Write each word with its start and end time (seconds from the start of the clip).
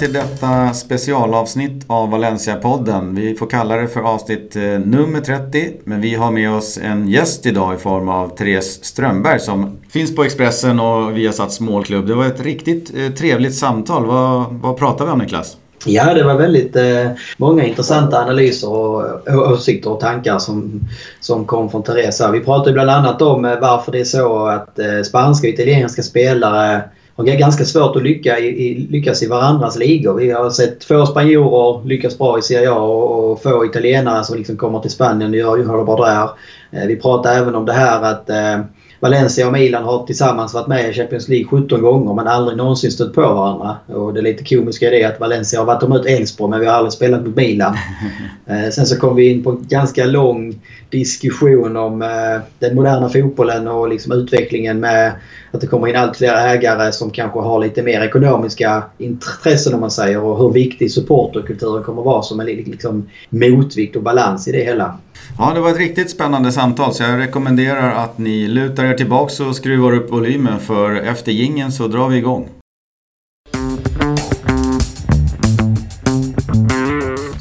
välkomna 0.00 0.12
till 0.12 0.12
detta 0.12 0.74
specialavsnitt 0.74 1.84
av 1.86 2.10
Valencia-podden. 2.10 3.14
Vi 3.14 3.34
får 3.34 3.46
kalla 3.46 3.76
det 3.76 3.88
för 3.88 4.00
avsnitt 4.00 4.56
eh, 4.56 4.62
nummer 4.62 5.20
30, 5.20 5.72
men 5.84 6.00
vi 6.00 6.14
har 6.14 6.30
med 6.30 6.52
oss 6.52 6.78
en 6.78 7.08
gäst 7.08 7.46
idag 7.46 7.74
i 7.74 7.78
form 7.78 8.08
av 8.08 8.36
Therese 8.36 8.84
Strömberg 8.84 9.40
som 9.40 9.78
finns 9.90 10.16
på 10.16 10.24
Expressen 10.24 10.80
och 10.80 11.16
vi 11.16 11.26
har 11.26 11.32
satt 11.32 11.60
målklubb. 11.60 12.06
Det 12.06 12.14
var 12.14 12.26
ett 12.26 12.40
riktigt 12.40 12.92
eh, 12.96 13.12
trevligt 13.12 13.54
samtal. 13.54 14.06
Vad, 14.06 14.44
vad 14.62 14.76
pratar 14.76 15.04
vi 15.04 15.10
om 15.10 15.18
Niklas? 15.18 15.56
Ja, 15.84 16.14
det 16.14 16.24
var 16.24 16.34
väldigt 16.34 16.76
eh, 16.76 17.10
många 17.36 17.64
intressanta 17.64 18.18
analyser 18.18 18.70
och, 18.70 19.04
åsikter 19.52 19.90
och 19.90 20.00
tankar 20.00 20.38
som, 20.38 20.80
som 21.20 21.44
kom 21.44 21.70
från 21.70 21.82
Therese. 21.82 22.22
Vi 22.32 22.40
pratade 22.40 22.72
bland 22.72 22.90
annat 22.90 23.22
om 23.22 23.44
eh, 23.44 23.60
varför 23.60 23.92
det 23.92 24.00
är 24.00 24.04
så 24.04 24.46
att 24.46 24.78
eh, 24.78 25.02
spanska 25.02 25.48
och 25.48 25.54
italienska 25.54 26.02
spelare 26.02 26.82
har 27.28 27.36
ganska 27.36 27.64
svårt 27.64 27.96
att 27.96 28.02
lycka 28.02 28.38
i, 28.38 28.86
lyckas 28.90 29.22
i 29.22 29.26
varandras 29.26 29.78
ligor. 29.78 30.14
Vi 30.14 30.30
har 30.30 30.50
sett 30.50 30.84
få 30.84 31.06
spanjorer 31.06 31.86
lyckas 31.86 32.18
bra 32.18 32.38
i 32.38 32.42
Serie 32.42 32.70
A 32.70 32.78
och, 32.78 33.30
och 33.30 33.42
få 33.42 33.64
italienare 33.64 34.24
som 34.24 34.36
liksom 34.36 34.56
kommer 34.56 34.80
till 34.80 34.90
Spanien 34.90 35.30
och 35.30 35.36
gör, 35.36 35.56
det 35.56 35.84
bra 35.84 36.06
där. 36.06 36.30
Eh, 36.80 36.86
vi 36.86 36.96
pratade 36.96 37.34
även 37.34 37.54
om 37.54 37.66
det 37.66 37.72
här 37.72 38.02
att 38.02 38.30
eh, 38.30 38.60
Valencia 39.00 39.46
och 39.46 39.52
Milan 39.52 39.84
har 39.84 40.06
tillsammans 40.06 40.54
varit 40.54 40.66
med 40.66 40.90
i 40.90 40.92
Champions 40.92 41.28
League 41.28 41.46
17 41.48 41.82
gånger 41.82 42.14
men 42.14 42.26
aldrig 42.26 42.58
någonsin 42.58 42.90
stött 42.90 43.14
på 43.14 43.20
varandra. 43.20 43.76
Och 43.86 44.14
det 44.14 44.22
lite 44.22 44.44
komiska 44.44 44.86
är 44.86 44.90
det 44.90 45.04
att 45.04 45.20
Valencia 45.20 45.58
har 45.60 45.66
varit 45.66 45.82
emot 45.82 46.06
Elfsborg 46.06 46.50
men 46.50 46.60
vi 46.60 46.66
har 46.66 46.74
aldrig 46.74 46.92
spelat 46.92 47.26
mot 47.26 47.36
Milan. 47.36 47.76
Eh, 48.46 48.70
sen 48.70 48.86
så 48.86 48.96
kom 48.96 49.16
vi 49.16 49.30
in 49.30 49.42
på 49.42 49.50
en 49.50 49.66
ganska 49.68 50.04
lång 50.04 50.60
diskussion 50.90 51.76
om 51.76 52.02
eh, 52.02 52.40
den 52.58 52.74
moderna 52.74 53.08
fotbollen 53.08 53.68
och 53.68 53.88
liksom 53.88 54.12
utvecklingen 54.12 54.80
med 54.80 55.12
att 55.52 55.60
det 55.60 55.66
kommer 55.66 55.88
in 55.88 55.96
allt 55.96 56.16
fler 56.16 56.34
ägare 56.34 56.92
som 56.92 57.10
kanske 57.10 57.40
har 57.40 57.60
lite 57.60 57.82
mer 57.82 58.00
ekonomiska 58.00 58.82
intressen 58.98 59.74
om 59.74 59.80
man 59.80 59.90
säger 59.90 60.20
och 60.20 60.38
hur 60.38 60.52
viktig 60.52 60.92
supporterkulturen 60.92 61.84
kommer 61.84 62.02
vara 62.02 62.22
som 62.22 62.40
en 62.40 62.46
liksom 62.46 63.10
motvikt 63.30 63.96
och 63.96 64.02
balans 64.02 64.48
i 64.48 64.52
det 64.52 64.64
hela. 64.64 64.98
Ja, 65.38 65.52
det 65.54 65.60
var 65.60 65.70
ett 65.70 65.78
riktigt 65.78 66.10
spännande 66.10 66.52
samtal 66.52 66.94
så 66.94 67.02
jag 67.02 67.18
rekommenderar 67.18 68.04
att 68.04 68.18
ni 68.18 68.48
lutar 68.48 68.84
er 68.84 68.94
tillbaks 68.94 69.40
och 69.40 69.56
skruvar 69.56 69.92
upp 69.92 70.12
volymen 70.12 70.60
för 70.60 70.94
efter 70.94 71.32
gingen 71.32 71.72
så 71.72 71.86
drar 71.86 72.08
vi 72.08 72.16
igång. 72.16 72.48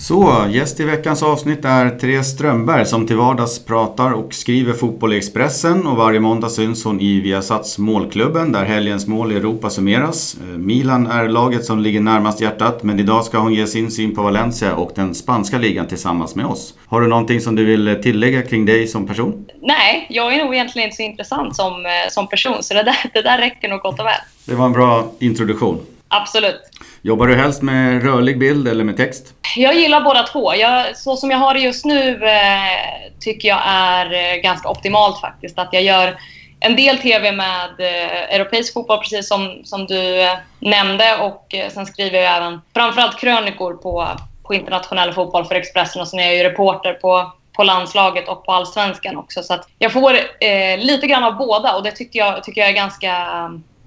Så, 0.09 0.45
gäst 0.49 0.79
i 0.79 0.83
veckans 0.83 1.23
avsnitt 1.23 1.65
är 1.65 1.89
Therese 1.89 2.27
Strömberg 2.27 2.85
som 2.85 3.07
till 3.07 3.15
vardags 3.15 3.65
pratar 3.65 4.11
och 4.11 4.33
skriver 4.33 4.73
fotboll 4.73 5.13
i 5.13 5.17
Expressen 5.17 5.87
och 5.87 5.97
varje 5.97 6.19
måndag 6.19 6.49
syns 6.49 6.83
hon 6.83 7.01
i 7.01 7.19
Viasats 7.19 7.77
målklubben 7.77 8.51
där 8.51 8.65
helgens 8.65 9.07
mål 9.07 9.31
i 9.31 9.35
Europa 9.35 9.69
summeras. 9.69 10.37
Eh, 10.41 10.57
Milan 10.57 11.07
är 11.07 11.27
laget 11.27 11.65
som 11.65 11.79
ligger 11.79 11.99
närmast 11.99 12.41
hjärtat 12.41 12.83
men 12.83 12.99
idag 12.99 13.25
ska 13.25 13.37
hon 13.37 13.53
ge 13.53 13.67
sin 13.67 13.91
syn 13.91 14.15
på 14.15 14.21
Valencia 14.21 14.75
och 14.75 14.91
den 14.95 15.15
spanska 15.15 15.57
ligan 15.57 15.87
tillsammans 15.87 16.35
med 16.35 16.45
oss. 16.45 16.73
Har 16.87 17.01
du 17.01 17.07
någonting 17.07 17.41
som 17.41 17.55
du 17.55 17.65
vill 17.65 17.99
tillägga 18.03 18.41
kring 18.41 18.65
dig 18.65 18.87
som 18.87 19.07
person? 19.07 19.45
Nej, 19.61 20.07
jag 20.09 20.33
är 20.33 20.45
nog 20.45 20.53
egentligen 20.53 20.87
inte 20.87 20.95
så 20.95 21.03
intressant 21.03 21.55
som, 21.55 21.85
eh, 21.85 22.11
som 22.11 22.27
person 22.27 22.63
så 22.63 22.73
det 22.73 22.83
där, 22.83 23.11
det 23.13 23.21
där 23.21 23.37
räcker 23.37 23.69
nog 23.69 23.79
gott 23.79 23.99
och 23.99 24.05
väl. 24.05 24.21
Det 24.45 24.55
var 24.55 24.65
en 24.65 24.73
bra 24.73 25.11
introduktion. 25.19 25.79
Absolut. 26.07 26.61
Jobbar 27.01 27.27
du 27.27 27.35
helst 27.35 27.61
med 27.61 28.03
rörlig 28.03 28.39
bild 28.39 28.67
eller 28.67 28.83
med 28.83 28.97
text? 28.97 29.33
Jag 29.55 29.75
gillar 29.75 30.01
båda 30.01 30.23
två. 30.23 30.55
Jag, 30.55 30.97
så 30.97 31.15
som 31.15 31.31
jag 31.31 31.37
har 31.37 31.53
det 31.53 31.59
just 31.59 31.85
nu 31.85 32.25
eh, 32.25 33.11
tycker 33.19 33.47
jag 33.47 33.61
är 33.65 34.13
eh, 34.13 34.41
ganska 34.41 34.69
optimalt 34.69 35.21
faktiskt. 35.21 35.59
Att 35.59 35.69
jag 35.71 35.83
gör 35.83 36.17
en 36.59 36.75
del 36.75 36.97
TV 36.97 37.31
med 37.31 37.69
eh, 37.79 38.35
europeisk 38.35 38.73
fotboll, 38.73 38.97
precis 38.97 39.27
som, 39.27 39.61
som 39.63 39.85
du 39.85 40.21
eh, 40.21 40.37
nämnde. 40.59 41.17
Och 41.17 41.55
eh, 41.55 41.69
sen 41.69 41.85
skriver 41.85 42.19
jag 42.19 42.37
även 42.37 42.61
framförallt 42.73 43.19
krönikor 43.19 43.73
på, 43.73 44.07
på 44.43 44.53
internationell 44.53 45.13
fotboll 45.13 45.45
för 45.45 45.55
Expressen. 45.55 46.01
Och 46.01 46.07
sen 46.07 46.19
är 46.19 46.23
jag 46.23 46.35
ju 46.35 46.43
reporter 46.43 46.93
på, 46.93 47.31
på 47.53 47.63
landslaget 47.63 48.27
och 48.27 48.45
på 48.45 48.51
allsvenskan 48.51 49.17
också. 49.17 49.43
Så 49.43 49.53
att 49.53 49.69
jag 49.77 49.91
får 49.91 50.13
eh, 50.39 50.77
lite 50.77 51.07
grann 51.07 51.23
av 51.23 51.37
båda 51.37 51.75
och 51.75 51.83
det 51.83 51.91
tycker 51.91 52.19
jag, 52.19 52.43
tycker 52.43 52.61
jag 52.61 52.69
är 52.69 52.73
ganska 52.73 53.27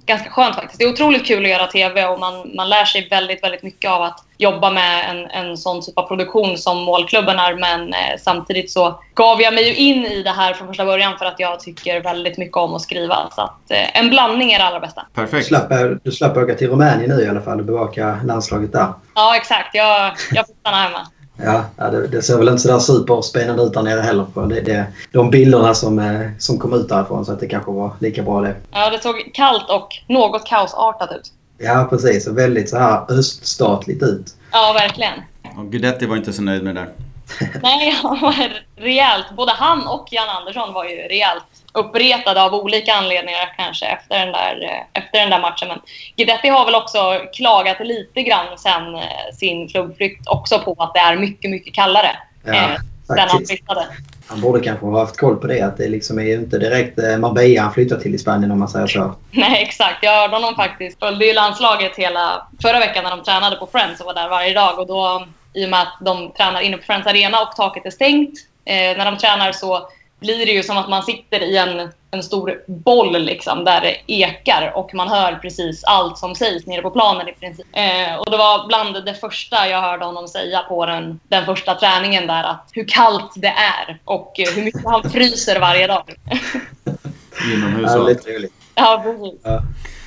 ganska 0.07 0.31
skönt 0.31 0.55
faktiskt. 0.55 0.79
Det 0.79 0.85
är 0.85 0.93
otroligt 0.93 1.27
kul 1.27 1.45
att 1.45 1.51
göra 1.51 1.67
TV 1.67 2.07
och 2.07 2.21
man, 2.21 2.51
man 2.55 2.69
lär 2.69 2.85
sig 2.85 3.09
väldigt, 3.11 3.43
väldigt 3.43 3.63
mycket 3.63 3.91
av 3.91 4.03
att 4.03 4.25
jobba 4.39 4.71
med 4.71 5.11
en, 5.11 5.31
en 5.31 5.57
sån 5.57 5.83
typ 5.83 5.99
av 5.99 6.09
produktion 6.09 6.59
som 6.59 6.83
målklubben 6.83 7.39
är. 7.39 7.55
Men 7.55 7.89
eh, 7.89 8.19
samtidigt 8.21 8.71
så 8.71 9.01
gav 9.15 9.41
jag 9.41 9.55
mig 9.55 9.69
ju 9.69 9.75
in 9.75 10.07
i 10.07 10.23
det 10.23 10.31
här 10.31 10.55
från 10.55 10.69
första 10.69 10.85
början 10.85 11.19
för 11.19 11.27
att 11.27 11.41
jag 11.41 11.61
tycker 11.61 12.01
väldigt 12.01 12.39
mycket 12.39 12.57
om 12.57 12.75
att 12.75 12.83
skriva. 12.83 13.29
Så 13.35 13.41
att 13.41 13.71
eh, 13.71 13.99
en 13.99 14.11
blandning 14.11 14.53
är 14.53 14.59
det 14.59 14.65
allra 14.65 14.81
bästa. 14.81 15.07
Perfekt. 15.15 15.49
Du 15.49 15.57
slapp, 15.57 15.73
du 16.05 16.13
slapp 16.13 16.37
åka 16.37 16.55
till 16.55 16.69
Rumänien 16.69 17.11
nu 17.11 17.23
i 17.23 17.29
alla 17.29 17.41
fall 17.41 17.59
och 17.59 17.67
bevaka 17.67 18.21
landslaget 18.25 18.73
där. 18.73 18.93
Ja, 19.15 19.37
exakt. 19.37 19.75
Jag, 19.75 20.13
jag 20.33 20.47
får 20.47 20.55
stanna 20.61 20.77
hemma. 20.77 21.07
Ja, 21.37 21.65
det, 21.77 22.07
det 22.07 22.23
ser 22.23 22.39
väl 22.39 22.49
inte 22.49 22.63
sådär 22.63 22.79
superspännande 22.79 23.63
ut 23.63 23.73
där 23.73 23.83
nere 23.83 24.01
heller. 24.01 24.25
På 24.35 24.41
det, 24.41 24.61
det, 24.61 24.87
de 25.13 25.31
bilderna 25.31 25.75
som, 25.75 25.99
eh, 25.99 26.31
som 26.39 26.59
kom 26.59 26.73
ut 26.73 26.89
därifrån. 26.89 27.25
Så 27.25 27.33
att 27.33 27.41
det 27.41 27.47
kanske 27.47 27.71
var 27.71 27.91
lika 27.99 28.23
bra 28.23 28.41
det. 28.41 28.57
Ja, 28.71 28.91
det 28.91 29.03
såg 29.03 29.31
kallt 29.35 29.71
och 29.71 29.89
något 30.09 30.47
kaosartat 30.47 31.13
ut. 31.13 31.33
Ja, 31.59 31.87
precis. 31.91 32.27
Och 32.27 32.39
väldigt 32.39 32.71
så 32.71 32.79
här 32.79 33.05
öststatligt 33.09 34.03
ut. 34.03 34.35
Ja, 34.53 34.77
verkligen. 34.79 35.21
Och 35.57 35.73
Guidetti 35.73 36.07
var 36.07 36.17
inte 36.17 36.33
så 36.33 36.43
nöjd 36.43 36.63
med 36.63 36.75
det 36.75 36.81
där. 36.81 36.93
Nej, 37.63 37.91
han 38.03 38.21
var 38.21 38.63
rejält. 38.77 39.27
Både 39.37 39.53
han 39.53 39.87
och 39.87 40.09
Jan 40.11 40.29
Andersson 40.29 40.73
var 40.73 40.85
ju 40.85 40.97
rejält 40.97 41.45
uppretade 41.73 42.43
av 42.43 42.55
olika 42.55 42.93
anledningar 42.93 43.55
kanske 43.57 43.87
efter 43.87 44.19
den 44.19 44.33
där, 44.33 44.63
eh, 44.63 45.03
efter 45.03 45.19
den 45.21 45.31
där 45.31 45.41
matchen. 45.41 45.69
Men 45.69 45.81
Guidetti 46.17 46.49
har 46.49 46.65
väl 46.65 46.75
också 46.75 47.21
klagat 47.33 47.81
lite 47.81 48.23
grann 48.23 48.59
sen 48.59 48.95
eh, 48.95 49.35
sin 49.35 49.69
klubbflykt 49.69 50.29
också 50.29 50.59
på 50.59 50.77
att 50.79 50.95
det 50.95 51.01
är 51.01 51.17
mycket, 51.17 51.51
mycket 51.51 51.75
kallare. 51.75 52.17
Ja, 52.45 52.55
eh, 52.55 52.77
den 53.09 53.29
han 53.29 53.47
flyttade. 53.47 53.87
Han 54.27 54.41
borde 54.41 54.61
kanske 54.61 54.87
ha 54.87 55.01
haft 55.01 55.17
koll 55.17 55.37
på 55.37 55.47
det. 55.47 55.61
Att 55.61 55.77
det 55.77 55.89
liksom 55.89 56.19
är 56.19 56.23
ju 56.23 56.35
inte 56.35 56.59
direkt 56.59 56.99
eh, 56.99 57.19
Marbella 57.19 57.63
han 57.63 57.73
flyttar 57.73 57.97
till 57.97 58.15
i 58.15 58.19
Spanien 58.19 58.51
om 58.51 58.59
man 58.59 58.69
säger 58.69 58.87
så. 58.87 59.15
Nej, 59.31 59.63
exakt. 59.63 59.99
Jag 60.03 60.13
hörde 60.13 60.35
honom 60.35 60.55
faktiskt. 60.55 60.99
Följde 60.99 61.27
ju 61.27 61.33
landslaget 61.33 61.97
hela 61.97 62.47
förra 62.63 62.79
veckan 62.79 63.05
när 63.05 63.11
de 63.11 63.23
tränade 63.23 63.57
på 63.57 63.67
Friends 63.67 64.01
och 64.01 64.07
var 64.07 64.15
där 64.15 64.29
varje 64.29 64.55
dag. 64.55 64.79
Och 64.79 64.87
då, 64.87 65.27
I 65.53 65.67
och 65.67 65.71
med 65.71 65.81
att 65.81 65.97
de 66.01 66.33
tränar 66.33 66.61
inne 66.61 66.77
på 66.77 66.83
Friends 66.83 67.07
Arena 67.07 67.43
och 67.43 67.57
taket 67.57 67.87
är 67.87 67.91
stängt. 67.91 68.35
Eh, 68.65 68.97
när 68.97 69.05
de 69.05 69.19
tränar 69.19 69.53
så 69.53 69.89
blir 70.23 70.47
det 70.47 70.53
ju 70.53 70.63
som 70.63 70.79
att 70.79 70.89
man 70.89 71.03
sitter 71.03 71.41
i 71.41 71.57
en, 71.57 71.91
en 72.11 72.23
stor 72.23 72.63
boll 72.67 73.23
liksom, 73.23 73.65
där 73.65 73.81
det 73.81 73.97
ekar 74.07 74.73
och 74.75 74.95
man 74.95 75.09
hör 75.09 75.35
precis 75.35 75.85
allt 75.85 76.19
som 76.19 76.35
sägs 76.35 76.67
nere 76.67 76.83
på 76.83 76.91
planen 76.91 77.29
i 77.29 77.33
princip. 77.33 77.67
Eh, 77.73 78.17
och 78.17 78.31
det 78.31 78.37
var 78.37 78.67
bland 78.67 79.05
det 79.05 79.15
första 79.15 79.69
jag 79.69 79.81
hörde 79.81 80.05
honom 80.05 80.29
säga 80.29 80.63
på 80.63 80.87
den, 80.87 81.21
den 81.29 81.45
första 81.45 81.75
träningen 81.75 82.27
där 82.27 82.45
att 82.45 82.71
hur 82.73 82.85
kallt 82.89 83.33
det 83.37 83.55
är 83.87 83.99
och 84.05 84.33
hur 84.55 84.65
mycket 84.65 84.85
han 84.85 85.11
fryser 85.11 85.61
varje 85.61 85.87
dag. 85.87 86.15
Inomhus 87.55 88.09
lite 88.09 88.23
trevligt. 88.23 88.53
Ja, 88.75 89.03
precis. 89.05 89.41
Ja. 89.43 89.63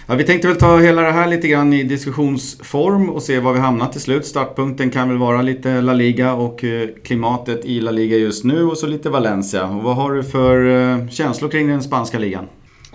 Ja, 0.08 0.16
vi 0.16 0.24
tänkte 0.24 0.48
väl 0.48 0.58
ta 0.58 0.78
hela 0.78 1.02
det 1.02 1.12
här 1.12 1.28
lite 1.28 1.48
grann 1.48 1.74
i 1.74 1.84
diskussionsform 1.84 3.10
och 3.10 3.24
se 3.24 3.40
var 3.40 3.54
vi 3.54 3.60
hamnar 3.60 3.88
till 3.88 4.02
slut. 4.02 4.26
Startpunkten 4.26 4.92
kan 4.92 5.10
väl 5.10 5.18
vara 5.18 5.42
lite 5.42 5.82
La 5.82 5.94
Liga 5.94 6.34
och 6.34 6.64
eh, 6.64 6.90
klimatet 7.06 7.66
i 7.66 7.82
La 7.82 7.92
Liga 7.92 8.18
just 8.18 8.44
nu 8.44 8.64
och 8.64 8.78
så 8.78 8.88
lite 8.88 9.10
Valencia. 9.10 9.64
Och 9.64 9.84
vad 9.84 9.96
har 9.96 10.12
du 10.12 10.24
för 10.24 10.66
eh, 10.66 11.10
känslor 11.10 11.50
kring 11.50 11.68
den 11.68 11.84
spanska 11.84 12.20
ligan? 12.20 12.48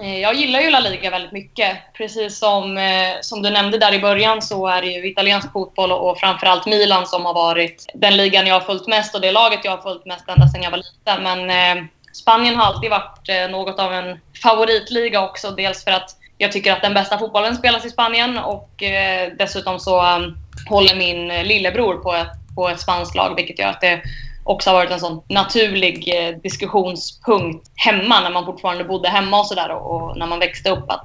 Eh, 0.02 0.18
jag 0.18 0.34
gillar 0.34 0.60
ju 0.60 0.70
La 0.70 0.80
Liga 0.80 1.10
väldigt 1.10 1.32
mycket. 1.32 1.76
Precis 1.96 2.38
som, 2.38 2.78
som 3.20 3.42
du 3.42 3.50
nämnde 3.50 3.78
där 3.78 3.94
i 3.94 3.98
början 3.98 4.42
så 4.42 4.66
är 4.66 4.82
det 4.82 4.88
ju 4.88 5.10
italiensk 5.10 5.52
fotboll 5.52 5.92
och 5.92 6.18
framförallt 6.18 6.66
Milan 6.66 7.06
som 7.06 7.24
har 7.24 7.34
varit 7.34 7.86
den 7.94 8.16
ligan 8.16 8.46
jag 8.46 8.54
har 8.54 8.60
följt 8.60 8.88
mest 8.88 9.14
och 9.14 9.20
det 9.20 9.32
laget 9.32 9.60
jag 9.64 9.76
har 9.76 9.82
följt 9.82 10.06
mest 10.06 10.28
ända 10.28 10.48
sedan 10.48 10.62
jag 10.62 10.70
var 10.70 10.78
liten. 10.78 11.22
Men 11.22 11.88
Spanien 12.12 12.56
har 12.56 12.64
alltid 12.64 12.90
varit 12.90 13.50
något 13.50 13.78
av 13.78 13.92
en 13.92 14.18
favoritliga 14.42 15.24
också. 15.24 15.50
Dels 15.50 15.84
för 15.84 15.90
att 15.90 16.19
jag 16.40 16.52
tycker 16.52 16.72
att 16.72 16.82
den 16.82 16.94
bästa 16.94 17.18
fotbollen 17.18 17.56
spelas 17.56 17.84
i 17.84 17.90
Spanien 17.90 18.38
och 18.38 18.82
eh, 18.82 19.32
dessutom 19.38 19.78
så 19.78 20.16
um, 20.16 20.36
håller 20.68 20.96
min 20.96 21.30
eh, 21.30 21.44
lillebror 21.44 21.94
på 21.94 22.14
ett, 22.14 22.54
på 22.54 22.68
ett 22.68 22.80
spanskt 22.80 23.14
lag 23.14 23.36
vilket 23.36 23.58
gör 23.58 23.68
att 23.68 23.80
det 23.80 24.02
också 24.50 24.70
har 24.70 24.74
varit 24.74 24.90
en 24.90 25.00
sån 25.00 25.22
naturlig 25.28 26.08
eh, 26.14 26.36
diskussionspunkt 26.36 27.70
hemma 27.74 28.20
när 28.20 28.30
man 28.30 28.44
fortfarande 28.44 28.84
bodde 28.84 29.08
hemma 29.08 29.40
och 29.40 29.46
sådär 29.46 29.70
och, 29.70 30.18
när 30.18 30.26
man 30.26 30.38
växte 30.38 30.70
upp. 30.70 30.90
Att 30.90 31.04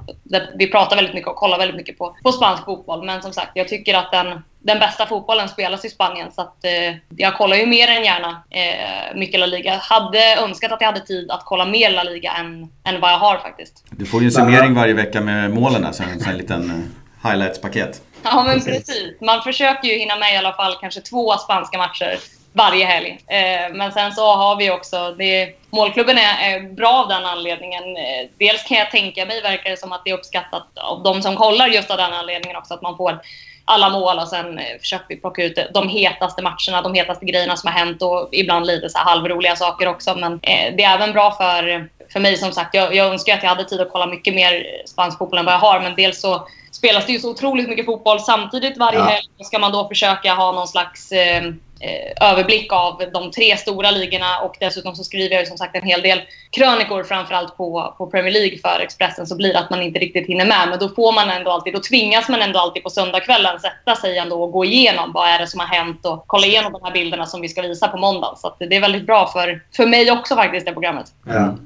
vi 0.54 0.66
pratar 0.66 0.96
väldigt 0.96 1.14
mycket 1.14 1.28
och 1.28 1.36
kollar 1.36 1.58
väldigt 1.58 1.76
mycket 1.76 1.98
på, 1.98 2.16
på 2.22 2.32
spansk 2.32 2.64
fotboll. 2.64 3.04
Men 3.04 3.22
som 3.22 3.32
sagt, 3.32 3.50
jag 3.54 3.68
tycker 3.68 3.94
att 3.94 4.12
den, 4.12 4.42
den 4.58 4.78
bästa 4.78 5.06
fotbollen 5.06 5.48
spelas 5.48 5.84
i 5.84 5.88
Spanien 5.88 6.32
så 6.32 6.40
att 6.40 6.64
eh, 6.64 6.96
jag 7.16 7.36
kollar 7.36 7.56
ju 7.56 7.66
mer 7.66 7.88
än 7.88 8.04
gärna 8.04 8.42
eh, 8.50 9.16
mycket 9.16 9.40
La 9.40 9.46
Liga. 9.46 9.76
Hade 9.82 10.36
önskat 10.36 10.72
att 10.72 10.80
jag 10.80 10.88
hade 10.88 11.06
tid 11.06 11.30
att 11.30 11.42
kolla 11.44 11.66
mer 11.66 11.90
La 11.90 12.02
Liga 12.02 12.32
än, 12.32 12.68
än 12.84 13.00
vad 13.00 13.10
jag 13.10 13.18
har 13.18 13.38
faktiskt. 13.38 13.84
Du 13.90 14.06
får 14.06 14.20
ju 14.20 14.26
en 14.26 14.32
summering 14.32 14.74
varje 14.74 14.94
vecka 14.94 15.20
med 15.20 15.50
målen 15.50 15.82
där, 15.82 15.92
så 15.92 16.02
en 16.30 16.38
liten 16.38 16.70
eh, 16.70 17.30
highlights-paket. 17.30 18.02
Ja 18.22 18.44
men 18.46 18.60
precis. 18.60 19.20
Man 19.20 19.42
försöker 19.42 19.88
ju 19.88 19.98
hinna 19.98 20.16
med 20.16 20.34
i 20.34 20.36
alla 20.36 20.52
fall 20.52 20.76
kanske 20.80 21.00
två 21.00 21.36
spanska 21.36 21.78
matcher 21.78 22.18
varje 22.56 22.84
helg. 22.84 23.18
Eh, 23.26 23.74
men 23.74 23.92
sen 23.92 24.12
så 24.12 24.34
har 24.34 24.56
vi 24.56 24.70
också, 24.70 25.14
det, 25.18 25.48
målklubben 25.70 26.18
är, 26.18 26.74
bra 26.74 26.88
av 26.88 27.08
den 27.08 27.24
anledningen. 27.24 27.96
Eh, 27.96 28.28
dels 28.38 28.62
kan 28.62 28.76
jag 28.76 28.90
tänka 28.90 29.26
mig, 29.26 29.42
verkar 29.42 29.70
det 29.70 29.76
som 29.76 29.92
att 29.92 30.04
det 30.04 30.10
är 30.10 30.14
uppskattat 30.14 30.66
av 30.74 31.02
de 31.02 31.22
som 31.22 31.36
kollar 31.36 31.66
just 31.66 31.90
av 31.90 31.96
den 31.96 32.12
anledningen 32.12 32.56
också, 32.56 32.74
att 32.74 32.82
man 32.82 32.96
får 32.96 33.20
alla 33.64 33.90
mål 33.90 34.18
och 34.18 34.28
sen 34.28 34.60
försöker 34.80 35.06
vi 35.08 35.16
plocka 35.16 35.44
ut 35.44 35.58
de 35.74 35.88
hetaste 35.88 36.42
matcherna, 36.42 36.82
de 36.82 36.94
hetaste 36.94 37.26
grejerna 37.26 37.56
som 37.56 37.72
har 37.72 37.78
hänt 37.78 38.02
och 38.02 38.28
ibland 38.32 38.66
lite 38.66 38.88
så 38.88 38.98
halvroliga 38.98 39.56
saker 39.56 39.88
också. 39.88 40.14
Men 40.14 40.38
det 40.76 40.82
är 40.82 40.94
även 40.94 41.12
bra 41.12 41.30
för, 41.30 41.88
för 42.12 42.20
mig 42.20 42.36
som 42.36 42.52
sagt. 42.52 42.74
Jag, 42.74 42.94
jag 42.94 43.06
önskar 43.06 43.34
att 43.34 43.42
jag 43.42 43.50
hade 43.50 43.64
tid 43.64 43.80
att 43.80 43.92
kolla 43.92 44.06
mycket 44.06 44.34
mer 44.34 44.66
spansk 44.86 45.18
fotboll 45.18 45.38
än 45.38 45.44
vad 45.44 45.54
jag 45.54 45.58
har, 45.58 45.80
men 45.80 45.94
dels 45.94 46.20
så 46.20 46.48
spelas 46.72 47.06
det 47.06 47.12
ju 47.12 47.18
så 47.18 47.30
otroligt 47.30 47.68
mycket 47.68 47.86
fotboll 47.86 48.20
samtidigt 48.20 48.78
varje 48.78 48.98
ja. 48.98 49.04
helg. 49.04 49.26
Ska 49.44 49.58
man 49.58 49.72
då 49.72 49.88
försöka 49.88 50.34
ha 50.34 50.52
någon 50.52 50.68
slags 50.68 51.12
eh, 51.12 51.42
Eh, 51.80 52.30
överblick 52.30 52.72
av 52.72 53.02
de 53.12 53.30
tre 53.30 53.56
stora 53.56 53.90
ligorna 53.90 54.40
och 54.40 54.56
dessutom 54.60 54.94
så 54.94 55.04
skriver 55.04 55.36
jag 55.36 55.48
som 55.48 55.58
sagt 55.58 55.76
en 55.76 55.82
hel 55.82 56.02
del 56.02 56.20
krönikor 56.50 57.02
framförallt 57.02 57.56
på, 57.56 57.94
på 57.98 58.06
Premier 58.06 58.32
League 58.32 58.58
för 58.58 58.80
Expressen 58.80 59.26
så 59.26 59.36
blir 59.36 59.52
det 59.52 59.58
att 59.58 59.70
man 59.70 59.82
inte 59.82 59.98
riktigt 59.98 60.26
hinner 60.26 60.46
med. 60.46 60.68
Men 60.70 60.78
då 60.78 60.88
får 60.88 61.12
man 61.12 61.30
ändå 61.30 61.50
alltid, 61.50 61.72
då 61.72 61.80
tvingas 61.80 62.28
man 62.28 62.42
ändå 62.42 62.58
alltid 62.58 62.82
på 62.82 62.90
söndagskvällen 62.90 63.60
sätta 63.60 63.96
sig 64.00 64.18
ändå 64.18 64.42
och 64.42 64.52
gå 64.52 64.64
igenom 64.64 65.12
vad 65.12 65.28
är 65.28 65.38
det 65.38 65.46
som 65.46 65.60
har 65.60 65.66
hänt 65.66 66.06
och 66.06 66.24
kolla 66.26 66.46
igenom 66.46 66.72
de 66.72 66.84
här 66.84 66.92
bilderna 66.92 67.26
som 67.26 67.40
vi 67.40 67.48
ska 67.48 67.62
visa 67.62 67.88
på 67.88 67.96
måndag. 67.96 68.34
Så 68.36 68.54
det 68.58 68.76
är 68.76 68.80
väldigt 68.80 69.06
bra 69.06 69.26
för, 69.26 69.62
för 69.76 69.86
mig 69.86 70.10
också 70.10 70.34
faktiskt 70.34 70.66
det 70.66 70.72
programmet. 70.72 71.06
Ja. 71.26 71.56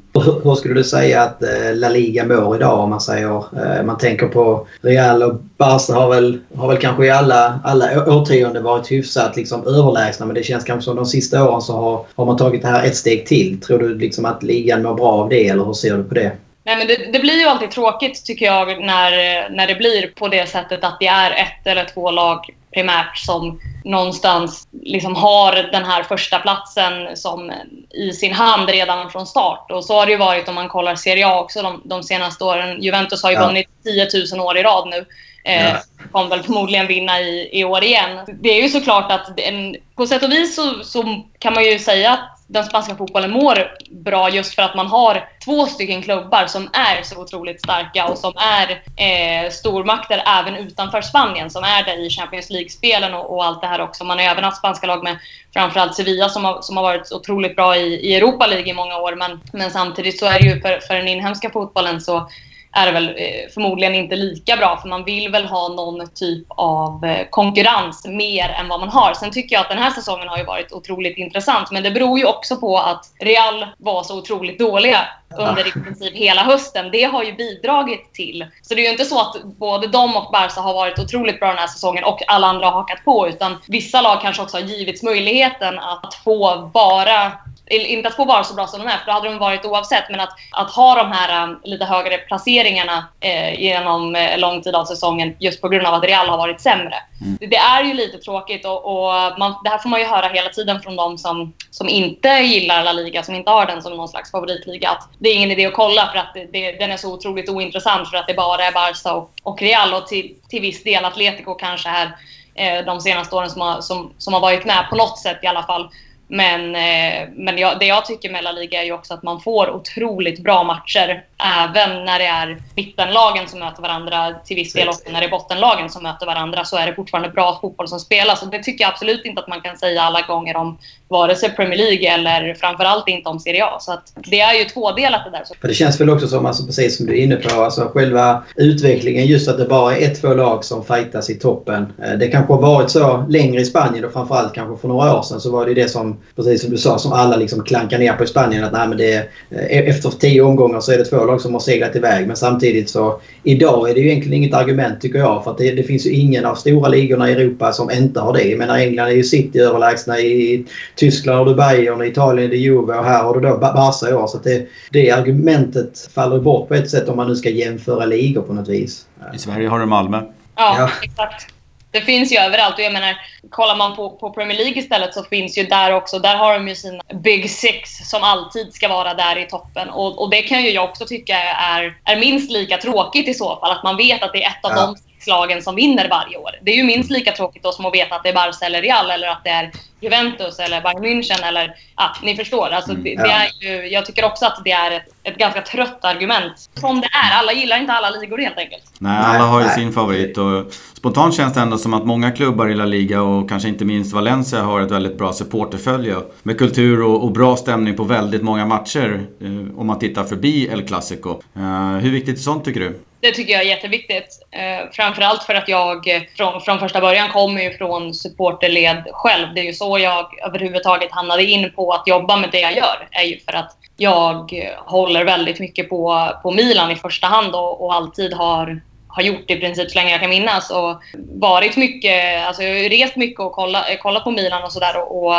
Hur 0.45 0.55
skulle 0.55 0.75
du 0.75 0.85
säga 0.85 1.23
att 1.23 1.43
eh, 1.43 1.75
La 1.75 1.89
Liga 1.89 2.25
mår 2.25 2.57
idag 2.57 2.79
om 2.79 2.91
man 2.91 3.01
säger, 3.01 3.37
eh, 3.37 3.85
man 3.85 3.99
tänker 3.99 4.27
på 4.27 4.67
Real 4.83 5.23
och 5.23 5.41
Barca 5.61 5.95
har 5.95 6.09
väl, 6.09 6.39
har 6.57 6.69
väl 6.69 6.79
kanske 6.79 7.07
i 7.07 7.11
alla, 7.11 7.61
alla 7.65 8.15
årtionden 8.17 8.63
varit 8.63 8.93
hyfsat 8.93 9.37
liksom 9.37 9.67
överlägsna 9.67 10.27
men 10.27 10.35
det 10.35 10.43
känns 10.43 10.65
kanske 10.65 10.85
som 10.85 10.97
de 10.97 11.07
sista 11.07 11.49
åren 11.49 11.61
så 11.61 11.73
har, 11.73 12.07
har 12.17 12.27
man 12.27 12.37
tagit 12.37 12.63
det 12.63 12.69
här 12.69 12.87
ett 12.87 12.97
steg 12.97 13.27
till. 13.27 13.61
Tror 13.61 13.79
du 13.79 13.99
liksom 13.99 14.25
att 14.25 14.43
ligan 14.43 14.83
mår 14.83 14.95
bra 14.95 15.13
av 15.13 15.29
det 15.29 15.49
eller 15.49 15.65
hur 15.65 15.73
ser 15.73 15.97
du 15.97 16.05
på 16.05 16.15
det? 16.15 16.33
Nej, 16.65 16.77
men 16.77 16.87
det, 16.87 17.13
det, 17.13 17.19
blir 17.19 17.39
ju 17.39 17.47
alltid 17.47 17.71
tråkigt 17.71 18.25
tycker 18.25 18.47
jag 18.47 18.67
när, 18.69 19.11
när 19.51 19.67
det 19.67 19.75
blir 19.75 20.07
på 20.07 20.29
det 20.29 20.49
sättet 20.49 20.85
att 20.85 20.97
det 21.01 21.07
är 21.07 21.31
ett 21.31 21.67
eller 21.67 21.85
två 21.85 22.11
lag 22.11 22.39
primärt 22.75 23.19
som 23.19 23.61
någonstans 23.85 24.69
liksom 24.83 25.17
har 25.17 25.53
den 25.73 25.85
här 25.85 26.03
första 26.03 26.39
platsen 26.39 27.17
som 27.17 27.53
i 27.91 28.13
sin 28.13 28.33
hand 28.33 28.69
redan 28.69 29.11
från 29.11 29.27
start. 29.27 29.71
Och 29.71 29.85
så 29.85 29.95
har 29.95 30.07
det 30.07 30.13
ju 30.13 30.19
varit 30.19 30.49
om 30.49 30.55
man 30.55 30.69
kollar 30.69 30.95
Serie 30.95 31.27
A 31.27 31.41
också 31.41 31.63
de, 31.63 31.83
de 31.85 32.03
senaste 32.03 32.45
åren. 32.45 32.83
Juventus 32.83 33.23
har 33.23 33.31
ju 33.31 33.37
ja. 33.37 33.47
vunnit 33.47 33.67
10 33.85 34.09
000 34.37 34.47
år 34.47 34.59
i 34.59 34.63
rad 34.63 34.89
nu. 34.89 35.07
Eh. 35.45 35.77
Kommer 36.13 36.31
väl 36.31 36.43
förmodligen 36.43 36.87
vinna 36.87 37.21
i, 37.21 37.61
i 37.61 37.65
år 37.65 37.85
igen. 37.85 38.19
Det 38.41 38.49
är 38.49 38.63
ju 38.63 38.69
såklart 38.69 39.13
att 39.13 39.41
en, 39.41 39.77
på 39.97 40.07
sätt 40.07 40.23
och 40.23 40.31
vis 40.31 40.55
så, 40.55 40.85
så 40.85 41.25
kan 41.39 41.55
man 41.55 41.65
ju 41.65 41.79
säga 41.79 42.13
att 42.13 42.41
den 42.53 42.65
spanska 42.65 42.97
fotbollen 42.97 43.31
mår 43.31 43.71
bra 43.91 44.31
just 44.31 44.55
för 44.55 44.63
att 44.63 44.75
man 44.75 44.87
har 44.87 45.29
två 45.45 45.67
stycken 45.67 46.03
klubbar 46.03 46.47
som 46.47 46.71
är 46.73 47.03
så 47.03 47.21
otroligt 47.21 47.61
starka 47.61 48.07
och 48.07 48.19
som 48.19 48.33
är 48.37 48.71
eh, 48.97 49.51
stormakter 49.51 50.23
även 50.27 50.57
utanför 50.57 51.03
Spanien, 51.03 51.51
som 51.51 51.65
är 51.65 51.85
där 51.85 52.07
i 52.07 52.11
Champions 52.11 52.51
League-spelen 52.51 53.15
och, 53.15 53.35
och, 53.35 53.45
allt 53.45 53.61
det 53.61 53.67
här 53.67 53.81
också. 53.81 54.05
Man 54.05 54.19
har 54.19 54.25
även 54.25 54.45
haft 54.45 54.59
spanska 54.59 54.87
lag 54.87 55.03
med 55.03 55.19
framförallt 55.53 55.95
Sevilla 55.95 56.29
som 56.29 56.45
har, 56.45 56.63
som 56.63 56.77
har 56.77 56.85
varit 56.85 57.13
otroligt 57.13 57.57
bra 57.57 57.77
i, 57.77 57.95
i 57.95 58.17
Europa 58.17 58.47
League 58.47 58.71
i 58.71 58.75
många 58.75 58.97
år, 58.97 59.15
men, 59.15 59.41
men 59.53 59.71
samtidigt 59.71 60.19
så 60.19 60.27
är 60.27 60.39
det 60.39 60.47
ju 60.47 60.61
för, 60.61 60.81
för 60.81 60.95
den 60.95 61.09
inhemska 61.09 61.51
fotbollen 61.51 62.01
så 62.01 62.31
är 62.73 62.87
det 62.87 62.93
väl 62.93 63.09
eh, 63.09 63.51
förmodligen 63.55 63.95
inte 63.95 64.17
lika 64.17 64.57
bra 64.57 64.77
för 64.77 64.89
man 64.89 65.05
vill 65.05 65.33
väl 65.33 65.45
ha 65.45 65.69
någon 65.69 66.11
typ 66.15 66.47
av 66.49 67.05
eh, 67.05 67.27
konkurrens 67.31 68.07
mer 68.07 68.49
än 68.49 68.69
vad 68.69 68.81
man 68.81 68.89
har. 68.89 69.15
Sen 69.15 69.31
tycker 69.31 69.57
jag 69.57 69.63
att 69.63 69.69
den 69.69 69.79
här 69.79 69.91
säsongen 69.91 70.29
har 70.29 70.39
ju 70.39 70.45
varit 70.45 70.73
otroligt 70.73 71.19
intressant 71.19 71.71
men 71.71 71.83
det 71.83 71.91
beror 71.91 72.19
ju 72.19 72.25
också 72.25 72.57
på 72.57 72.79
att 72.79 73.05
Real 73.21 73.67
var 73.79 74.03
så 74.03 74.19
otroligt 74.19 74.59
dåliga 74.59 74.99
under 75.39 75.69
i 75.69 75.71
princip 75.71 76.15
hela 76.15 76.43
hösten. 76.43 76.91
Det 76.93 77.05
har 77.05 77.25
ju 77.25 77.33
bidragit 77.33 78.13
till. 78.13 78.47
Så 78.63 78.75
det 78.75 78.81
är 78.81 78.85
ju 78.85 78.91
inte 78.91 79.05
så 79.05 79.21
att 79.21 79.43
både 79.45 79.87
de 79.87 80.17
och 80.17 80.33
Barca 80.33 80.61
har 80.61 80.75
varit 80.75 80.99
otroligt 80.99 81.41
bra 81.41 81.49
den 81.49 81.59
här 81.59 81.67
säsongen 81.67 82.05
och 82.05 82.23
alla 82.27 82.47
andra 82.47 82.67
har 82.67 82.73
hakat 82.73 83.05
på 83.05 83.29
utan 83.29 83.57
vissa 83.69 84.01
lag 84.01 84.21
kanske 84.23 84.43
också 84.43 84.57
har 84.57 84.65
givits 84.65 85.03
möjligheten 85.03 85.79
att 85.79 86.15
få 86.25 86.71
vara 86.75 87.33
inte 87.71 88.09
att 88.09 88.17
få 88.17 88.25
vara 88.25 88.45
så 88.45 88.55
bra 88.55 88.67
som 88.67 88.79
de 88.79 88.89
är, 88.89 88.99
för 88.99 89.07
då 89.07 89.13
hade 89.13 89.29
de 89.29 89.39
varit 89.39 89.65
oavsett. 89.65 90.11
Men 90.11 90.21
att, 90.21 90.33
att 90.51 90.71
ha 90.71 90.95
de 90.95 91.13
här 91.13 91.49
um, 91.49 91.61
lite 91.65 91.85
högre 91.85 92.19
placeringarna 92.19 93.09
eh, 93.21 93.61
genom 93.61 94.17
eh, 94.17 94.39
lång 94.39 94.63
tid 94.63 94.75
av 94.75 94.85
säsongen 94.85 95.37
just 95.39 95.61
på 95.61 95.69
grund 95.69 95.87
av 95.87 95.95
att 95.95 96.05
Real 96.05 96.29
har 96.29 96.39
varit 96.39 96.61
sämre. 96.61 96.95
Mm. 97.21 97.37
Det, 97.41 97.47
det 97.47 97.57
är 97.57 97.85
ju 97.85 97.95
lite 97.95 98.19
tråkigt 98.19 98.67
och, 98.67 98.85
och 98.85 99.39
man, 99.39 99.55
det 99.65 99.71
här 99.71 99.79
får 99.79 99.89
man 99.89 100.01
ju 100.01 100.07
höra 100.07 100.29
hela 100.29 100.51
tiden 100.51 100.81
från 100.81 100.97
de 100.97 101.19
som, 101.19 101.53
som 101.71 101.89
inte 101.89 102.29
gillar 102.29 102.85
La 102.85 102.93
Liga, 102.93 103.23
som 103.23 103.35
inte 103.35 103.51
har 103.51 103.67
den 103.67 103.83
som 103.83 103.97
någon 103.97 104.09
slags 104.09 104.31
favoritliga. 104.31 104.91
Att 104.91 105.09
det 105.19 105.29
är 105.29 105.35
ingen 105.35 105.51
idé 105.51 105.67
att 105.67 105.75
kolla 105.75 106.09
för 106.13 106.19
att 106.19 106.35
det, 106.35 106.45
det, 106.53 106.73
den 106.73 106.91
är 106.91 106.97
så 106.97 107.15
otroligt 107.15 107.49
ointressant 107.49 108.11
för 108.11 108.17
att 108.17 108.27
det 108.27 108.35
bara 108.35 108.65
är 108.65 108.73
Barca 108.73 109.15
och, 109.15 109.31
och 109.43 109.63
Real 109.63 109.95
och 109.95 110.07
till, 110.07 110.35
till 110.49 110.63
viss 110.63 110.83
del 110.83 111.05
Atletico 111.05 111.55
kanske 111.55 111.89
här 111.89 112.17
eh, 112.55 112.85
de 112.85 113.01
senaste 113.01 113.37
åren 113.37 113.51
som 113.51 113.61
har, 113.61 113.81
som, 113.81 114.13
som 114.19 114.33
har 114.33 114.41
varit 114.41 114.65
med 114.65 114.87
på 114.91 114.97
något 114.97 115.19
sätt 115.19 115.39
i 115.43 115.47
alla 115.47 115.63
fall. 115.63 115.91
Men, 116.33 116.75
eh, 116.75 117.29
men 117.33 117.59
jag, 117.59 117.79
det 117.79 117.87
jag 117.87 118.05
tycker 118.05 118.31
med 118.31 118.45
La 118.45 118.53
Liga 118.53 118.81
är 118.81 118.85
ju 118.85 118.93
också 118.93 119.15
att 119.15 119.23
man 119.23 119.41
får 119.41 119.71
otroligt 119.71 120.43
bra 120.43 120.65
matcher. 120.65 121.25
Även 121.63 122.05
när 122.05 122.19
det 122.19 122.25
är 122.25 122.63
mittenlagen 122.77 123.49
som 123.49 123.59
möter 123.59 123.83
varandra, 123.83 124.35
till 124.45 124.57
viss 124.57 124.73
del 124.73 124.89
också 124.89 125.11
när 125.11 125.21
det 125.21 125.27
är 125.27 125.31
bottenlagen 125.31 125.91
som 125.91 126.03
möter 126.03 126.27
varandra, 126.27 126.65
så 126.65 126.77
är 126.77 126.87
det 126.87 126.95
fortfarande 126.95 127.29
bra 127.29 127.59
fotboll 127.61 127.89
som 127.89 128.01
spelas. 128.01 128.43
Och 128.43 128.49
det 128.49 128.63
tycker 128.63 128.85
jag 128.85 128.93
absolut 128.93 129.25
inte 129.25 129.41
att 129.41 129.49
man 129.49 129.61
kan 129.61 129.77
säga 129.77 130.03
alla 130.03 130.21
gånger 130.21 130.57
om 130.57 130.79
vare 131.11 131.37
sig 131.37 131.51
Premier 131.51 131.79
League 131.79 132.09
eller 132.09 132.55
framförallt 132.55 133.09
inte 133.09 133.29
om 133.29 133.41
Serie 133.41 133.65
A. 133.65 133.79
Så 133.81 134.01
det 134.15 134.41
är 134.41 134.59
ju 134.59 134.65
tvådelat 134.65 135.25
det 135.25 135.31
där. 135.31 135.45
För 135.61 135.69
det 135.69 135.75
känns 135.75 136.01
väl 136.01 136.11
också 136.11 136.29
som, 136.29 136.47
alltså 136.47 136.67
precis 136.67 136.97
som 136.97 137.07
du 137.07 137.13
är 137.13 137.23
inne 137.23 137.37
på, 137.37 137.61
alltså 137.61 137.91
själva 137.95 138.43
utvecklingen 138.57 139.27
just 139.27 139.49
att 139.49 139.59
det 139.59 139.65
bara 139.65 139.97
är 139.97 140.07
ett, 140.07 140.21
två 140.21 140.35
lag 140.35 140.65
som 140.65 140.85
fightas 140.85 141.31
i 141.31 141.35
toppen. 141.35 141.93
Eh, 142.03 142.13
det 142.13 142.29
kanske 142.29 142.53
har 142.53 142.61
varit 142.61 142.91
så 142.91 143.25
längre 143.29 143.61
i 143.61 143.65
Spanien 143.65 144.05
och 144.05 144.13
framförallt 144.13 144.55
kanske 144.55 144.81
för 144.81 144.89
några 144.89 145.19
år 145.19 145.23
sedan 145.23 145.41
så 145.41 145.51
var 145.51 145.67
det 145.67 145.75
det 145.75 145.89
som, 145.89 146.21
precis 146.37 146.63
som 146.63 146.71
du 146.71 146.79
sa, 146.79 146.99
som 146.99 147.13
alla 147.13 147.37
liksom 147.37 147.65
klankar 147.65 147.99
ner 147.99 148.13
på 148.13 148.25
i 148.25 148.27
Spanien. 148.27 148.65
Att 148.65 148.73
nej, 148.73 148.89
men 148.89 148.99
det 148.99 149.13
är, 149.13 149.29
eh, 149.51 149.89
efter 149.89 150.11
tio 150.11 150.43
omgångar 150.43 150.81
så 150.81 150.93
är 150.93 150.99
det 150.99 151.05
två 151.05 151.25
lag 151.25 151.41
som 151.41 151.53
har 151.53 151.61
seglat 151.61 151.97
iväg. 151.97 152.27
Men 152.27 152.37
samtidigt 152.37 152.91
så 152.91 153.21
idag 153.43 153.91
är 153.91 153.95
det 153.95 154.01
ju 154.01 154.07
egentligen 154.07 154.43
inget 154.43 154.55
argument 154.55 155.01
tycker 155.01 155.19
jag. 155.19 155.45
För 155.45 155.51
att 155.51 155.59
det, 155.59 155.71
det 155.71 155.83
finns 155.83 156.07
ju 156.07 156.11
ingen 156.11 156.45
av 156.45 156.55
stora 156.55 156.89
ligorna 156.89 157.31
i 157.31 157.33
Europa 157.33 157.73
som 157.73 157.91
inte 157.91 158.21
har 158.21 158.33
det. 158.33 158.43
Jag 158.43 158.59
menar 158.59 158.79
England 158.79 159.09
är 159.09 159.15
ju 159.15 159.25
City 159.25 159.59
överlägsna 159.59 160.19
i 160.19 160.65
Tyskland 161.01 161.39
har 161.39 161.47
du 161.47 161.55
Bayern, 161.55 162.03
i 162.03 162.07
Italien 162.07 162.47
är 162.47 162.51
det 162.51 162.57
Juve 162.57 162.95
och 162.95 163.05
här 163.05 163.23
har 163.23 163.35
du 163.35 163.41
då 163.41 163.59
Barca 163.59 164.11
i 164.11 164.13
år. 164.13 164.27
Så 164.27 164.39
det, 164.39 164.69
det 164.91 165.11
argumentet 165.11 166.11
faller 166.15 166.39
bort 166.39 166.69
på 166.69 166.75
ett 166.75 166.91
sätt 166.91 167.09
om 167.09 167.17
man 167.17 167.29
nu 167.29 167.37
ska 167.37 167.51
jämföra 167.51 168.07
ligor 168.07 168.43
på 168.43 168.53
något 168.53 168.69
vis. 168.69 169.07
I 169.35 169.39
Sverige 169.39 169.69
har 169.69 169.79
du 169.79 169.87
Malmö. 169.87 170.23
Ja, 170.57 170.77
ja. 170.79 170.91
exakt. 171.03 171.47
Det 171.91 172.01
finns 172.01 172.33
ju 172.33 172.37
överallt 172.37 172.75
och 172.75 172.85
jag 172.85 172.93
menar, 172.93 173.17
kollar 173.51 173.77
man 173.77 173.97
på, 173.97 174.11
på 174.11 174.31
Premier 174.31 174.59
League 174.59 174.79
istället 174.79 175.15
så 175.15 175.23
finns 175.23 175.59
ju 175.59 175.65
där 175.65 175.95
också, 175.95 176.19
där 176.19 176.37
har 176.37 176.55
de 176.55 176.69
ju 176.69 176.75
sina 176.75 177.03
Big 177.15 177.51
Six 177.51 178.11
som 178.11 178.23
alltid 178.23 178.75
ska 178.75 178.89
vara 178.89 179.15
där 179.15 179.39
i 179.39 179.47
toppen. 179.47 179.89
Och, 179.89 180.23
och 180.23 180.31
det 180.31 180.43
kan 180.43 180.63
ju 180.63 180.71
jag 180.71 180.85
också 180.85 181.07
tycka 181.07 181.37
är, 181.43 181.97
är 182.05 182.17
minst 182.21 182.51
lika 182.51 182.77
tråkigt 182.77 183.29
i 183.29 183.35
så 183.35 183.61
fall, 183.61 183.71
att 183.71 183.85
man 183.85 183.97
vet 183.97 184.23
att 184.23 184.33
det 184.33 184.45
är 184.45 184.49
ett 184.49 184.65
av 184.65 184.71
ja. 184.71 184.87
de 184.87 184.97
lagen 185.27 185.63
som 185.63 185.75
vinner 185.75 186.09
varje 186.09 186.37
år. 186.37 186.51
Det 186.63 186.71
är 186.71 186.77
ju 186.77 186.85
minst 186.85 187.11
lika 187.11 187.33
tråkigt 187.33 187.63
då 187.63 187.73
som 187.73 187.87
att 187.87 187.95
veta 187.95 188.15
att 188.15 188.23
det 188.23 188.29
är 188.29 188.35
Barca 188.35 188.67
eller 188.67 188.83
Real 188.83 189.11
eller 189.11 189.29
att 189.29 189.45
det 189.45 189.51
är 189.51 189.71
Juventus 190.01 190.59
eller 190.59 190.81
Bayern 190.81 191.05
München 191.05 191.49
eller... 191.49 191.75
Ja, 191.97 192.11
ni 192.23 192.37
förstår. 192.37 192.69
Alltså, 192.69 192.93
det, 192.93 193.15
det 193.15 193.31
är 193.31 193.49
ju, 193.61 193.89
jag 193.89 194.07
tycker 194.07 194.25
också 194.25 194.47
att 194.47 194.65
det 194.65 194.73
är 194.73 194.91
ett, 194.91 195.07
ett 195.23 195.39
ganska 195.39 195.63
trött 195.63 196.05
argument. 196.05 196.71
Som 196.75 197.01
det 197.01 197.07
är. 197.07 197.39
Alla 197.39 197.53
gillar 197.53 197.81
inte 197.81 197.93
alla 197.93 198.11
ligor 198.11 198.39
helt 198.39 198.59
enkelt. 198.59 198.83
Nej, 198.99 199.19
alla 199.19 199.45
har 199.45 199.63
ju 199.63 199.69
sin 199.69 199.93
favorit. 199.93 200.39
Och 200.39 200.73
spontant 200.95 201.35
känns 201.35 201.55
det 201.55 201.61
ändå 201.61 201.79
som 201.79 201.95
att 201.95 202.07
många 202.07 202.31
klubbar 202.31 202.69
i 202.69 202.75
La 202.75 202.85
Liga 202.85 203.23
och 203.23 203.49
kanske 203.49 203.69
inte 203.69 203.85
minst 203.85 204.13
Valencia 204.13 204.63
har 204.63 204.81
ett 204.81 204.91
väldigt 204.91 205.19
bra 205.19 205.33
supporterfölje. 205.33 206.17
Med 206.43 206.59
kultur 206.59 207.03
och, 207.03 207.25
och 207.25 207.33
bra 207.33 207.57
stämning 207.57 207.97
på 207.97 208.05
väldigt 208.05 208.43
många 208.43 208.67
matcher. 208.67 209.27
Eh, 209.41 209.79
om 209.81 209.87
man 209.87 209.99
tittar 209.99 210.25
förbi 210.25 210.69
El 210.73 210.87
Clasico. 210.87 211.31
Eh, 211.57 211.97
hur 211.97 212.11
viktigt 212.11 212.39
är 212.39 212.43
sånt 212.43 212.65
tycker 212.65 212.81
du? 212.81 213.01
Det 213.21 213.33
tycker 213.33 213.53
jag 213.53 213.63
är 213.63 213.67
jätteviktigt. 213.67 214.43
Eh, 214.51 214.91
framförallt 214.93 215.43
för 215.43 215.55
att 215.55 215.69
jag 215.69 216.09
eh, 216.09 216.23
från, 216.37 216.61
från 216.61 216.79
första 216.79 217.01
början 217.01 217.29
kommer 217.29 217.63
ju 217.63 217.77
från 217.77 218.15
supporterled 218.15 219.05
själv. 219.13 219.55
Det 219.55 219.61
är 219.61 219.65
ju 219.65 219.73
så 219.73 219.99
jag 219.99 220.41
överhuvudtaget 220.47 221.13
hamnade 221.13 221.45
in 221.45 221.73
på 221.73 221.93
att 221.93 222.09
jobba 222.09 222.37
med 222.37 222.51
det 222.51 222.61
jag 222.61 222.77
gör. 222.77 223.09
är 223.11 223.25
ju 223.25 223.39
för 223.39 223.53
att 223.53 223.77
jag 223.97 224.53
eh, 224.53 224.71
håller 224.79 225.25
väldigt 225.25 225.61
mycket 225.61 225.89
på, 225.89 226.31
på 226.43 226.51
Milan 226.51 226.91
i 226.91 226.97
första 226.97 227.27
hand 227.27 227.55
och, 227.55 227.85
och 227.85 227.95
alltid 227.95 228.33
har, 228.33 228.81
har 229.09 229.23
gjort 229.23 229.51
i 229.51 229.57
princip 229.57 229.91
så 229.91 229.99
länge 229.99 230.11
jag 230.11 230.21
kan 230.21 230.31
minnas. 230.31 230.71
Och 230.71 231.03
varit 231.41 231.77
mycket, 231.77 232.47
alltså 232.47 232.63
jag 232.63 232.83
har 232.83 232.89
rest 232.89 233.17
mycket 233.17 233.41
och 233.41 233.53
kollat, 233.53 233.91
eh, 233.91 233.97
kollat 233.97 234.25
på 234.25 234.31
Milan 234.31 234.63
och 234.63 234.73
sådär. 234.73 234.97
Och, 234.97 235.25
och, 235.25 235.37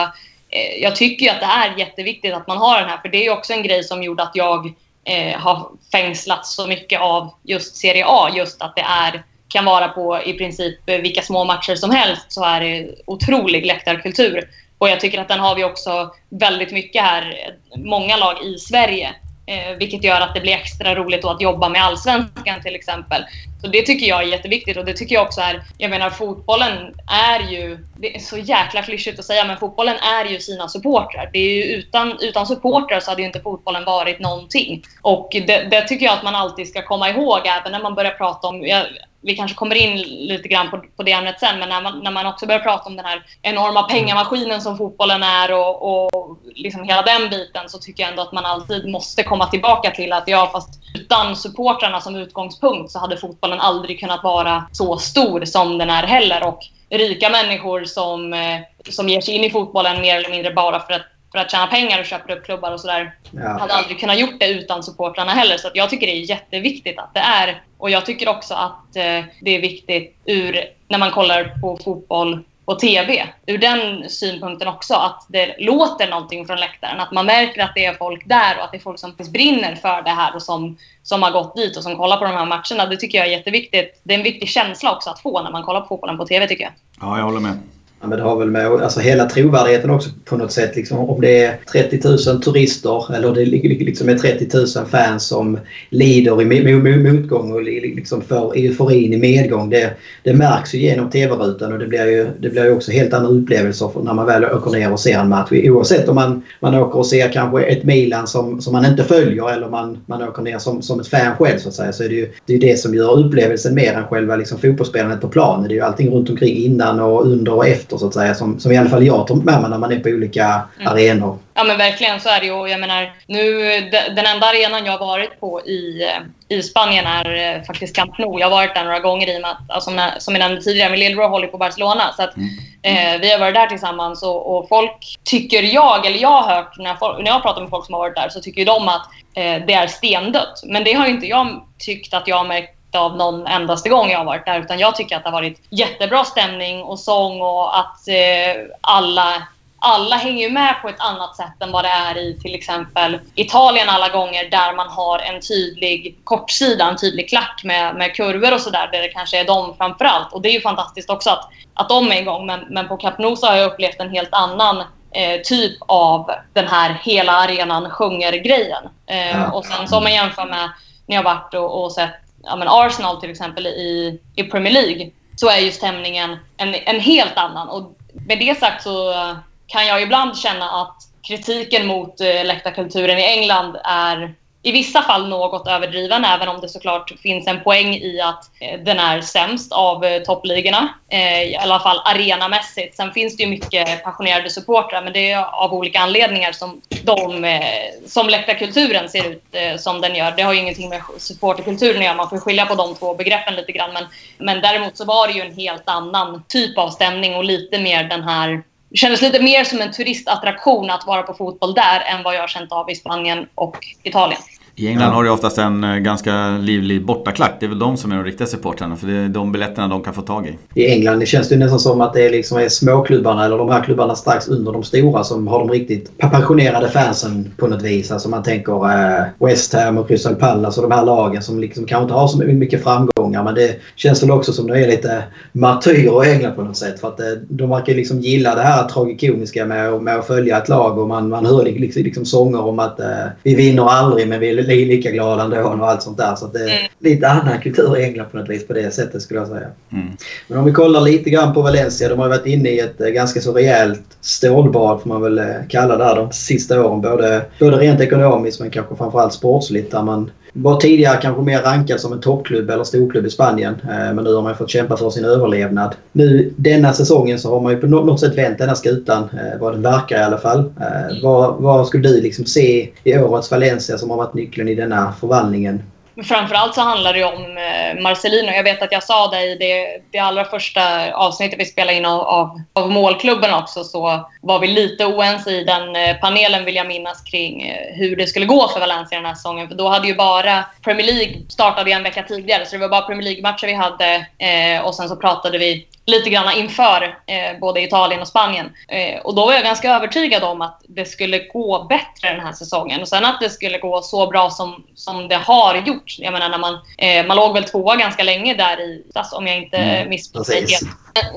eh, 0.50 0.82
jag 0.82 0.96
tycker 0.96 1.32
att 1.32 1.40
det 1.40 1.46
är 1.46 1.80
jätteviktigt 1.80 2.34
att 2.34 2.48
man 2.48 2.58
har 2.58 2.80
den 2.80 2.90
här, 2.90 2.98
för 2.98 3.10
det 3.10 3.18
är 3.18 3.24
ju 3.24 3.32
också 3.32 3.54
en 3.54 3.64
grej 3.64 3.84
som 3.84 4.04
gjorde 4.04 4.24
att 4.24 4.36
jag 4.36 4.74
eh, 5.04 5.40
har 5.40 5.72
fängslats 5.92 6.56
så 6.56 6.68
mycket 6.68 7.02
av 7.02 7.34
just 7.44 7.76
Serie 7.76 8.06
A. 8.08 8.30
Just 8.36 8.62
att 8.62 8.76
det 8.76 8.82
är, 8.82 9.24
kan 9.48 9.66
vara 9.66 9.88
på 9.88 10.22
i 10.26 10.34
princip 10.34 10.80
vilka 10.86 11.22
små 11.22 11.44
matcher 11.44 11.76
som 11.76 11.92
helst 11.92 12.32
så 12.32 12.44
är 12.44 12.62
det 12.62 12.96
otrolig 13.06 13.66
läktarkultur. 13.66 14.50
Och 14.78 14.90
jag 14.90 15.00
tycker 15.00 15.22
att 15.22 15.28
den 15.28 15.40
har 15.40 15.56
vi 15.56 15.64
också 15.64 16.14
väldigt 16.30 16.72
mycket 16.72 17.02
här. 17.02 17.56
Många 17.78 18.18
lag 18.18 18.44
i 18.44 18.58
Sverige 18.58 19.16
Eh, 19.46 19.78
vilket 19.78 20.04
gör 20.04 20.22
att 20.22 20.34
det 20.34 20.42
blir 20.42 20.54
extra 20.54 20.96
roligt 20.96 21.26
att 21.26 21.42
jobba 21.42 21.70
med 21.70 21.84
allsvenskan 21.84 22.62
till 22.62 22.76
exempel. 22.76 23.24
Så 23.62 23.68
det 23.68 23.82
tycker 23.82 24.06
jag 24.06 24.24
är 24.24 24.28
jätteviktigt 24.28 24.78
och 24.78 24.86
det 24.86 24.94
tycker 24.94 25.16
jag 25.16 25.24
också 25.24 25.42
är, 25.42 25.64
jag 25.78 25.90
menar 25.90 26.10
fotbollen 26.10 26.94
är 27.08 27.52
ju, 27.52 27.78
det 27.98 28.16
är 28.16 28.20
så 28.20 28.38
jäkla 28.38 28.82
klyschigt 28.82 29.20
att 29.20 29.26
säga, 29.26 29.46
men 29.46 29.58
fotbollen 29.58 29.96
är 29.98 30.26
ju 30.26 30.40
sina 30.40 30.68
supportrar. 30.68 31.30
Det 31.34 31.40
är 31.40 31.56
ju 31.56 31.64
utan, 31.64 32.18
utan 32.22 32.48
supportrar 32.48 33.00
så 33.00 33.12
hade 33.12 33.22
ju 33.22 33.28
inte 33.28 33.42
fotbollen 33.42 33.86
varit 33.86 34.20
någonting. 34.20 34.84
Och 35.02 35.30
det, 35.32 35.68
det 35.72 35.82
tycker 35.82 36.06
jag 36.06 36.14
att 36.14 36.24
man 36.24 36.36
alltid 36.36 36.68
ska 36.68 36.82
komma 36.82 37.10
ihåg 37.10 37.40
även 37.46 37.72
när 37.72 37.84
man 37.84 37.96
börjar 37.96 38.12
prata 38.12 38.48
om, 38.48 38.68
jag, 38.68 38.86
vi 39.22 39.36
kanske 39.36 39.58
kommer 39.58 39.76
in 39.76 39.98
lite 40.28 40.48
grann 40.48 40.70
på, 40.72 40.84
på 40.96 41.04
det 41.04 41.12
ämnet 41.12 41.40
sen, 41.40 41.60
men 41.60 41.70
när 41.70 41.82
man, 41.82 42.00
när 42.00 42.12
man 42.12 42.26
också 42.26 42.46
börjar 42.46 42.60
prata 42.60 42.90
om 42.90 42.96
den 42.96 43.06
här 43.06 43.24
enorma 43.42 43.84
pengamaskinen 43.84 44.62
som 44.62 44.78
fotbollen 44.78 45.24
är 45.24 45.52
och, 45.52 46.08
och 46.12 46.38
liksom 46.56 46.84
hela 46.84 47.02
den 47.02 47.30
biten 47.30 47.70
så 47.70 47.78
tycker 47.78 48.04
jag 48.04 48.10
ändå 48.10 48.22
att 48.22 48.32
man 48.32 48.46
alltid 48.46 48.90
måste 48.90 49.24
komma 49.24 49.46
tillbaka 49.46 49.92
till 49.92 50.14
att 50.14 50.28
ja, 50.28 50.50
fast 50.52 50.80
utan 50.96 51.36
supportrarna 51.36 52.02
som 52.02 52.16
utgångspunkt 52.16 52.92
så 52.92 53.00
hade 53.00 53.18
fotbollen 53.18 53.60
aldrig 53.60 54.00
kunnat 54.00 54.24
vara 54.24 54.66
så 54.72 54.98
stor 54.98 55.46
som 55.46 55.78
den 55.78 55.90
är 55.90 56.04
heller. 56.04 56.48
Och 56.48 56.60
rika 56.90 57.30
människor 57.30 57.86
som, 57.86 58.34
eh, 58.34 58.60
som 58.90 59.10
ger 59.10 59.22
sig 59.22 59.36
in 59.36 59.44
i 59.44 59.50
fotbollen 59.50 60.02
mer 60.02 60.18
eller 60.18 60.30
mindre 60.30 60.54
bara 60.54 60.80
för 60.80 60.94
att 60.94 61.02
för 61.32 61.40
att 61.40 61.52
tjäna 61.52 61.68
pengar 61.68 62.00
och 62.00 62.06
köper 62.06 62.34
upp 62.34 62.46
klubbar 62.46 62.72
och 62.72 62.80
sådär. 62.80 63.16
Ja. 63.32 63.60
Hade 63.60 63.74
aldrig 63.74 64.00
kunnat 64.00 64.20
gjort 64.20 64.40
det 64.40 64.48
utan 64.50 64.84
supportrarna 64.84 65.32
heller. 65.32 65.58
Så 65.58 65.70
jag 65.74 65.90
tycker 65.90 66.08
det 66.08 66.14
är 66.14 66.30
jätteviktigt 66.30 67.00
att 67.00 67.14
det 67.14 67.20
är. 67.20 67.62
Och 67.78 67.90
jag 67.90 68.06
tycker 68.06 68.30
också 68.30 68.54
att 68.54 68.96
eh, 68.96 69.24
det 69.42 69.56
är 69.56 69.62
viktigt 69.62 70.18
ur, 70.26 70.66
när 70.88 70.98
man 70.98 71.12
kollar 71.12 71.44
på 71.62 71.78
fotboll 71.84 72.40
på 72.66 72.76
TV. 72.76 73.28
Ur 73.46 73.58
den 73.58 74.10
synpunkten 74.10 74.68
också, 74.68 74.94
att 74.94 75.26
det 75.28 75.56
låter 75.60 76.10
någonting 76.10 76.46
från 76.46 76.60
läktaren. 76.60 77.00
Att 77.00 77.12
man 77.12 77.26
märker 77.26 77.64
att 77.64 77.76
det 77.76 77.86
är 77.86 77.94
folk 77.94 78.28
där 78.28 78.58
och 78.58 78.64
att 78.64 78.72
det 78.72 78.78
är 78.78 78.82
folk 78.82 79.00
som 79.00 79.16
brinner 79.32 79.76
för 79.76 80.02
det 80.02 80.10
här 80.10 80.36
och 80.36 80.42
som, 80.42 80.78
som 81.04 81.24
har 81.24 81.32
gått 81.32 81.56
dit 81.56 81.78
och 81.78 81.84
som 81.84 81.98
kollar 81.98 82.18
på 82.18 82.24
de 82.24 82.32
här 82.32 82.46
matcherna. 82.46 82.90
Det 82.90 82.98
tycker 82.98 83.18
jag 83.18 83.28
är 83.28 83.32
jätteviktigt. 83.32 84.02
Det 84.04 84.14
är 84.14 84.18
en 84.18 84.24
viktig 84.24 84.50
känsla 84.50 84.96
också 84.96 85.10
att 85.10 85.20
få 85.20 85.42
när 85.42 85.52
man 85.52 85.64
kollar 85.64 85.82
på 85.82 85.88
fotbollen 85.88 86.18
på 86.18 86.26
TV 86.26 86.48
tycker 86.48 86.64
jag. 86.64 86.74
Ja, 87.02 87.18
jag 87.18 87.26
håller 87.26 87.40
med. 87.40 87.60
Ja, 88.02 88.08
men 88.08 88.18
det 88.18 88.24
har 88.24 88.36
väl 88.36 88.50
med 88.50 88.68
alltså 88.68 89.00
hela 89.00 89.26
trovärdigheten 89.26 89.90
också 89.90 90.10
på 90.26 90.38
något 90.38 90.52
sätt. 90.52 90.76
Liksom, 90.76 90.98
om 90.98 91.22
det 91.22 91.44
är 91.44 91.60
30 91.72 92.30
000 92.30 92.42
turister 92.42 93.16
eller 93.16 93.36
det 93.36 93.46
liksom 93.46 94.10
är 94.10 94.16
30 94.16 94.58
000 94.58 94.86
fans 94.86 95.28
som 95.28 95.60
lider 95.90 96.42
i 96.42 96.76
motgång 96.76 97.52
och 97.52 97.64
liksom 97.64 98.22
får 98.22 98.58
euforin 98.58 99.14
i 99.14 99.18
medgång. 99.18 99.70
Det, 99.70 99.94
det 100.24 100.34
märks 100.34 100.74
ju 100.74 100.80
genom 100.80 101.10
tv-rutan 101.10 101.74
och 101.74 101.80
det 101.80 101.88
blir 101.88 102.06
ju, 102.06 102.28
det 102.40 102.50
blir 102.50 102.66
ju 102.66 102.72
också 102.72 102.92
helt 102.92 103.14
andra 103.14 103.30
upplevelser 103.30 103.92
när 104.04 104.14
man 104.14 104.26
väl 104.26 104.46
åker 104.46 104.72
ner 104.72 104.92
och 104.92 105.00
ser 105.00 105.20
en 105.20 105.30
match. 105.30 105.52
Oavsett 105.52 106.10
om 106.10 106.16
man, 106.16 106.44
man 106.60 106.76
åker 106.76 107.00
och 107.00 107.06
ser 107.06 107.32
kanske 107.32 107.64
ett 107.64 107.84
Milan 107.84 108.28
som, 108.28 108.62
som 108.62 108.74
man 108.74 108.86
inte 108.86 109.04
följer 109.04 109.54
eller 109.54 109.70
man, 109.70 109.98
man 110.06 110.24
åker 110.24 110.42
ner 110.42 110.58
som, 110.58 110.82
som 110.82 111.00
ett 111.00 111.08
fan 111.08 111.36
själv 111.36 111.58
så 111.58 111.70
att 111.70 111.76
säga. 111.76 111.92
Så 111.92 112.04
är 112.04 112.10
det 112.10 112.16
ju 112.16 112.30
det, 112.46 112.54
är 112.54 112.60
det 112.60 112.80
som 112.80 112.96
gör 112.96 113.20
upplevelsen 113.20 113.76
mer 113.76 113.94
än 113.94 114.08
själva 114.08 114.36
liksom, 114.36 114.58
fotbollsspelandet 114.58 115.22
på 115.22 115.28
planen. 115.28 115.68
Det 115.68 115.74
är 115.74 115.76
ju 115.76 115.82
allting 115.82 116.10
runt 116.10 116.30
omkring 116.30 116.56
innan 116.56 117.00
och 117.00 117.26
under 117.26 117.54
och 117.54 117.68
efter 117.68 117.91
så 117.98 118.08
att 118.08 118.14
säga 118.14 118.36
som, 118.36 118.60
som 118.60 118.72
i 118.72 118.78
alla 118.78 118.90
fall 118.90 119.06
jag 119.06 119.28
tar 119.28 119.36
med 119.36 119.62
mig 119.62 119.70
när 119.70 119.78
man 119.78 119.92
är 119.92 120.00
på 120.00 120.10
olika 120.10 120.62
mm. 120.80 120.88
arenor. 120.88 121.38
Ja 121.54 121.64
men 121.64 121.78
verkligen 121.78 122.20
så 122.20 122.30
är 122.30 122.40
det 122.40 122.46
ju. 122.46 122.68
Jag 122.68 122.80
menar, 122.80 123.14
nu, 123.28 123.64
den 123.92 124.26
enda 124.26 124.48
arenan 124.48 124.86
jag 124.86 124.98
har 124.98 125.08
varit 125.08 125.40
på 125.40 125.62
i, 125.62 126.08
i 126.48 126.62
Spanien 126.62 127.06
är 127.06 127.56
eh, 127.56 127.64
faktiskt 127.64 127.96
Camp 127.96 128.18
Nou. 128.18 128.40
Jag 128.40 128.50
har 128.50 128.58
varit 128.58 128.76
där 128.76 128.84
några 128.84 129.00
gånger 129.00 129.34
i 129.34 129.38
och 129.38 129.42
med 129.42 129.52
att, 129.52 129.72
alltså, 129.72 129.92
som 130.20 130.36
jag 130.36 130.40
nämnde 130.40 130.62
tidigare, 130.62 130.90
min 130.90 131.00
lillebror 131.00 131.30
håller 131.30 131.48
på 131.48 131.58
Barcelona. 131.58 132.14
Så 132.16 132.24
att, 132.24 132.38
mm. 132.38 132.50
eh, 132.82 133.22
vi 133.22 133.32
har 133.32 133.40
varit 133.40 133.56
där 133.56 133.68
tillsammans 133.68 134.24
och, 134.24 134.58
och, 134.58 134.70
folk 134.70 135.20
tycker 135.24 135.64
jag, 135.64 136.06
eller 136.06 136.20
jag 136.20 136.42
har 136.42 136.56
hört 136.56 136.78
när 136.78 136.98
jag, 137.00 137.24
när 137.24 137.32
jag 137.32 137.42
pratar 137.42 137.62
med 137.62 137.70
folk 137.70 137.86
som 137.86 137.94
har 137.94 138.02
varit 138.02 138.16
där, 138.16 138.30
så 138.30 138.42
tycker 138.42 138.66
de 138.66 138.88
att 138.88 139.08
eh, 139.36 139.66
det 139.68 139.74
är 139.74 139.88
stendött. 139.88 140.62
Men 140.66 140.84
det 140.84 140.94
har 140.94 141.08
inte 141.08 141.28
jag 141.28 141.62
tyckt 141.80 142.14
att 142.14 142.28
jag 142.28 142.36
har 142.36 142.46
märkt 142.46 142.81
av 142.96 143.18
någon 143.18 143.48
endaste 143.48 143.90
gång 143.90 144.10
jag 144.10 144.18
har 144.18 144.26
varit 144.26 144.46
där. 144.46 144.60
Utan 144.60 144.80
jag 144.80 144.96
tycker 144.96 145.18
att 145.18 145.24
det 145.24 145.30
har 145.30 145.38
varit 145.38 145.62
jättebra 145.70 146.24
stämning 146.24 146.84
och 146.84 147.00
sång 147.00 147.42
och 147.42 147.80
att 147.80 148.08
eh, 148.08 148.64
alla 148.82 149.48
alla 149.84 150.16
hänger 150.16 150.50
med 150.50 150.82
på 150.82 150.90
ett 150.90 151.00
annat 151.00 151.36
sätt 151.36 151.54
än 151.60 151.72
vad 151.72 151.86
det 151.86 151.90
är 151.90 152.18
i 152.18 152.40
till 152.42 152.56
exempel 152.56 153.20
Italien 153.36 153.90
alla 153.90 154.10
gånger 154.10 154.50
där 154.50 154.74
man 154.74 154.88
har 154.88 155.20
en 155.20 155.42
tydlig 155.42 156.18
kortsida, 156.24 156.90
en 156.90 156.98
tydlig 156.98 157.30
klack 157.30 157.62
med, 157.64 157.96
med 157.96 158.16
kurvor 158.16 158.54
och 158.54 158.62
sådär 158.62 158.90
där 158.92 159.02
det 159.02 159.08
kanske 159.08 159.40
är 159.40 159.46
de 159.46 159.76
framför 159.78 160.06
allt. 160.06 160.34
Och 160.34 160.42
det 160.42 160.50
är 160.50 160.54
ju 160.54 160.62
fantastiskt 160.62 161.10
också 161.10 161.30
att, 161.30 161.50
att 161.74 161.90
de 161.90 162.12
är 162.12 162.22
igång. 162.22 162.46
Men, 162.46 162.60
men 162.70 162.88
på 162.88 162.98
Cap 162.98 163.18
Nou 163.18 163.36
så 163.36 163.48
har 163.48 163.56
jag 163.56 163.72
upplevt 163.72 164.00
en 164.00 164.10
helt 164.10 164.34
annan 164.34 164.84
eh, 165.12 165.42
typ 165.44 165.78
av 165.88 166.32
den 166.54 166.68
här 166.68 167.02
hela 167.04 167.32
arenan 167.32 167.90
sjunger-grejen. 167.90 168.84
Eh, 169.06 169.54
och 169.54 169.66
sen 169.66 169.88
så 169.88 169.98
om 169.98 170.04
man 170.04 170.14
jämför 170.14 170.46
med 170.46 170.70
när 171.06 171.16
jag 171.16 171.24
varit 171.24 171.54
och, 171.54 171.84
och 171.84 171.92
sett 171.92 172.31
ja, 172.44 172.56
men 172.56 172.68
Arsenal 172.68 173.22
till 173.22 173.32
exempel 173.32 173.68
i, 173.68 174.20
i 174.36 174.44
Premier 174.44 174.74
League 174.74 175.12
så 175.36 175.50
är 175.50 175.60
ju 175.60 175.72
stämningen 175.72 176.38
en, 176.58 176.76
en 176.76 177.00
helt 177.00 177.38
annan. 177.38 177.70
Och 177.70 177.98
med 178.28 178.40
det 178.40 178.60
sagt 178.60 178.84
så 178.84 179.12
eh, 179.12 179.36
kan 179.68 179.88
jag 179.88 180.02
ibland 180.02 180.38
känna 180.38 180.70
att 180.70 180.96
kritiken 181.28 181.88
mot 181.88 182.22
eh, 182.22 182.46
läktarkulturen 182.46 183.18
i 183.18 183.24
England 183.24 183.78
är 183.84 184.36
i 184.64 184.72
vissa 184.72 185.02
fall 185.02 185.30
något 185.30 185.68
överdriven, 185.68 186.26
även 186.26 186.48
om 186.48 186.62
det 186.62 186.70
såklart 186.70 187.14
finns 187.22 187.48
en 187.48 187.64
poäng 187.64 187.96
i 187.96 188.22
att 188.22 188.52
eh, 188.60 188.80
den 188.80 189.00
är 189.00 189.22
sämst 189.22 189.72
av 189.72 190.06
eh, 190.06 190.22
toppligorna. 190.22 190.90
Eh, 191.10 191.44
I 191.44 191.58
alla 191.58 191.80
fall 191.80 192.02
arenamässigt. 192.06 192.96
Sen 192.96 193.12
finns 193.12 193.38
det 193.38 193.44
ju 193.44 193.50
mycket 193.50 194.04
passionerade 194.04 194.50
supportrar, 194.50 195.02
men 195.02 195.14
det 195.14 195.32
är 195.32 195.64
av 195.64 195.74
olika 195.74 196.00
anledningar 196.00 196.52
som, 196.52 196.82
de, 197.04 197.62
som 198.06 198.30
läktarkulturen 198.30 199.10
ser 199.10 199.32
ut 199.32 199.44
som 199.82 200.02
den 200.02 200.16
gör. 200.16 200.34
Det 200.38 200.42
har 200.42 200.54
ju 200.54 200.60
ingenting 200.60 200.90
med 200.90 201.02
supporterkulturen 201.18 201.98
att 201.98 202.04
göra, 202.04 202.16
man 202.16 202.30
får 202.30 202.38
skilja 202.38 202.66
på 202.66 202.76
de 202.76 202.96
två 202.96 203.16
begreppen 203.16 203.56
lite 203.56 203.72
grann. 203.72 203.94
Men, 203.94 204.04
men 204.38 204.62
däremot 204.62 204.98
så 204.98 205.06
var 205.06 205.28
det 205.28 205.34
ju 205.34 205.42
en 205.42 205.56
helt 205.56 205.90
annan 205.90 206.44
typ 206.48 206.78
av 206.78 206.90
stämning 206.90 207.36
och 207.36 207.44
lite 207.44 207.80
mer 207.80 208.04
den 208.04 208.24
här 208.24 208.64
det 208.92 208.98
kändes 208.98 209.22
lite 209.22 209.42
mer 209.42 209.64
som 209.64 209.82
en 209.82 209.92
turistattraktion 209.92 210.90
att 210.90 211.08
vara 211.08 211.24
på 211.24 211.34
fotboll 211.34 211.74
där 211.74 212.00
än 212.00 212.24
vad 212.24 212.36
jag 212.36 212.42
har 212.42 212.48
känt 212.48 212.72
av 212.72 212.90
i 212.90 212.96
Spanien 212.96 213.48
och 213.56 213.78
Italien. 214.04 214.42
I 214.76 214.88
England 214.88 215.10
ja. 215.10 215.14
har 215.14 215.24
du 215.24 215.30
oftast 215.30 215.58
en 215.58 215.84
eh, 215.84 215.98
ganska 215.98 216.58
livlig 216.58 217.06
bortaklack. 217.06 217.58
Det 217.60 217.66
är 217.66 217.68
väl 217.68 217.80
de 217.80 217.98
som 217.98 218.12
är 218.12 218.16
de 218.16 218.24
riktiga 218.24 218.48
supportrarna. 218.48 218.96
För 218.96 219.08
det 219.08 219.14
är 219.14 219.30
de 219.30 219.52
biljetterna 219.52 219.88
de 219.88 220.04
kan 220.04 220.14
få 220.14 220.22
tag 220.22 220.48
i. 220.48 220.82
I 220.82 220.92
England 220.92 221.20
det 221.20 221.26
känns 221.26 221.50
det 221.50 221.58
nästan 221.58 221.80
som 221.80 222.02
att 222.02 222.14
det 222.14 222.26
är, 222.26 222.30
liksom 222.30 222.58
är 222.58 222.70
småklubbarna 222.70 223.46
eller 223.46 223.58
de 223.58 223.70
här 223.70 223.84
klubbarna 223.84 224.16
strax 224.16 224.48
under 224.48 224.72
de 224.72 224.84
stora 224.84 225.24
som 225.24 225.48
har 225.48 225.60
de 225.60 225.70
riktigt 225.70 226.18
passionerade 226.18 226.90
fansen 226.90 227.52
på 227.58 227.68
något 227.68 227.82
vis. 227.82 228.12
Alltså 228.12 228.30
man 228.30 228.44
tänker 228.44 228.74
eh, 228.74 229.26
West 229.40 229.74
Ham 229.74 229.98
och 229.98 230.08
Crystal 230.08 230.36
Palace 230.36 230.82
och 230.82 230.90
de 230.90 230.96
här 230.96 231.06
lagen 231.06 231.42
som 231.42 231.60
liksom 231.60 231.86
kanske 231.86 232.04
inte 232.04 232.14
har 232.14 232.28
så 232.28 232.38
mycket 232.38 232.84
framgångar. 232.84 233.44
Men 233.44 233.56
det 233.56 233.76
känns 233.96 234.24
väl 234.24 234.32
också 234.32 234.54
som 234.54 234.68
de 234.68 234.74
är 234.74 234.88
lite 234.88 235.24
martyrer 235.52 236.26
i 236.26 236.32
England 236.32 236.56
på 236.56 236.64
något 236.64 236.78
sätt. 236.78 237.00
För 237.00 237.08
att 237.08 237.20
eh, 237.20 237.26
de 237.50 237.70
verkar 237.70 237.94
liksom 237.94 238.20
gilla 238.20 238.56
det 238.56 238.62
här 238.62 238.88
tragikomiska 238.88 239.66
med, 239.66 240.02
med 240.02 240.20
att 240.20 240.28
följa 240.28 240.58
ett 240.58 240.70
lag 240.70 240.98
och 240.98 241.08
man, 241.08 241.30
man 241.30 241.46
hör 241.46 241.64
liksom, 241.64 242.04
liksom 242.04 242.26
sånger 242.26 242.62
om 242.62 242.80
att 242.80 243.00
eh, 243.00 243.08
vi 243.44 243.56
vinner 243.56 243.86
aldrig 243.90 244.28
men 244.28 244.40
vi 244.40 244.61
bli 244.64 244.86
lika 244.86 245.12
glad 245.12 245.40
ändå 245.40 245.58
och 245.58 245.90
allt 245.90 246.04
sånt 246.04 246.18
där. 246.18 246.36
Så 246.36 246.48
det 246.48 246.60
är 246.60 246.80
mm. 246.80 246.92
lite 247.00 247.28
annan 247.28 247.62
kultur 247.62 247.98
i 247.98 248.04
England 248.04 248.30
på 248.32 248.38
något 248.38 248.50
vis 248.50 248.68
på 248.68 248.74
det 248.74 248.94
sättet 248.94 249.22
skulle 249.22 249.40
jag 249.40 249.48
säga. 249.48 249.68
Mm. 249.92 250.08
Men 250.48 250.58
om 250.58 250.66
vi 250.66 250.72
kollar 250.72 251.02
lite 251.02 251.30
grann 251.30 251.54
på 251.54 251.62
Valencia. 251.62 252.10
De 252.10 252.20
har 252.20 252.30
varit 252.30 252.46
inne 252.46 252.70
i 252.70 252.80
ett 252.80 253.02
eh, 253.02 253.08
ganska 253.08 253.42
så 253.42 253.54
rejält 253.54 254.04
stålbad 254.22 255.02
får 255.02 255.10
man 255.10 255.22
väl 255.22 255.40
eh, 255.40 255.46
kalla 255.70 255.98
det 255.98 256.04
här 256.04 256.16
de 256.16 256.32
sista 256.32 256.86
åren. 256.86 257.02
Både, 257.02 257.46
både 257.60 257.78
rent 257.78 258.02
ekonomiskt 258.02 258.60
men 258.60 258.70
kanske 258.70 258.96
framförallt 258.96 259.34
sportsligt 259.34 259.92
där 259.92 260.04
man 260.04 260.32
var 260.54 260.80
tidigare 260.80 261.18
kanske 261.22 261.42
mer 261.42 261.62
rankad 261.62 262.00
som 262.00 262.14
en 262.14 262.20
toppklubb 262.20 262.70
eller 262.70 262.84
storklubb 262.84 263.26
i 263.26 263.30
Spanien. 263.30 263.76
Eh, 263.84 264.14
men 264.14 264.24
nu 264.24 264.34
har 264.34 264.42
man 264.42 264.56
fått 264.56 264.70
kämpa 264.70 264.98
för 264.98 265.10
sin 265.10 265.26
överlevnad. 265.26 265.96
Nu 266.12 266.54
denna 266.56 266.94
säsongen 266.94 267.40
så 267.40 267.50
har 267.50 267.62
man 267.62 267.72
ju 267.72 267.78
på 267.78 267.88
något 267.88 268.20
sätt 268.20 268.38
vänt 268.38 268.58
den 268.58 268.68
här 268.68 268.76
skutan. 268.76 269.24
Eh, 269.34 269.60
vad 269.60 269.74
det 269.74 269.80
verkar 269.80 270.20
i 270.20 270.24
alla 270.24 270.38
fall. 270.38 270.60
Eh, 270.60 271.24
vad, 271.24 271.56
vad 271.62 271.88
skulle 271.88 272.10
du 272.10 272.22
liksom 272.22 272.46
se 272.46 272.90
i 273.04 273.18
årets 273.18 273.52
Valencia 273.52 273.98
som 273.98 274.10
har 274.10 274.18
varit 274.18 274.34
nyckeln 274.34 274.68
i 274.68 274.76
denna 274.76 275.14
förvandlingen? 275.20 275.84
Framförallt 276.24 276.76
så 276.76 276.82
handlar 276.82 277.14
det 277.14 277.24
om 277.24 277.58
eh, 277.58 278.02
Marcelino. 278.02 278.52
Jag 278.52 278.64
vet 278.64 278.82
att 278.82 278.92
jag 278.92 279.04
sa 279.04 279.28
det 279.28 279.42
i 279.42 279.56
det, 279.56 280.02
det 280.12 280.20
allra 280.20 280.46
första 280.46 281.14
avsnittet 281.14 281.60
vi 281.60 281.66
spelade 281.66 281.98
in 281.98 282.06
av, 282.06 282.22
av, 282.22 282.62
av, 282.74 282.92
målklubben 282.92 283.54
också 283.54 283.84
så 283.84 284.30
var 284.42 284.60
vi 284.60 284.68
lite 284.68 285.06
oense 285.06 285.52
i 285.52 285.64
den 285.64 285.96
eh, 285.96 286.18
panelen 286.18 286.66
vill 286.66 286.76
jag 286.76 286.88
minnas 286.88 287.22
kring 287.22 287.62
eh, 287.62 287.96
hur 287.96 288.16
det 288.16 288.28
skulle 288.28 288.46
gå 288.46 288.68
för 288.68 288.80
Valencia 288.80 289.18
den 289.18 289.26
här 289.26 289.36
säsongen. 289.36 289.68
För 289.68 289.76
då 289.76 289.88
hade 289.88 290.08
ju 290.08 290.16
bara 290.16 290.66
Premier 290.84 291.08
League 291.08 291.36
startade 291.50 291.92
en 291.92 292.04
vecka 292.04 292.24
tidigare 292.24 292.66
så 292.66 292.76
det 292.76 292.82
var 292.82 292.90
bara 292.90 293.02
Premier 293.02 293.24
League-matcher 293.24 293.68
vi 293.68 293.74
hade 293.74 294.26
eh, 294.38 294.86
och 294.86 294.96
sen 294.96 295.10
så 295.10 295.16
pratade 295.16 295.58
vi 295.58 295.88
lite 296.06 296.30
grann 296.30 296.58
inför 296.58 297.20
eh, 297.26 297.60
både 297.60 297.82
Italien 297.82 298.22
och 298.22 298.28
Spanien. 298.28 298.72
Eh, 298.88 299.20
och 299.22 299.36
då 299.36 299.46
var 299.46 299.54
jag 299.54 299.64
ganska 299.64 299.96
övertygad 299.96 300.44
om 300.44 300.62
att 300.62 300.82
det 300.88 301.06
skulle 301.06 301.40
gå 301.40 301.86
bättre 301.90 302.34
den 302.34 302.40
här 302.40 302.54
säsongen. 302.54 303.02
Och 303.02 303.08
sen 303.08 303.26
att 303.26 303.40
det 303.40 303.50
skulle 303.50 303.78
gå 303.78 304.02
så 304.02 304.28
bra 304.28 304.50
som, 304.50 304.84
som 304.96 305.28
det 305.28 305.36
har 305.36 305.76
gjort. 305.76 306.16
Jag 306.20 306.34
menar, 306.34 306.50
när 306.50 306.58
man, 306.58 306.80
eh, 306.98 307.26
man 307.26 307.38
låg 307.38 307.54
väl 307.54 307.64
tvåa 307.64 307.96
ganska 307.96 308.24
länge 308.24 308.54
där 308.54 308.82
i 308.82 309.04
om 309.34 309.48
jag 309.48 309.58
inte 309.58 309.78
mm, 309.78 310.10
missminner 310.10 310.46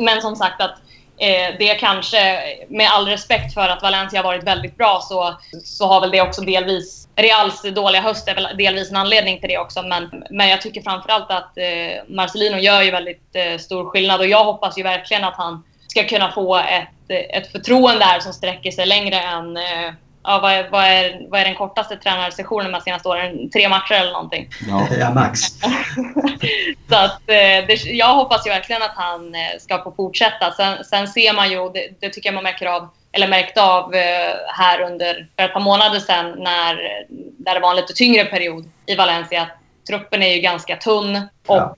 Men 0.01 0.21
som 0.21 0.37
sagt 0.37 0.61
att 0.61 0.79
eh, 1.19 1.55
det 1.59 1.75
kanske, 1.75 2.41
med 2.69 2.91
all 2.91 3.07
respekt 3.07 3.55
för 3.55 3.69
att 3.69 3.83
Valencia 3.83 4.19
har 4.19 4.25
varit 4.25 4.45
väldigt 4.45 4.77
bra, 4.77 5.01
så, 5.03 5.35
så 5.65 5.87
har 5.87 6.01
väl 6.01 6.11
det 6.11 6.23
också 6.23 6.41
delvis 6.41 7.05
Reals 7.17 7.63
dåliga 7.63 8.03
höst 8.03 8.29
är 8.29 8.35
väl 8.35 8.49
delvis 8.59 8.91
en 8.91 8.97
anledning 8.97 9.41
till 9.41 9.49
det 9.49 9.59
också. 9.59 9.83
Men, 9.83 10.25
men 10.31 10.49
jag 10.49 10.63
tycker 10.63 10.83
framförallt 10.83 11.31
att 11.31 11.59
eh, 11.59 12.03
Marcelino 12.09 12.57
gör 12.57 12.83
ju 12.83 12.91
väldigt 12.91 13.29
eh, 13.33 13.59
stor 13.59 13.91
skillnad 13.91 14.21
och 14.21 14.27
jag 14.27 14.45
hoppas 14.45 14.79
ju 14.79 14.83
verkligen 14.83 15.25
att 15.25 15.37
han 15.37 15.65
ska 15.89 16.05
kunna 16.05 16.33
få 16.33 16.57
ett, 16.57 17.11
ett 17.31 17.53
förtroende 17.53 18.05
här 18.05 18.21
som 18.21 18.33
sträcker 18.33 18.71
sig 18.71 18.87
längre 18.87 19.17
än 19.21 19.57
eh, 19.57 19.93
ja, 20.25 20.41
vad, 20.41 20.53
är, 20.53 20.71
vad, 20.71 20.85
är, 20.85 21.27
vad 21.29 21.41
är 21.41 21.45
den 21.45 21.55
kortaste 21.55 21.97
tränarsessionen 21.97 22.73
de 22.73 22.81
senaste 22.81 23.09
åren? 23.09 23.51
Tre 23.51 23.69
matcher 23.69 23.95
eller 23.95 24.13
någonting? 24.13 24.49
Ja, 24.69 24.89
ja 25.01 25.11
max. 25.11 25.41
så 26.89 26.97
att, 26.97 27.21
eh, 27.21 27.67
det, 27.67 27.85
jag 27.85 28.15
hoppas 28.15 28.47
ju 28.47 28.51
verkligen 28.51 28.83
att 28.83 28.95
han 28.95 29.35
eh, 29.35 29.41
ska 29.61 29.83
få 29.83 29.93
fortsätta. 29.93 30.53
Sen, 30.53 30.85
sen 30.85 31.09
ser 31.09 31.33
man 31.35 31.51
ju, 31.51 31.69
det, 31.69 31.89
det, 32.01 32.09
tycker 32.11 32.29
jag 32.29 32.35
man 32.35 32.45
märker 32.45 32.67
av, 32.67 32.89
eller 33.13 33.29
märkte 33.29 33.63
av 33.63 33.95
eh, 33.95 34.35
här 34.49 34.81
under 34.81 35.27
för 35.37 35.45
ett 35.45 35.53
par 35.53 35.61
månader 35.61 36.01
sedan 36.01 36.35
när 36.39 37.05
där 37.39 37.55
det 37.55 37.61
var 37.61 37.71
en 37.71 37.77
lite 37.77 37.93
tyngre 37.93 38.25
period 38.25 38.71
i 38.87 38.95
Valencia. 38.95 39.49
Truppen 39.87 40.23
är 40.23 40.35
ju 40.35 40.41
ganska 40.41 40.77
tunn 40.77 41.17
och 41.47 41.57
ja. 41.57 41.77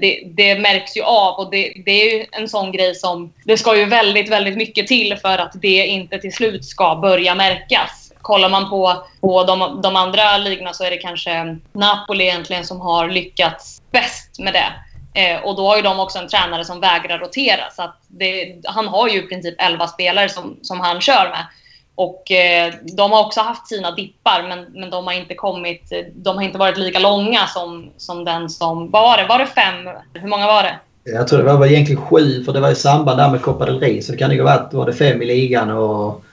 det, 0.00 0.22
det, 0.26 0.58
märks 0.58 0.96
ju 0.96 1.02
av 1.02 1.34
och 1.34 1.50
det, 1.50 1.82
det, 1.84 1.90
är 1.90 2.18
ju 2.18 2.26
en 2.32 2.48
sån 2.48 2.72
grej 2.72 2.94
som... 2.94 3.32
Det 3.44 3.56
ska 3.56 3.76
ju 3.76 3.84
väldigt, 3.84 4.28
väldigt 4.28 4.56
mycket 4.56 4.86
till 4.86 5.16
för 5.16 5.38
att 5.38 5.52
det 5.54 5.86
inte 5.86 6.18
till 6.18 6.32
slut 6.32 6.64
ska 6.64 6.96
börja 6.96 7.34
märkas. 7.34 8.12
Kollar 8.22 8.48
man 8.48 8.70
på, 8.70 9.06
på 9.20 9.44
de, 9.44 9.80
de 9.82 9.96
andra 9.96 10.38
ligorna 10.38 10.72
så 10.72 10.84
är 10.84 10.90
det 10.90 10.96
kanske 10.96 11.58
Napoli 11.72 12.24
egentligen 12.24 12.64
som 12.64 12.80
har 12.80 13.08
lyckats 13.08 13.82
bäst 13.90 14.38
med 14.38 14.52
det. 14.52 14.72
Eh, 15.14 15.40
och 15.42 15.56
då 15.56 15.66
har 15.66 15.76
ju 15.76 15.82
de 15.82 16.00
också 16.00 16.18
en 16.18 16.28
tränare 16.28 16.64
som 16.64 16.80
vägrar 16.80 17.18
rotera. 17.18 17.70
Så 17.70 17.94
det, 18.08 18.56
han 18.64 18.88
har 18.88 19.08
ju 19.08 19.18
i 19.18 19.26
princip 19.26 19.54
11 19.58 19.86
spelare 19.86 20.28
som, 20.28 20.58
som 20.62 20.80
han 20.80 21.00
kör 21.00 21.30
med. 21.30 21.46
Och 21.98 22.30
eh, 22.30 22.72
de 22.96 23.12
har 23.12 23.26
också 23.26 23.40
haft 23.40 23.68
sina 23.68 23.90
dippar, 23.90 24.46
men, 24.48 24.80
men 24.80 24.90
de 24.90 25.06
har 25.06 25.12
inte 25.12 25.34
kommit... 25.34 25.92
De 26.14 26.36
har 26.36 26.42
inte 26.42 26.58
varit 26.58 26.78
lika 26.78 26.98
långa 26.98 27.46
som, 27.46 27.90
som 27.96 28.24
den 28.24 28.50
som... 28.50 28.90
Vad 28.90 29.02
var 29.02 29.16
det? 29.16 29.26
Var 29.28 29.38
det 29.38 29.46
fem? 29.46 29.74
Hur 30.14 30.28
många 30.28 30.46
var 30.46 30.62
det? 30.62 30.78
Jag 31.04 31.28
tror 31.28 31.42
det 31.42 31.52
var 31.52 31.66
egentligen 31.66 32.02
sju, 32.02 32.44
för 32.44 32.52
det 32.52 32.60
var 32.60 32.70
i 32.70 32.74
samband 32.74 33.18
där 33.18 33.30
med 33.30 33.42
Copa 33.42 33.66
del 33.66 33.80
Rey. 33.80 34.02
Så 34.02 34.12
det 34.12 34.18
kan 34.18 34.30
ju 34.30 34.42
ha 34.42 34.44
varit 34.44 34.74
var 34.74 34.86
det 34.86 34.92
fem 34.92 35.22
i 35.22 35.26
ligan 35.26 35.70
och 35.70 36.24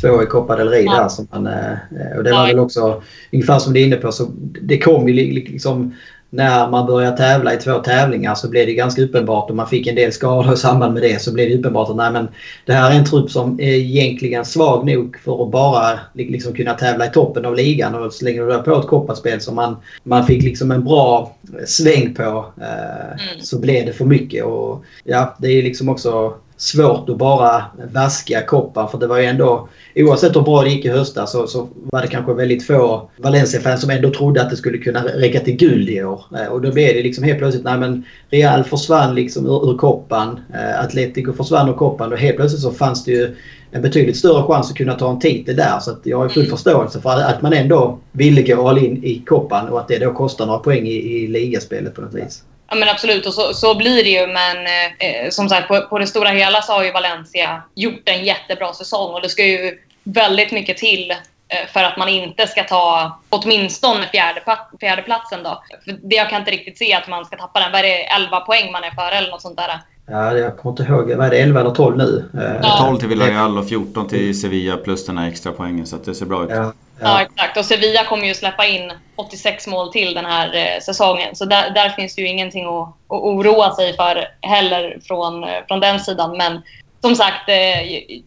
två 0.00 0.22
i 0.22 0.26
Copa 0.26 0.56
del 0.56 0.68
Rey 0.68 0.84
ja. 0.84 0.92
där. 0.92 1.08
Som 1.08 1.28
man, 1.30 1.46
eh, 1.46 2.16
och 2.16 2.24
det 2.24 2.32
var 2.32 2.38
ja. 2.40 2.46
väl 2.46 2.58
också 2.58 3.02
ungefär 3.32 3.58
som 3.58 3.72
du 3.72 3.80
är 3.80 3.86
inne 3.86 3.96
på. 3.96 4.12
Så 4.12 4.26
det 4.62 4.78
kom 4.78 5.08
ju 5.08 5.14
liksom 5.14 5.94
när 6.34 6.70
man 6.70 6.86
börjar 6.86 7.16
tävla 7.16 7.54
i 7.54 7.56
två 7.56 7.78
tävlingar 7.78 8.34
så 8.34 8.48
blev 8.48 8.66
det 8.66 8.74
ganska 8.74 9.02
uppenbart 9.02 9.50
och 9.50 9.56
man 9.56 9.68
fick 9.68 9.86
en 9.86 9.94
del 9.94 10.12
skador 10.12 10.54
i 10.54 10.56
samband 10.56 10.94
med 10.94 11.02
det 11.02 11.22
så 11.22 11.32
blev 11.32 11.48
det 11.48 11.58
uppenbart 11.58 11.90
att 11.90 11.96
nej, 11.96 12.12
men 12.12 12.28
det 12.66 12.72
här 12.72 12.90
är 12.90 12.98
en 12.98 13.04
trupp 13.04 13.30
som 13.30 13.60
är 13.60 13.74
egentligen 13.74 14.44
svag 14.44 14.86
nog 14.86 15.16
för 15.24 15.42
att 15.44 15.50
bara 15.50 15.98
liksom 16.12 16.54
kunna 16.54 16.74
tävla 16.74 17.06
i 17.06 17.10
toppen 17.10 17.44
av 17.44 17.54
ligan 17.54 17.94
och 17.94 18.12
så 18.12 18.24
länge 18.24 18.40
du 18.40 18.58
på 18.58 18.78
ett 18.78 18.86
kopparspel 18.86 19.40
som 19.40 19.54
man, 19.54 19.76
man 20.02 20.26
fick 20.26 20.42
liksom 20.42 20.70
en 20.70 20.84
bra 20.84 21.36
sväng 21.66 22.14
på 22.14 22.46
eh, 22.60 23.06
mm. 23.06 23.40
så 23.40 23.58
blev 23.58 23.86
det 23.86 23.92
för 23.92 24.04
mycket. 24.04 24.44
Och, 24.44 24.84
ja, 25.04 25.36
det 25.38 25.48
är 25.48 25.62
liksom 25.62 25.88
också 25.88 26.34
svårt 26.56 27.08
att 27.08 27.18
bara 27.18 27.64
vaska 27.92 28.42
koppar 28.42 28.86
för 28.86 28.98
det 28.98 29.06
var 29.06 29.18
ju 29.18 29.24
ändå 29.24 29.68
oavsett 29.96 30.36
hur 30.36 30.40
bra 30.40 30.62
det 30.62 30.70
gick 30.70 30.84
i 30.84 30.88
höstas 30.88 31.32
så, 31.32 31.46
så 31.46 31.68
var 31.74 32.02
det 32.02 32.08
kanske 32.08 32.34
väldigt 32.34 32.66
få 32.66 33.10
Valencia-fans 33.16 33.80
som 33.80 33.90
ändå 33.90 34.10
trodde 34.10 34.42
att 34.42 34.50
det 34.50 34.56
skulle 34.56 34.78
kunna 34.78 35.04
räcka 35.04 35.40
till 35.40 35.56
guld 35.56 35.88
i 35.88 36.04
år. 36.04 36.24
Eh, 36.36 36.46
och 36.46 36.60
då 36.60 36.72
blev 36.72 36.94
det 36.94 37.02
liksom 37.02 37.24
helt 37.24 37.38
plötsligt, 37.38 37.64
nej 37.64 37.78
men 37.78 38.04
Real 38.30 38.64
försvann 38.64 39.14
liksom 39.14 39.46
ur, 39.46 39.70
ur 39.70 39.76
koppan. 39.76 40.40
Eh, 40.54 40.84
Atletico 40.84 41.32
försvann 41.32 41.68
ur 41.68 41.72
koppan 41.72 42.12
och 42.12 42.18
helt 42.18 42.36
plötsligt 42.36 42.62
så 42.62 42.70
fanns 42.70 43.04
det 43.04 43.12
ju 43.12 43.36
en 43.70 43.82
betydligt 43.82 44.16
större 44.16 44.42
chans 44.42 44.70
att 44.70 44.76
kunna 44.76 44.94
ta 44.94 45.10
en 45.10 45.18
titel 45.18 45.56
där. 45.56 45.78
Så 45.80 45.96
jag 46.02 46.18
har 46.18 46.28
full 46.28 46.42
mm. 46.42 46.56
förståelse 46.56 47.00
för 47.00 47.10
att 47.10 47.42
man 47.42 47.52
ändå 47.52 47.98
ville 48.12 48.42
gå 48.42 48.68
all 48.68 48.78
in 48.78 49.04
i 49.04 49.22
koppan 49.26 49.68
och 49.68 49.80
att 49.80 49.88
det 49.88 49.98
då 49.98 50.12
kostar 50.12 50.46
några 50.46 50.58
poäng 50.58 50.86
i, 50.86 50.94
i 50.94 51.26
ligaspelet 51.26 51.94
på 51.94 52.00
något 52.00 52.14
vis. 52.14 52.42
Ja 52.74 52.78
men 52.78 52.88
absolut, 52.88 53.26
och 53.26 53.34
så, 53.34 53.54
så 53.54 53.74
blir 53.74 54.04
det 54.04 54.10
ju. 54.10 54.26
Men 54.26 54.56
eh, 54.98 55.30
som 55.30 55.48
sagt, 55.48 55.68
på, 55.68 55.80
på 55.80 55.98
det 55.98 56.06
stora 56.06 56.28
hela 56.28 56.62
så 56.62 56.72
har 56.72 56.84
ju 56.84 56.92
Valencia 56.92 57.62
gjort 57.74 58.08
en 58.08 58.24
jättebra 58.24 58.72
säsong 58.72 59.14
och 59.14 59.22
det 59.22 59.28
ska 59.28 59.44
ju 59.44 59.78
väldigt 60.04 60.52
mycket 60.52 60.76
till 60.76 61.10
eh, 61.10 61.68
för 61.72 61.82
att 61.82 61.96
man 61.96 62.08
inte 62.08 62.46
ska 62.46 62.62
ta 62.62 63.18
åtminstone 63.28 64.06
fjärde, 64.06 64.40
fjärdeplatsen. 64.80 65.42
Då. 65.42 65.62
För 65.84 65.92
det 66.02 66.16
jag 66.16 66.30
kan 66.30 66.40
inte 66.40 66.50
riktigt 66.50 66.78
se 66.78 66.94
att 66.94 67.08
man 67.08 67.24
ska 67.24 67.36
tappa 67.36 67.60
den. 67.60 67.72
Vad 67.72 67.80
är 67.80 67.82
det, 67.82 68.04
11 68.04 68.40
poäng 68.40 68.72
man 68.72 68.84
är 68.84 68.90
före 68.90 69.18
eller 69.18 69.30
något 69.30 69.42
sånt 69.42 69.56
där? 69.56 69.80
Ja, 70.06 70.38
jag 70.38 70.56
kommer 70.56 70.72
inte 70.72 70.92
ihåg. 70.92 71.12
Vad 71.12 71.26
är 71.26 71.30
det, 71.30 71.38
11 71.38 71.60
eller 71.60 71.70
12 71.70 71.96
nu? 71.96 72.24
Ja. 72.62 72.86
12 72.88 72.98
till 72.98 73.08
Villarreal 73.08 73.58
och 73.58 73.68
14 73.68 74.08
till 74.08 74.40
Sevilla 74.40 74.76
plus 74.76 75.06
den 75.06 75.18
här 75.18 75.28
extra 75.28 75.52
poängen 75.52 75.86
så 75.86 75.96
det 75.96 76.14
ser 76.14 76.26
bra 76.26 76.44
ut. 76.44 76.50
Ja. 76.50 76.72
Ja. 77.00 77.22
exakt. 77.22 77.56
Och 77.56 77.64
Sevilla 77.64 78.04
kommer 78.04 78.26
ju 78.26 78.34
släppa 78.34 78.66
in 78.66 78.92
86 79.16 79.66
mål 79.66 79.92
till 79.92 80.14
den 80.14 80.24
här 80.24 80.54
eh, 80.54 80.80
säsongen. 80.80 81.36
Så 81.36 81.44
där, 81.44 81.70
där, 81.70 81.88
finns 81.88 82.14
det 82.14 82.22
ju 82.22 82.28
ingenting 82.28 82.66
att, 82.66 82.88
att 82.88 82.94
oroa 83.08 83.74
sig 83.74 83.96
för 83.96 84.28
heller 84.40 84.98
från, 85.08 85.44
eh, 85.44 85.50
från 85.68 85.80
den 85.80 86.00
sidan. 86.00 86.36
Men 86.36 86.62
som 87.00 87.16
sagt, 87.16 87.48
eh, 87.48 87.82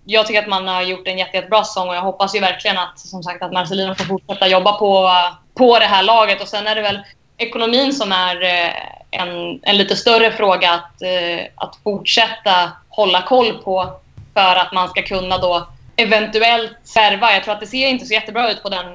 jag 0.06 0.27
tycker 0.27 0.41
att 0.41 0.47
man 0.47 0.67
har 0.67 0.82
gjort 0.82 1.08
en 1.08 1.17
jätte, 1.17 1.38
jättebra 1.38 1.63
säsong 1.63 1.89
och 1.89 1.95
jag 1.95 2.01
hoppas 2.01 2.36
ju 2.36 2.39
verkligen 2.39 2.77
att, 2.77 2.99
som 2.99 3.23
sagt, 3.23 3.43
att 3.43 3.53
Marcelino 3.53 3.95
får 3.95 4.06
fortsätta 4.06 4.47
jobba 4.47 4.71
på, 4.71 5.10
på 5.53 5.80
det 5.80 5.86
här 5.86 6.03
laget. 6.03 6.41
Och 6.41 6.47
sen 6.47 6.67
är 6.67 6.75
det 6.75 6.82
väl 6.82 6.99
ekonomin 7.38 7.93
som 7.93 8.12
är 8.12 8.43
eh, 8.43 8.71
en, 9.12 9.60
en 9.63 9.77
lite 9.77 9.95
större 9.95 10.32
fråga 10.32 10.71
att, 10.71 11.01
eh, 11.01 11.45
att 11.56 11.75
fortsätta 11.84 12.71
hålla 12.89 13.21
koll 13.21 13.53
på 13.53 13.93
för 14.34 14.56
att 14.56 14.73
man 14.73 14.89
ska 14.89 15.01
kunna 15.01 15.38
då 15.38 15.67
eventuellt 15.97 16.77
serva. 16.83 17.33
Jag 17.33 17.43
tror 17.43 17.53
att 17.53 17.60
det 17.60 17.67
ser 17.67 17.88
inte 17.88 18.05
så 18.05 18.13
jättebra 18.13 18.51
ut 18.51 18.63
på 18.63 18.69
den, 18.69 18.86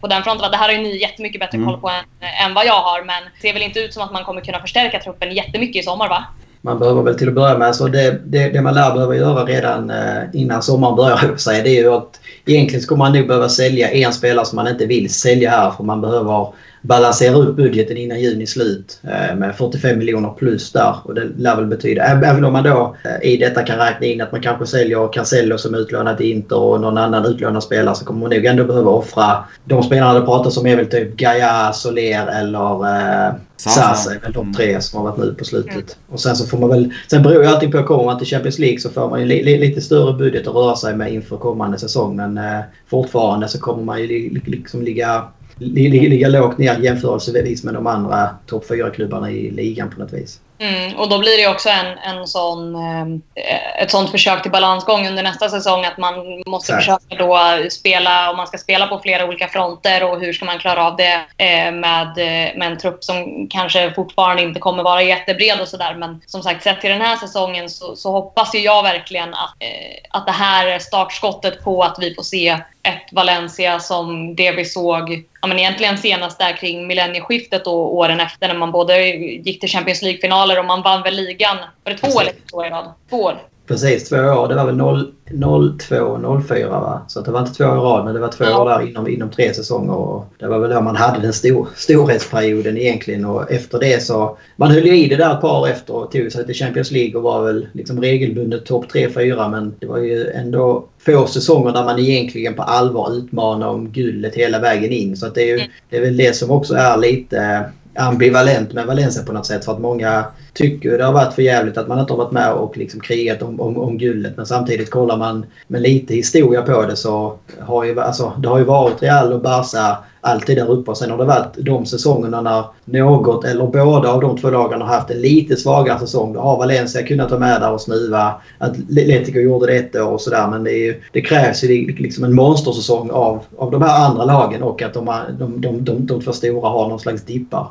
på 0.00 0.06
den 0.06 0.22
fronten. 0.22 0.50
Det 0.50 0.56
här 0.56 0.68
har 0.68 0.72
ju 0.72 0.82
ni 0.82 0.96
jättemycket 1.00 1.40
bättre 1.40 1.58
koll 1.58 1.80
på 1.80 1.88
mm. 1.88 2.04
än, 2.20 2.46
än 2.46 2.54
vad 2.54 2.66
jag 2.66 2.82
har. 2.82 3.04
Men 3.04 3.22
det 3.34 3.40
ser 3.40 3.52
väl 3.52 3.62
inte 3.62 3.80
ut 3.80 3.94
som 3.94 4.02
att 4.02 4.12
man 4.12 4.24
kommer 4.24 4.40
kunna 4.40 4.60
förstärka 4.60 4.98
truppen 4.98 5.34
jättemycket 5.34 5.82
i 5.82 5.82
sommar, 5.82 6.08
va? 6.08 6.24
man 6.66 6.78
behöver 6.78 7.02
väl 7.02 7.18
till 7.18 7.28
att 7.28 7.34
börja 7.34 7.58
med, 7.58 7.76
så 7.76 7.88
det, 7.88 8.20
det, 8.24 8.48
det 8.48 8.62
man 8.62 8.74
lär 8.74 8.94
behöva 8.94 9.16
göra 9.16 9.44
redan 9.44 9.90
eh, 9.90 10.22
innan 10.32 10.62
sommaren 10.62 10.96
börjar 10.96 11.62
det 11.64 11.78
är 11.78 11.82
ju 11.82 11.92
att 11.92 12.20
egentligen 12.46 12.82
ska 12.82 12.96
man 12.96 13.12
nog 13.12 13.26
behöva 13.26 13.48
sälja 13.48 13.90
en 13.90 14.12
spelare 14.12 14.46
som 14.46 14.56
man 14.56 14.68
inte 14.68 14.86
vill 14.86 15.14
sälja 15.14 15.50
här 15.50 15.70
för 15.70 15.84
man 15.84 16.00
behöver 16.00 16.52
balansera 16.86 17.36
upp 17.36 17.56
budgeten 17.56 17.96
innan 17.96 18.20
juni 18.20 18.46
slut 18.46 19.00
eh, 19.02 19.36
med 19.36 19.56
45 19.56 19.98
miljoner 19.98 20.30
plus 20.30 20.72
där. 20.72 20.96
Och 21.02 21.14
det 21.14 21.28
lär 21.36 21.56
väl 21.56 21.66
betyda, 21.66 22.02
även 22.02 22.44
om 22.44 22.52
man 22.52 22.64
då 22.64 22.96
eh, 23.04 23.32
i 23.32 23.36
detta 23.36 23.62
kan 23.62 23.78
räkna 23.78 24.06
in 24.06 24.20
att 24.20 24.32
man 24.32 24.40
kanske 24.40 24.66
säljer 24.66 25.12
Cancelo 25.12 25.58
som 25.58 25.74
utlånat 25.74 26.18
till 26.18 26.32
Inter 26.32 26.58
och 26.58 26.80
någon 26.80 26.98
annan 26.98 27.26
utlånad 27.26 27.62
spelare 27.62 27.94
så 27.94 28.04
kommer 28.04 28.20
man 28.20 28.30
nog 28.30 28.44
ändå 28.44 28.64
behöva 28.64 28.90
offra 28.90 29.44
de 29.64 29.82
spelarna 29.82 30.20
det 30.20 30.26
pratas 30.26 30.56
om 30.56 30.66
är 30.66 30.76
väl 30.76 30.86
typ 30.86 31.16
Gaia, 31.16 31.72
Soler 31.72 32.26
eller 32.26 32.86
eh, 32.86 33.34
Sasa 33.56 34.14
är 34.14 34.20
väl 34.20 34.32
de 34.32 34.54
tre 34.54 34.80
som 34.80 34.98
har 34.98 35.10
varit 35.10 35.18
nu 35.18 35.34
på 35.34 35.44
slutet. 35.44 35.74
Mm. 35.74 35.86
Och 36.08 36.20
sen 36.20 36.36
så 36.36 36.46
får 36.46 36.58
man 36.58 36.68
väl... 36.68 36.92
Sen 37.10 37.22
beror 37.22 37.42
ju 37.42 37.48
allting 37.48 37.72
på. 37.72 37.82
Kommer 37.82 38.04
man 38.04 38.18
till 38.18 38.26
Champions 38.26 38.58
League 38.58 38.78
så 38.78 38.90
får 38.90 39.10
man 39.10 39.20
ju 39.20 39.26
li, 39.26 39.42
li, 39.42 39.58
lite 39.58 39.80
större 39.80 40.12
budget 40.12 40.46
att 40.48 40.54
röra 40.54 40.76
sig 40.76 40.96
med 40.96 41.12
inför 41.12 41.36
kommande 41.36 41.78
säsong. 41.78 42.16
Men 42.16 42.38
eh, 42.38 42.60
fortfarande 42.90 43.48
så 43.48 43.60
kommer 43.60 43.82
man 43.82 44.00
ju 44.00 44.06
li, 44.06 44.42
liksom 44.44 44.82
ligga 44.82 45.24
ligga 45.58 46.28
lågt 46.28 46.58
ner 46.58 46.78
jämförelsevis 46.78 47.64
med 47.64 47.74
de 47.74 47.86
andra 47.86 48.28
topp 48.46 48.70
4-klubbarna 48.70 49.30
i 49.30 49.50
ligan 49.50 49.90
på 49.90 50.00
något 50.00 50.12
vis. 50.12 50.40
Mm, 50.58 50.96
och 50.96 51.08
då 51.08 51.18
blir 51.18 51.36
det 51.36 51.48
också 51.48 51.68
en, 51.68 51.98
en 51.98 52.26
sån, 52.26 52.74
eh, 52.74 53.82
ett 53.82 53.90
sånt 53.90 54.10
försök 54.10 54.42
till 54.42 54.50
balansgång 54.50 55.08
under 55.08 55.22
nästa 55.22 55.48
säsong 55.48 55.84
att 55.84 55.98
man 55.98 56.14
måste 56.46 56.72
Exakt. 56.72 57.02
försöka 57.04 57.24
då 57.24 57.38
spela, 57.70 58.30
om 58.30 58.36
man 58.36 58.46
ska 58.46 58.58
spela 58.58 58.86
på 58.86 58.98
flera 58.98 59.26
olika 59.26 59.48
fronter 59.48 60.04
och 60.04 60.20
hur 60.20 60.32
ska 60.32 60.44
man 60.44 60.58
klara 60.58 60.86
av 60.86 60.96
det 60.96 61.44
eh, 61.44 61.72
med, 61.72 62.16
med 62.56 62.72
en 62.72 62.78
trupp 62.78 63.04
som 63.04 63.48
kanske 63.50 63.94
fortfarande 63.94 64.42
inte 64.42 64.60
kommer 64.60 64.82
vara 64.82 65.02
jättebred 65.02 65.60
och 65.60 65.68
sådär. 65.68 65.94
Men 65.94 66.20
som 66.26 66.42
sagt, 66.42 66.62
sett 66.62 66.80
till 66.80 66.90
den 66.90 67.00
här 67.00 67.16
säsongen 67.16 67.70
så, 67.70 67.96
så 67.96 68.12
hoppas 68.12 68.54
ju 68.54 68.58
jag 68.58 68.82
verkligen 68.82 69.34
att, 69.34 69.56
eh, 69.60 70.18
att 70.18 70.26
det 70.26 70.32
här 70.32 70.66
är 70.66 70.78
startskottet 70.78 71.64
på 71.64 71.82
att 71.82 71.96
vi 72.00 72.14
får 72.14 72.22
se 72.22 72.58
ett 72.86 73.12
Valencia 73.12 73.80
som 73.80 74.34
det 74.36 74.52
vi 74.52 74.64
såg 74.64 75.24
ja, 75.40 75.48
men 75.48 75.58
egentligen 75.58 75.98
senast 75.98 76.38
där 76.38 76.56
kring 76.56 76.86
millennieskiftet 76.86 77.66
och 77.66 77.94
åren 77.94 78.20
efter 78.20 78.48
när 78.48 78.54
man 78.54 78.72
både 78.72 79.06
gick 79.06 79.60
till 79.60 79.68
Champions 79.68 80.02
League-finaler 80.02 80.58
och 80.58 80.64
man 80.64 80.82
vann 80.82 81.02
väl 81.02 81.14
ligan. 81.14 81.56
Var 81.84 81.92
det 81.92 81.98
två 81.98 82.20
eller 82.20 82.32
två 82.50 82.66
i 82.66 82.70
rad? 82.70 82.92
Två 83.10 83.22
år. 83.22 83.42
Precis, 83.66 84.08
två 84.08 84.16
år. 84.16 84.48
Det 84.48 84.54
var 84.54 84.64
väl 84.64 85.78
02 85.78 85.96
och 85.96 86.44
04 86.48 86.68
va? 86.68 87.02
Så 87.08 87.20
det 87.20 87.30
var 87.30 87.40
inte 87.40 87.54
två 87.54 87.64
år 87.64 87.76
i 87.76 87.80
rad 87.80 88.04
men 88.04 88.14
det 88.14 88.20
var 88.20 88.28
två 88.28 88.44
ja. 88.44 88.62
år 88.62 88.68
där 88.68 88.88
inom, 88.88 89.08
inom 89.08 89.30
tre 89.30 89.54
säsonger. 89.54 89.94
Och 89.94 90.24
det 90.38 90.46
var 90.46 90.58
väl 90.58 90.70
då 90.70 90.80
man 90.80 90.96
hade 90.96 91.20
den 91.20 91.32
stor, 91.32 91.68
storhetsperioden 91.76 92.78
egentligen 92.78 93.24
och 93.24 93.50
efter 93.50 93.78
det 93.78 94.02
så... 94.02 94.38
Man 94.56 94.70
höll 94.70 94.86
ju 94.86 94.96
i 94.96 95.08
det 95.08 95.16
där 95.16 95.34
ett 95.34 95.40
par 95.40 95.60
år 95.60 95.68
efter 95.68 95.94
och 95.94 96.12
tog 96.12 96.32
sig 96.32 96.46
till 96.46 96.54
Champions 96.54 96.90
League 96.90 97.16
och 97.16 97.22
var 97.22 97.44
väl 97.44 97.66
liksom 97.72 98.00
regelbundet 98.00 98.66
topp 98.66 98.86
3-4 98.92 99.50
men 99.50 99.74
det 99.78 99.86
var 99.86 99.98
ju 99.98 100.30
ändå 100.30 100.84
få 100.98 101.26
säsonger 101.26 101.72
där 101.72 101.84
man 101.84 101.98
egentligen 101.98 102.54
på 102.54 102.62
allvar 102.62 103.16
utmanar 103.16 103.68
om 103.68 103.88
guldet 103.88 104.34
hela 104.34 104.58
vägen 104.58 104.92
in. 104.92 105.16
Så 105.16 105.28
det 105.28 105.42
är, 105.42 105.46
ju, 105.46 105.54
mm. 105.54 105.70
det 105.90 105.96
är 105.96 106.00
väl 106.00 106.16
det 106.16 106.36
som 106.36 106.50
också 106.50 106.74
är 106.74 106.96
lite 106.96 107.64
ambivalent 107.94 108.72
med 108.72 108.86
Valencia 108.86 109.22
på 109.22 109.32
något 109.32 109.46
sätt. 109.46 109.64
För 109.64 109.72
att 109.72 109.80
många 109.80 110.24
tycker 110.56 110.98
det 110.98 111.04
har 111.04 111.12
varit 111.12 111.34
för 111.34 111.42
jävligt 111.42 111.78
att 111.78 111.88
man 111.88 112.00
inte 112.00 112.12
har 112.12 112.18
varit 112.18 112.32
med 112.32 112.52
och 112.52 112.76
liksom 112.76 113.00
krigat 113.00 113.42
om, 113.42 113.60
om, 113.60 113.76
om 113.76 113.98
guldet. 113.98 114.36
Men 114.36 114.46
samtidigt 114.46 114.90
kollar 114.90 115.16
man 115.16 115.46
med 115.66 115.82
lite 115.82 116.14
historia 116.14 116.62
på 116.62 116.82
det 116.82 116.96
så 116.96 117.38
har 117.60 117.84
ju, 117.84 118.00
alltså, 118.00 118.32
det 118.38 118.48
har 118.48 118.58
ju 118.58 118.64
varit 118.64 119.02
Real 119.02 119.32
och 119.32 119.40
Barca 119.40 119.96
alltid 120.20 120.56
där 120.56 120.70
uppe. 120.70 120.90
Och 120.90 120.98
sen 120.98 121.10
har 121.10 121.18
det 121.18 121.24
varit 121.24 121.56
de 121.56 121.86
säsongerna 121.86 122.40
när 122.40 122.64
något 122.84 123.44
eller 123.44 123.66
båda 123.66 124.08
av 124.08 124.20
de 124.20 124.38
två 124.38 124.50
lagen 124.50 124.80
har 124.80 124.88
haft 124.88 125.10
en 125.10 125.20
lite 125.20 125.56
svagare 125.56 125.98
säsong. 125.98 126.32
Då 126.32 126.40
har 126.40 126.58
Valencia 126.58 127.02
kunnat 127.02 127.30
vara 127.30 127.40
med 127.40 127.60
där 127.60 127.72
och 127.72 127.80
snuva. 127.80 128.34
Atletico 128.58 129.38
gjorde 129.38 129.66
det 129.66 129.76
ett 129.76 129.96
år 129.96 130.10
och 130.10 130.20
sådär. 130.20 130.48
Men 130.48 130.64
det, 130.64 130.88
är, 130.88 130.96
det 131.12 131.20
krävs 131.20 131.64
ju 131.64 131.86
liksom 131.86 132.24
en 132.24 132.34
monstersäsong 132.34 133.10
av, 133.10 133.40
av 133.56 133.70
de 133.70 133.82
här 133.82 134.06
andra 134.06 134.24
lagen 134.24 134.62
och 134.62 134.82
att 134.82 134.94
de, 134.94 135.04
de, 135.38 135.60
de, 135.60 135.84
de, 135.84 136.06
de 136.06 136.20
två 136.20 136.32
stora 136.32 136.68
har 136.68 136.88
någon 136.88 137.00
slags 137.00 137.22
dippar. 137.22 137.66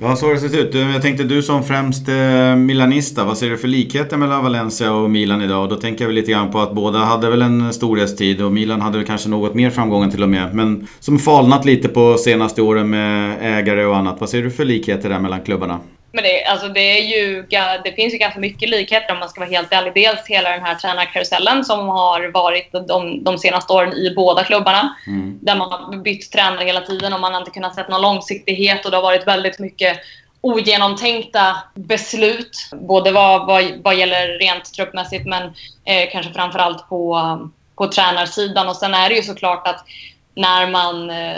Ja, 0.00 0.16
så 0.16 0.26
har 0.26 0.34
det 0.34 0.40
sett 0.40 0.54
ut. 0.54 0.74
Jag 0.74 1.02
tänkte 1.02 1.24
du 1.24 1.42
som 1.42 1.64
främst 1.64 2.08
eh, 2.08 2.56
milanista, 2.56 3.24
vad 3.24 3.38
ser 3.38 3.50
du 3.50 3.58
för 3.58 3.68
likheter 3.68 4.16
mellan 4.16 4.42
Valencia 4.42 4.92
och 4.92 5.10
Milan 5.10 5.42
idag? 5.42 5.68
Då 5.68 5.76
tänker 5.76 6.04
jag 6.04 6.06
väl 6.08 6.14
lite 6.14 6.30
grann 6.30 6.50
på 6.50 6.60
att 6.60 6.74
båda 6.74 6.98
hade 6.98 7.30
väl 7.30 7.42
en 7.42 7.72
storhetstid 7.72 8.42
och 8.42 8.52
Milan 8.52 8.80
hade 8.80 8.98
väl 8.98 9.06
kanske 9.06 9.28
något 9.28 9.54
mer 9.54 9.70
framgångar 9.70 10.10
till 10.10 10.22
och 10.22 10.28
med. 10.28 10.54
Men 10.54 10.86
som 11.00 11.18
falnat 11.18 11.64
lite 11.64 11.88
på 11.88 12.16
senaste 12.18 12.62
åren 12.62 12.90
med 12.90 13.36
ägare 13.40 13.84
och 13.84 13.96
annat. 13.96 14.16
Vad 14.20 14.28
ser 14.28 14.42
du 14.42 14.50
för 14.50 14.64
likheter 14.64 15.08
där 15.08 15.18
mellan 15.18 15.40
klubbarna? 15.40 15.78
Men 16.12 16.24
det, 16.24 16.44
alltså 16.44 16.68
det, 16.68 16.80
är 16.80 17.02
ju, 17.02 17.42
det 17.84 17.92
finns 17.92 18.14
ju 18.14 18.18
ganska 18.18 18.40
mycket 18.40 18.68
likheter 18.68 19.12
om 19.12 19.18
man 19.18 19.28
ska 19.28 19.40
vara 19.40 19.50
helt 19.50 19.72
ärlig. 19.72 19.94
Dels 19.94 20.26
hela 20.26 20.50
den 20.50 20.64
här 20.64 20.74
tränarkarusellen 20.74 21.64
som 21.64 21.88
har 21.88 22.28
varit 22.28 22.72
de, 22.88 23.24
de 23.24 23.38
senaste 23.38 23.72
åren 23.72 23.92
i 23.92 24.14
båda 24.16 24.44
klubbarna. 24.44 24.96
Mm. 25.06 25.38
Där 25.42 25.56
man 25.56 25.72
har 25.72 25.96
bytt 25.96 26.32
tränare 26.32 26.64
hela 26.64 26.80
tiden 26.80 27.12
och 27.12 27.20
man 27.20 27.32
har 27.32 27.40
inte 27.40 27.50
kunnat 27.50 27.74
se 27.74 27.84
någon 27.88 28.02
långsiktighet 28.02 28.84
och 28.84 28.90
det 28.90 28.96
har 28.96 29.02
varit 29.02 29.26
väldigt 29.26 29.58
mycket 29.58 29.98
ogenomtänkta 30.40 31.56
beslut. 31.74 32.70
Både 32.72 33.12
vad, 33.12 33.46
vad, 33.46 33.64
vad 33.84 33.96
gäller 33.96 34.38
rent 34.38 34.74
truppmässigt 34.74 35.26
men 35.26 35.42
eh, 35.84 36.10
kanske 36.12 36.32
framförallt 36.32 36.88
på, 36.88 37.20
på 37.76 37.86
tränarsidan. 37.86 38.68
Och 38.68 38.76
sen 38.76 38.94
är 38.94 39.08
det 39.08 39.14
ju 39.14 39.22
såklart 39.22 39.68
att 39.68 39.84
när 40.34 40.70
man 40.70 41.10
eh, 41.10 41.36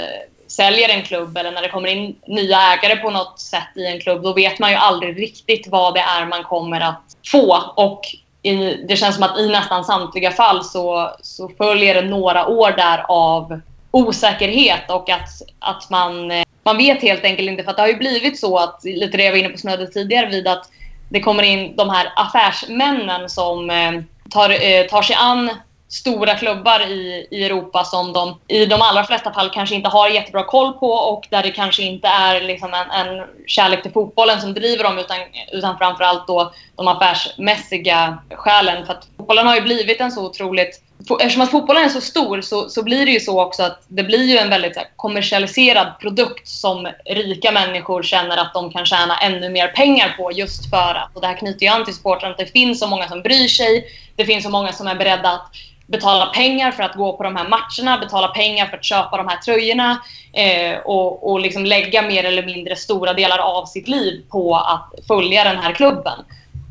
säljer 0.50 0.88
en 0.88 1.02
klubb 1.02 1.36
eller 1.36 1.52
när 1.52 1.62
det 1.62 1.68
kommer 1.68 1.88
in 1.88 2.16
nya 2.26 2.58
ägare 2.58 2.96
på 2.96 3.10
något 3.10 3.40
sätt 3.40 3.76
i 3.76 3.86
en 3.86 4.00
klubb, 4.00 4.22
då 4.22 4.32
vet 4.32 4.58
man 4.58 4.70
ju 4.70 4.76
aldrig 4.76 5.18
riktigt 5.22 5.68
vad 5.68 5.94
det 5.94 6.00
är 6.00 6.26
man 6.26 6.44
kommer 6.44 6.80
att 6.80 7.02
få. 7.30 7.72
Och 7.76 8.00
i, 8.42 8.54
det 8.88 8.96
känns 8.96 9.14
som 9.14 9.24
att 9.24 9.38
i 9.38 9.48
nästan 9.48 9.84
samtliga 9.84 10.30
fall 10.30 10.64
så, 10.64 11.16
så 11.22 11.48
följer 11.48 11.94
det 11.94 12.08
några 12.08 12.46
år 12.46 12.70
där 12.70 13.04
av 13.08 13.60
osäkerhet 13.90 14.90
och 14.90 15.10
att, 15.10 15.28
att 15.58 15.90
man, 15.90 16.30
eh, 16.30 16.44
man 16.62 16.76
vet 16.76 17.02
helt 17.02 17.24
enkelt 17.24 17.50
inte. 17.50 17.64
För 17.64 17.72
det 17.72 17.82
har 17.82 17.88
ju 17.88 17.96
blivit 17.96 18.40
så 18.40 18.56
att, 18.56 18.80
lite 18.84 19.16
det 19.16 19.24
jag 19.24 19.32
var 19.32 19.38
inne 19.38 19.48
på 19.48 19.58
snödet 19.58 19.92
tidigare 19.92 20.26
vid, 20.26 20.48
att 20.48 20.70
det 21.08 21.20
kommer 21.20 21.42
in 21.42 21.76
de 21.76 21.90
här 21.90 22.12
affärsmännen 22.16 23.28
som 23.28 23.70
eh, 23.70 23.92
tar, 24.30 24.50
eh, 24.50 24.86
tar 24.86 25.02
sig 25.02 25.16
an 25.16 25.50
stora 25.90 26.34
klubbar 26.34 26.80
i, 26.80 27.26
i 27.30 27.44
Europa 27.44 27.84
som 27.84 28.12
de 28.12 28.38
i 28.48 28.66
de 28.66 28.82
allra 28.82 29.04
flesta 29.04 29.32
fall 29.32 29.50
kanske 29.50 29.74
inte 29.74 29.88
har 29.88 30.08
jättebra 30.08 30.44
koll 30.44 30.72
på 30.72 30.92
och 30.92 31.26
där 31.30 31.42
det 31.42 31.50
kanske 31.50 31.82
inte 31.82 32.08
är 32.08 32.40
liksom 32.40 32.74
en, 32.74 32.90
en 32.90 33.26
kärlek 33.46 33.82
till 33.82 33.92
fotbollen 33.92 34.40
som 34.40 34.54
driver 34.54 34.84
dem 34.84 34.98
utan, 34.98 35.16
utan 35.52 35.78
framförallt 35.78 36.26
då 36.26 36.52
de 36.76 36.88
affärsmässiga 36.88 38.18
skälen. 38.30 38.86
För 38.86 38.92
att 38.92 39.08
fotbollen 39.16 39.46
har 39.46 39.54
ju 39.54 39.62
blivit 39.62 40.00
en 40.00 40.12
så 40.12 40.26
otroligt 40.26 40.82
Eftersom 41.20 41.42
att 41.42 41.50
fotbollen 41.50 41.84
är 41.84 41.88
så 41.88 42.00
stor 42.00 42.40
så, 42.40 42.68
så 42.68 42.82
blir 42.82 43.06
det 43.06 43.12
ju 43.12 43.20
så 43.20 43.42
också 43.42 43.62
att 43.62 43.82
det 43.88 44.02
blir 44.02 44.24
ju 44.24 44.38
en 44.38 44.50
väldigt 44.50 44.76
här, 44.76 44.86
kommersialiserad 44.96 45.98
produkt 46.00 46.48
som 46.48 46.88
rika 47.04 47.52
människor 47.52 48.02
känner 48.02 48.36
att 48.36 48.54
de 48.54 48.72
kan 48.72 48.86
tjäna 48.86 49.16
ännu 49.18 49.48
mer 49.48 49.68
pengar 49.68 50.14
på 50.18 50.32
just 50.32 50.70
för 50.70 50.94
att, 50.94 51.10
och 51.14 51.20
det 51.20 51.26
här 51.26 51.36
knyter 51.36 51.66
ju 51.66 51.72
an 51.72 51.84
till 51.84 51.94
sporten, 51.94 52.30
att 52.30 52.38
det 52.38 52.46
finns 52.46 52.80
så 52.80 52.86
många 52.86 53.08
som 53.08 53.22
bryr 53.22 53.48
sig. 53.48 53.84
Det 54.16 54.24
finns 54.24 54.44
så 54.44 54.50
många 54.50 54.72
som 54.72 54.86
är 54.86 54.94
beredda 54.94 55.30
att 55.30 55.50
betala 55.90 56.26
pengar 56.26 56.70
för 56.72 56.82
att 56.82 56.94
gå 56.94 57.16
på 57.16 57.22
de 57.22 57.36
här 57.36 57.48
matcherna, 57.48 57.98
betala 57.98 58.28
pengar 58.28 58.66
för 58.66 58.76
att 58.76 58.84
köpa 58.84 59.16
de 59.16 59.28
här 59.28 59.36
tröjorna 59.36 60.02
eh, 60.32 60.78
och, 60.78 61.30
och 61.30 61.40
liksom 61.40 61.64
lägga 61.64 62.02
mer 62.02 62.24
eller 62.24 62.46
mindre 62.46 62.76
stora 62.76 63.12
delar 63.12 63.38
av 63.38 63.66
sitt 63.66 63.88
liv 63.88 64.22
på 64.30 64.56
att 64.56 65.06
följa 65.08 65.44
den 65.44 65.56
här 65.56 65.72
klubben. 65.72 66.18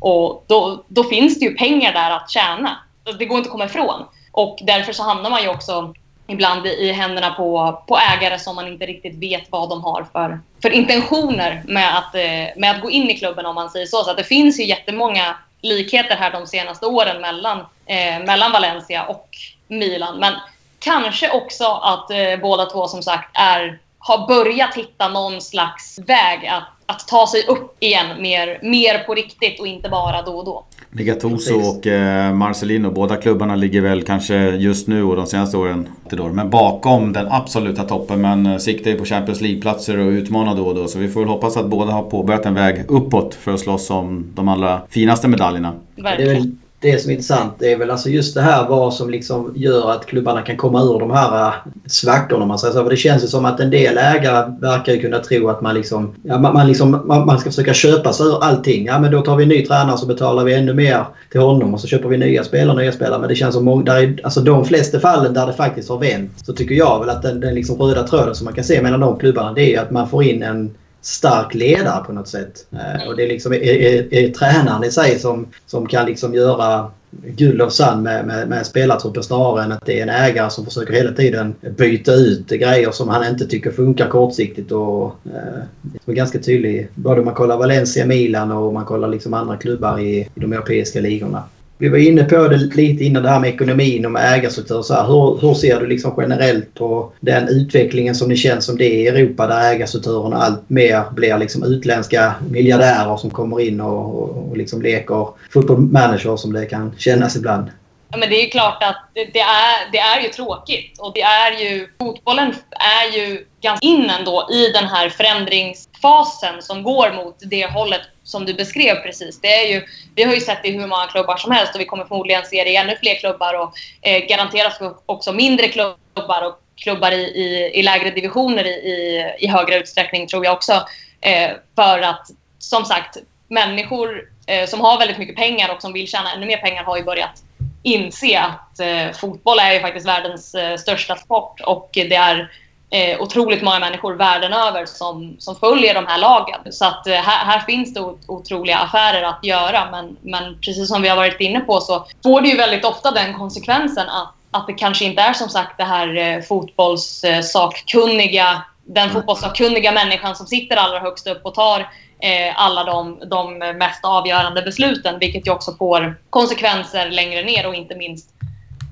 Och 0.00 0.44
då, 0.46 0.84
då 0.88 1.04
finns 1.04 1.38
det 1.38 1.44
ju 1.44 1.54
pengar 1.54 1.92
där 1.92 2.10
att 2.10 2.30
tjäna. 2.30 2.76
Det 3.18 3.26
går 3.26 3.38
inte 3.38 3.48
att 3.48 3.52
komma 3.52 3.64
ifrån. 3.64 4.04
Och 4.32 4.58
därför 4.62 4.92
så 4.92 5.02
hamnar 5.02 5.30
man 5.30 5.42
ju 5.42 5.48
också 5.48 5.94
ibland 6.26 6.66
i 6.66 6.92
händerna 6.92 7.30
på, 7.30 7.82
på 7.88 7.98
ägare 7.98 8.38
som 8.38 8.56
man 8.56 8.68
inte 8.68 8.86
riktigt 8.86 9.14
vet 9.14 9.42
vad 9.50 9.68
de 9.68 9.84
har 9.84 10.06
för, 10.12 10.40
för 10.62 10.70
intentioner 10.70 11.62
med 11.66 11.98
att, 11.98 12.14
eh, 12.14 12.60
med 12.60 12.70
att 12.70 12.80
gå 12.82 12.90
in 12.90 13.10
i 13.10 13.18
klubben 13.18 13.46
om 13.46 13.54
man 13.54 13.70
säger 13.70 13.86
så. 13.86 14.04
Så 14.04 14.10
att 14.10 14.16
det 14.16 14.24
finns 14.24 14.60
ju 14.60 14.64
jättemånga 14.64 15.36
likheter 15.62 16.16
här 16.16 16.30
de 16.30 16.46
senaste 16.46 16.86
åren 16.86 17.20
mellan, 17.20 17.58
eh, 17.86 18.24
mellan 18.26 18.52
Valencia 18.52 19.04
och 19.04 19.28
Milan. 19.68 20.18
Men 20.18 20.34
kanske 20.78 21.30
också 21.30 21.64
att 21.64 22.10
eh, 22.10 22.36
båda 22.42 22.66
två 22.66 22.88
som 22.88 23.02
sagt 23.02 23.30
är, 23.38 23.78
har 23.98 24.28
börjat 24.28 24.74
hitta 24.74 25.08
någon 25.08 25.40
slags 25.40 25.98
väg 25.98 26.46
att, 26.46 26.79
att 26.90 27.08
ta 27.08 27.26
sig 27.26 27.44
upp 27.48 27.76
igen 27.80 28.22
mer, 28.22 28.58
mer 28.62 28.98
på 28.98 29.14
riktigt 29.14 29.60
och 29.60 29.66
inte 29.66 29.88
bara 29.88 30.22
då 30.22 30.32
och 30.32 30.44
då. 30.44 30.64
Ligatoso 30.92 31.54
och 31.54 31.86
eh, 31.86 32.34
Marcelino, 32.34 32.90
båda 32.90 33.16
klubbarna 33.16 33.56
ligger 33.56 33.80
väl 33.80 34.02
kanske 34.02 34.34
just 34.36 34.88
nu 34.88 35.02
och 35.02 35.16
de 35.16 35.26
senaste 35.26 35.56
åren 35.56 35.88
men 36.32 36.50
bakom 36.50 37.12
den 37.12 37.26
absoluta 37.30 37.84
toppen. 37.84 38.20
Men 38.20 38.46
eh, 38.46 38.58
siktar 38.58 38.90
ju 38.90 38.98
på 38.98 39.04
Champions 39.04 39.40
League-platser 39.40 39.98
och 39.98 40.10
utmanar 40.10 40.54
då 40.54 40.66
och 40.66 40.74
då. 40.74 40.88
Så 40.88 40.98
vi 40.98 41.08
får 41.08 41.20
väl 41.20 41.28
hoppas 41.28 41.56
att 41.56 41.66
båda 41.66 41.92
har 41.92 42.02
påbörjat 42.02 42.46
en 42.46 42.54
väg 42.54 42.84
uppåt 42.88 43.34
för 43.34 43.54
att 43.54 43.60
slåss 43.60 43.90
om 43.90 44.32
de 44.34 44.48
allra 44.48 44.80
finaste 44.88 45.28
medaljerna. 45.28 45.72
Verkligen 45.96 46.58
det 46.80 47.02
som 47.02 47.10
är 47.10 47.14
intressant 47.14 47.62
är 47.62 47.76
väl 47.76 47.90
alltså 47.90 48.08
just 48.08 48.34
det 48.34 48.40
här 48.40 48.68
vad 48.68 48.94
som 48.94 49.10
liksom 49.10 49.52
gör 49.56 49.90
att 49.90 50.06
klubbarna 50.06 50.42
kan 50.42 50.56
komma 50.56 50.82
ur 50.82 50.98
de 50.98 51.10
här 51.10 51.46
äh, 51.46 51.54
svackorna. 51.86 52.46
Man 52.46 52.58
säger 52.58 52.74
så. 52.74 52.82
För 52.82 52.90
det 52.90 52.96
känns 52.96 53.24
ju 53.24 53.26
som 53.26 53.44
att 53.44 53.60
en 53.60 53.70
del 53.70 53.98
ägare 53.98 54.52
verkar 54.60 54.96
kunna 54.96 55.18
tro 55.18 55.48
att 55.48 55.60
man, 55.60 55.74
liksom, 55.74 56.14
ja, 56.22 56.38
man, 56.38 56.54
man, 56.54 56.68
liksom, 56.68 56.90
man, 56.90 57.26
man, 57.26 57.38
ska 57.38 57.50
försöka 57.50 57.74
köpa 57.74 58.12
sig 58.12 58.26
ur 58.26 58.44
allting. 58.44 58.86
Ja, 58.86 58.98
men 58.98 59.12
då 59.12 59.20
tar 59.20 59.36
vi 59.36 59.42
en 59.42 59.48
ny 59.48 59.66
tränare 59.66 59.98
så 59.98 60.06
betalar 60.06 60.44
vi 60.44 60.54
ännu 60.54 60.74
mer 60.74 61.04
till 61.30 61.40
honom 61.40 61.74
och 61.74 61.80
så 61.80 61.86
köper 61.86 62.08
vi 62.08 62.16
nya 62.16 62.44
spelare 62.44 62.76
nya 62.76 62.92
spelare. 62.92 63.20
Men 63.20 63.28
det 63.28 63.34
känns 63.34 63.54
som 63.54 63.64
många, 63.64 63.84
där 63.84 64.02
är, 64.02 64.20
alltså 64.24 64.40
de 64.40 64.64
flesta 64.64 65.00
fallen 65.00 65.34
där 65.34 65.46
det 65.46 65.52
faktiskt 65.52 65.88
har 65.88 65.98
vänt 65.98 66.30
så 66.36 66.52
tycker 66.52 66.74
jag 66.74 67.00
väl 67.00 67.10
att 67.10 67.22
den, 67.22 67.40
den 67.40 67.54
liksom 67.54 67.76
röda 67.76 68.02
tråden 68.02 68.34
som 68.34 68.44
man 68.44 68.54
kan 68.54 68.64
se 68.64 68.82
mellan 68.82 69.00
de 69.00 69.18
klubbarna 69.18 69.52
det 69.52 69.74
är 69.74 69.80
att 69.82 69.90
man 69.90 70.08
får 70.08 70.24
in 70.24 70.42
en 70.42 70.74
stark 71.02 71.54
ledare 71.54 72.04
på 72.04 72.12
något 72.12 72.28
sätt. 72.28 72.66
Eh, 72.72 73.08
och 73.08 73.16
det 73.16 73.22
är 73.22 73.28
liksom 73.28 73.52
är, 73.52 73.58
är, 73.58 74.14
är 74.14 74.30
tränaren 74.30 74.84
i 74.84 74.90
sig 74.90 75.18
som, 75.18 75.46
som 75.66 75.86
kan 75.86 76.06
liksom 76.06 76.34
göra 76.34 76.90
guld 77.10 77.62
och 77.62 77.72
sand 77.72 78.02
med, 78.02 78.26
med, 78.26 78.48
med 78.48 78.66
spelartruppen 78.66 79.22
snarare 79.22 79.64
än 79.64 79.72
att 79.72 79.86
det 79.86 79.98
är 79.98 80.02
en 80.02 80.08
ägare 80.08 80.50
som 80.50 80.64
försöker 80.64 80.92
hela 80.92 81.12
tiden 81.12 81.54
byta 81.60 82.12
ut 82.12 82.48
grejer 82.48 82.90
som 82.90 83.08
han 83.08 83.26
inte 83.26 83.46
tycker 83.46 83.70
funkar 83.70 84.08
kortsiktigt. 84.08 84.72
Och, 84.72 85.06
eh, 85.06 85.62
det 85.82 86.12
är 86.12 86.12
ganska 86.12 86.38
tydligt 86.38 86.94
både 86.94 87.20
om 87.20 87.24
man 87.24 87.34
kollar 87.34 87.56
Valencia, 87.56 88.06
Milan 88.06 88.50
och 88.50 88.68
om 88.68 88.74
man 88.74 88.84
kollar 88.84 89.08
liksom 89.08 89.34
andra 89.34 89.56
klubbar 89.56 89.98
i, 89.98 90.20
i 90.20 90.28
de 90.34 90.52
europeiska 90.52 91.00
ligorna. 91.00 91.42
Vi 91.80 91.88
var 91.88 91.98
inne 91.98 92.24
på 92.24 92.48
det 92.48 92.56
lite 92.56 93.04
innan 93.04 93.22
det 93.22 93.28
här 93.28 93.40
med 93.40 93.50
ekonomin 93.50 94.04
och 94.04 94.12
med 94.12 94.34
ägarstruktur. 94.34 94.82
Så 94.82 94.94
här, 94.94 95.06
hur, 95.06 95.38
hur 95.40 95.54
ser 95.54 95.80
du 95.80 95.86
liksom 95.86 96.14
generellt 96.18 96.74
på 96.74 97.12
den 97.20 97.48
utvecklingen 97.48 98.14
som 98.14 98.28
det 98.28 98.36
känns 98.36 98.66
som 98.66 98.76
det 98.76 98.84
är 98.84 98.96
i 98.96 99.06
Europa 99.06 99.46
där 99.46 99.72
ägarstrukturen 99.72 100.32
allt 100.32 100.70
mer 100.70 101.02
blir 101.10 101.38
liksom 101.38 101.62
utländska 101.62 102.34
miljardärer 102.50 103.16
som 103.16 103.30
kommer 103.30 103.60
in 103.60 103.80
och, 103.80 104.22
och, 104.22 104.50
och 104.50 104.56
liksom 104.56 104.82
leker 104.82 105.28
football 105.52 106.38
som 106.38 106.52
det 106.52 106.66
kan 106.66 106.92
kännas 106.98 107.36
ibland? 107.36 107.70
Ja, 108.10 108.18
men 108.18 108.28
det 108.28 108.46
är 108.46 108.50
klart 108.50 108.82
att 108.82 108.96
det, 109.14 109.40
är, 109.40 109.92
det 109.92 109.98
är 109.98 110.20
ju 110.22 110.28
tråkigt. 110.28 110.98
Och 110.98 111.12
det 111.14 111.22
är 111.22 111.52
ju, 111.52 111.88
fotbollen 111.98 112.54
är 112.70 113.18
ju 113.18 113.46
ganska 113.62 113.86
in 113.86 114.10
ändå 114.10 114.48
i 114.52 114.72
den 114.72 114.84
här 114.84 115.08
förändrings 115.08 115.88
fasen 116.02 116.62
som 116.62 116.82
går 116.82 117.12
mot 117.12 117.36
det 117.40 117.66
hållet 117.66 118.02
som 118.24 118.44
du 118.44 118.54
beskrev 118.54 118.94
precis. 118.94 119.40
Det 119.40 119.54
är 119.54 119.74
ju, 119.74 119.86
vi 120.14 120.22
har 120.22 120.34
ju 120.34 120.40
sett 120.40 120.62
det 120.62 120.68
i 120.68 120.78
hur 120.78 120.86
många 120.86 121.06
klubbar 121.06 121.36
som 121.36 121.52
helst 121.52 121.74
och 121.74 121.80
vi 121.80 121.84
kommer 121.84 122.04
förmodligen 122.04 122.44
se 122.44 122.64
det 122.64 122.70
i 122.70 122.76
ännu 122.76 122.96
fler 122.96 123.14
klubbar 123.14 123.54
och 123.54 123.72
eh, 124.02 124.26
garanterat 124.26 124.80
också 125.06 125.32
mindre 125.32 125.68
klubbar 125.68 126.42
och 126.46 126.60
klubbar 126.76 127.12
i, 127.12 127.22
i, 127.22 127.70
i 127.74 127.82
lägre 127.82 128.10
divisioner 128.10 128.64
i, 128.64 128.70
i, 128.70 129.24
i, 129.38 129.46
högre 129.46 129.78
utsträckning 129.78 130.26
tror 130.26 130.44
jag 130.44 130.54
också. 130.54 130.72
Eh, 131.20 131.50
för 131.76 132.00
att 132.00 132.30
som 132.58 132.84
sagt, 132.84 133.16
människor 133.48 134.28
eh, 134.46 134.68
som 134.68 134.80
har 134.80 134.98
väldigt 134.98 135.18
mycket 135.18 135.36
pengar 135.36 135.74
och 135.74 135.82
som 135.82 135.92
vill 135.92 136.08
tjäna 136.08 136.32
ännu 136.32 136.46
mer 136.46 136.56
pengar 136.56 136.84
har 136.84 136.96
ju 136.96 137.04
börjat 137.04 137.42
inse 137.82 138.40
att 138.40 138.80
eh, 138.80 139.12
fotboll 139.12 139.58
är 139.58 139.72
ju 139.72 139.80
faktiskt 139.80 140.06
världens 140.06 140.54
eh, 140.54 140.76
största 140.76 141.16
sport 141.16 141.60
och 141.60 141.88
det 141.92 142.14
är 142.14 142.50
eh, 142.90 143.20
otroligt 143.20 143.62
många 143.62 143.78
människor 143.78 144.14
världen 144.14 144.52
över 144.52 144.86
som, 144.86 145.36
som 145.38 145.56
följer 145.56 145.94
de 145.94 146.06
här 146.06 146.18
lagen. 146.18 146.60
Så 146.70 146.84
att 146.84 147.06
eh, 147.06 147.14
här, 147.14 147.52
här, 147.52 147.60
finns 147.60 147.94
det 147.94 148.00
otroliga 148.26 148.78
affärer 148.78 149.22
att 149.22 149.44
göra. 149.44 149.90
Men, 149.90 150.16
men 150.22 150.60
precis 150.60 150.88
som 150.88 151.02
vi 151.02 151.08
har 151.08 151.16
varit 151.16 151.40
inne 151.40 151.60
på 151.60 151.80
så 151.80 152.06
får 152.22 152.40
det 152.40 152.48
ju 152.48 152.56
väldigt 152.56 152.84
ofta 152.84 153.10
den 153.10 153.34
konsekvensen 153.34 154.08
att, 154.08 154.34
att 154.50 154.66
det 154.66 154.72
kanske 154.72 155.04
inte 155.04 155.22
är 155.22 155.32
som 155.32 155.48
sagt 155.48 155.78
det 155.78 155.84
här 155.84 156.16
eh, 156.16 156.42
fotbollssakkunniga 156.42 158.62
den 158.84 159.10
fotbollssakkunniga 159.10 159.92
människan 159.92 160.36
som 160.36 160.46
sitter 160.46 160.76
allra 160.76 160.98
högst 160.98 161.26
upp 161.26 161.46
och 161.46 161.54
tar 161.54 161.80
eh, 162.20 162.52
alla 162.54 162.84
de, 162.84 163.18
de 163.30 163.58
mest 163.58 164.04
avgörande 164.04 164.62
besluten. 164.62 165.18
Vilket 165.18 165.46
ju 165.46 165.50
också 165.50 165.74
får 165.74 166.16
konsekvenser 166.30 167.10
längre 167.10 167.42
ner 167.42 167.66
och 167.66 167.74
inte 167.74 167.94
minst 167.94 168.30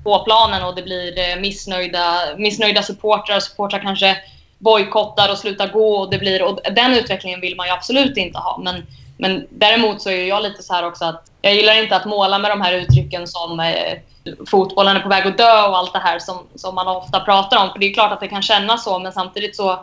på 0.03 0.19
planen. 0.19 0.63
Och 0.63 0.75
det 0.75 0.81
blir 0.81 1.19
eh, 1.19 1.41
missnöjda, 1.41 2.19
missnöjda 2.37 2.83
supportrar. 2.83 3.39
Supportrar 3.39 3.79
kanske 3.79 4.17
bojkottar 4.57 5.31
och 5.31 5.37
slutar 5.37 5.67
gå. 5.67 5.97
Och, 5.97 6.09
det 6.09 6.17
blir, 6.17 6.43
och 6.43 6.59
den 6.71 6.93
utvecklingen 6.93 7.41
vill 7.41 7.55
man 7.55 7.67
ju 7.67 7.73
absolut 7.73 8.17
inte 8.17 8.39
ha. 8.39 8.57
Men, 8.63 8.87
men 9.17 9.47
däremot 9.49 10.01
så 10.01 10.09
är 10.09 10.27
jag 10.27 10.43
lite 10.43 10.63
så 10.63 10.73
här 10.73 10.85
också 10.85 11.05
att 11.05 11.31
jag 11.41 11.55
gillar 11.55 11.83
inte 11.83 11.95
att 11.95 12.05
måla 12.05 12.39
med 12.39 12.51
de 12.51 12.61
här 12.61 12.73
uttrycken 12.73 13.27
som 13.27 13.59
eh, 13.59 13.99
fotbollen 14.47 14.95
är 14.95 14.99
på 14.99 15.09
väg 15.09 15.27
att 15.27 15.37
dö 15.37 15.67
och 15.67 15.77
allt 15.77 15.93
det 15.93 15.99
här 15.99 16.19
som, 16.19 16.37
som 16.55 16.75
man 16.75 16.87
ofta 16.87 17.19
pratar 17.19 17.57
om. 17.57 17.71
För 17.71 17.79
det 17.79 17.85
är 17.85 17.93
klart 17.93 18.11
att 18.11 18.19
det 18.19 18.27
kan 18.27 18.41
kännas 18.41 18.83
så, 18.83 18.99
men 18.99 19.11
samtidigt 19.11 19.55
så 19.55 19.79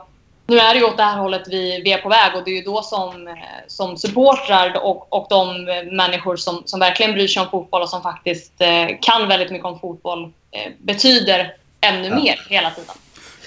nu 0.46 0.59
är 0.59 0.74
det 0.74 0.80
ju 0.80 0.87
åt 0.87 0.96
det 0.96 1.02
här 1.02 1.18
hållet 1.18 1.42
vi, 1.46 1.80
vi 1.85 1.92
är 1.92 1.98
på 1.98 2.09
väg 2.09 2.35
och 2.35 2.44
det 2.44 2.50
är 2.50 2.54
ju 2.54 2.62
då 2.62 2.82
som, 2.82 3.28
eh, 3.28 3.35
som 3.66 3.96
supportrar 3.96 4.85
och, 4.85 5.12
och 5.12 5.26
de 5.30 5.64
människor 5.90 6.37
som, 6.37 6.62
som 6.64 6.80
verkligen 6.80 7.12
bryr 7.12 7.28
sig 7.28 7.42
om 7.42 7.50
fotboll 7.50 7.82
och 7.82 7.88
som 7.88 8.02
faktiskt 8.02 8.52
eh, 8.59 8.87
kan 9.00 9.28
väldigt 9.28 9.50
mycket 9.50 9.66
om 9.66 9.80
fotboll 9.80 10.24
eh, 10.50 10.72
betyder 10.78 11.54
ännu 11.80 12.09
ja. 12.09 12.14
mer 12.14 12.46
hela 12.48 12.70
tiden. 12.70 12.94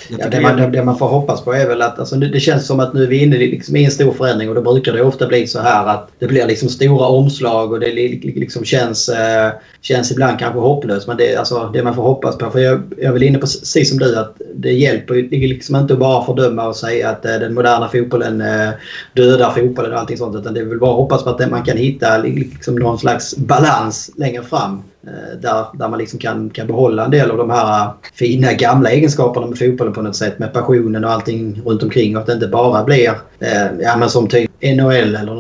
Ja, 0.08 0.30
det, 0.30 0.42
man, 0.42 0.72
det 0.72 0.84
man 0.84 0.98
får 0.98 1.08
hoppas 1.08 1.42
på 1.42 1.54
är 1.54 1.68
väl 1.68 1.82
att 1.82 2.00
alltså, 2.00 2.16
det 2.16 2.40
känns 2.40 2.68
som 2.68 2.80
att 2.80 2.94
nu 2.94 3.04
är 3.04 3.08
vi 3.08 3.24
inne 3.24 3.38
liksom 3.38 3.76
i 3.76 3.86
en 3.86 3.92
stor 3.92 4.12
förändring 4.12 4.50
och 4.50 4.56
då 4.56 4.62
brukar 4.62 4.94
det 4.94 5.04
ofta 5.04 5.28
bli 5.28 5.48
så 5.48 5.60
här 5.60 5.88
att 5.88 6.10
det 6.20 6.28
blir 6.28 6.48
liksom 6.48 6.70
stora 6.70 7.08
omslag 7.08 7.72
och 7.72 7.80
det 7.80 7.92
liksom 7.92 8.66
känns, 8.66 9.10
eh, 9.10 9.52
känns 9.82 10.12
ibland 10.12 10.40
kanske 10.40 10.60
hopplöst. 10.60 11.08
Men 11.08 11.18
det 11.18 11.36
alltså 11.36 11.70
det 11.74 11.84
man 11.84 11.96
får 11.96 12.04
hoppas 12.04 12.38
på. 12.38 12.50
För 12.52 12.60
jag, 12.60 12.82
jag 12.98 13.06
är 13.06 13.12
väl 13.12 13.24
inne 13.24 13.38
på 13.38 13.42
precis 13.42 13.90
som 13.90 14.00
du 14.00 14.20
att 14.20 14.42
det 14.56 14.72
hjälper 14.72 15.14
liksom 15.16 15.76
inte 15.76 15.94
att 15.94 16.00
bara 16.00 16.26
fördöma 16.26 16.68
och 16.68 16.76
säga 16.76 17.10
att 17.10 17.26
eh, 17.26 17.32
den 17.32 17.54
moderna 17.54 17.88
fotbollen 17.88 18.42
eh, 18.42 18.70
dödar 19.14 19.52
fotbollen 19.52 19.94
och 19.94 20.00
allting 20.00 20.18
sånt. 20.18 20.36
Utan 20.36 20.54
det 20.54 20.60
är 20.60 20.66
väl 20.66 20.80
bara 20.80 20.92
att 20.92 20.98
hoppas 20.98 21.24
på 21.24 21.30
att 21.30 21.52
man 21.52 21.64
kan 21.64 21.78
hitta 21.78 22.18
liksom 22.18 22.76
någon 22.76 23.00
slags 23.00 23.38
balans 23.38 24.12
längre 24.16 24.44
fram. 24.44 24.84
Eh, 25.08 25.40
där, 25.42 25.66
där 25.74 25.90
man 25.90 26.00
liksom 26.00 26.20
kan, 26.20 26.50
kan 26.50 26.68
behålla 26.68 27.06
en 27.06 27.12
del 27.12 27.32
av 27.32 27.38
de 27.38 27.50
här 27.50 27.92
fina 28.14 28.54
gamla 28.54 28.90
egenskaperna 28.90 29.48
med 29.48 29.58
fotbollen 29.58 29.94
på 29.94 30.02
något 30.02 30.16
sätt. 30.16 30.40
Med 30.40 30.54
passionen 30.54 31.06
och 31.06 31.12
allting 31.12 31.62
runt 31.66 31.84
omkring. 31.84 32.16
Och 32.16 32.22
att 32.22 32.28
det 32.28 32.34
inte 32.34 32.48
bara 32.48 32.84
blir 32.84 33.10
eh, 33.40 33.68
ja, 33.80 33.98
men 33.98 34.10
som 34.10 34.28
typ 34.28 34.52
NHL 34.62 35.16
eller 35.16 35.36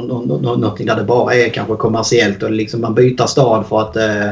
någonting 0.58 0.88
där 0.88 0.96
det 0.96 1.04
bara 1.04 1.36
är 1.36 1.50
kanske 1.50 1.76
kommersiellt 1.76 2.44
och 2.44 2.52
liksom 2.52 2.82
man 2.82 2.96
byter 2.96 3.28
stad 3.28 3.66
för 3.66 3.82
att 3.82 3.96
eh, 3.96 4.30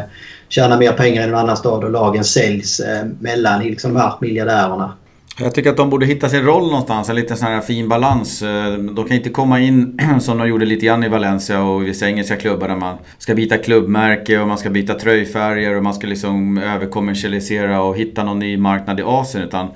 tjäna 0.50 0.78
mer 0.78 0.92
pengar 0.92 1.22
i 1.22 1.26
en 1.26 1.36
annan 1.36 1.58
stad 1.58 1.84
och 1.84 1.92
lagen 1.92 2.24
säljs 2.24 2.80
eh, 2.80 3.06
mellan 3.20 3.64
liksom 3.64 3.94
de 3.94 4.00
här 4.00 4.14
miljardärerna. 4.22 4.94
Jag 5.40 5.56
tycker 5.56 5.70
att 5.70 5.78
de 5.78 5.90
borde 5.90 6.06
hitta 6.06 6.30
sin 6.30 6.44
roll 6.44 6.64
någonstans, 6.64 7.10
en 7.10 7.16
liten 7.16 7.38
sån 7.38 7.48
här 7.48 7.62
fin 7.62 7.90
balans. 7.90 8.42
Eh, 8.42 8.74
de 8.74 9.06
kan 9.08 9.18
inte 9.18 9.30
komma 9.30 9.60
in 9.60 10.00
som 10.20 10.38
de 10.38 10.48
gjorde 10.48 10.66
lite 10.66 10.86
grann 10.86 11.04
i 11.04 11.10
Valencia 11.10 11.62
och 11.62 11.88
vissa 11.88 12.08
engelska 12.08 12.36
klubbar 12.36 12.68
där 12.68 12.76
man 12.76 12.98
ska 13.18 13.36
byta 13.36 13.58
klubbmärke 13.58 14.40
och 14.40 14.48
man 14.48 14.58
ska 14.58 14.70
byta 14.70 14.94
tröjfärger 14.94 15.78
och 15.78 15.84
man 15.84 15.94
ska 15.94 16.08
liksom 16.08 16.58
överkommersialisera 16.58 17.82
och 17.82 17.98
hitta 17.98 18.24
någon 18.24 18.40
ny 18.40 18.58
marknad 18.58 19.00
i 19.00 19.04
Asien. 19.04 19.44
Utan 19.44 19.68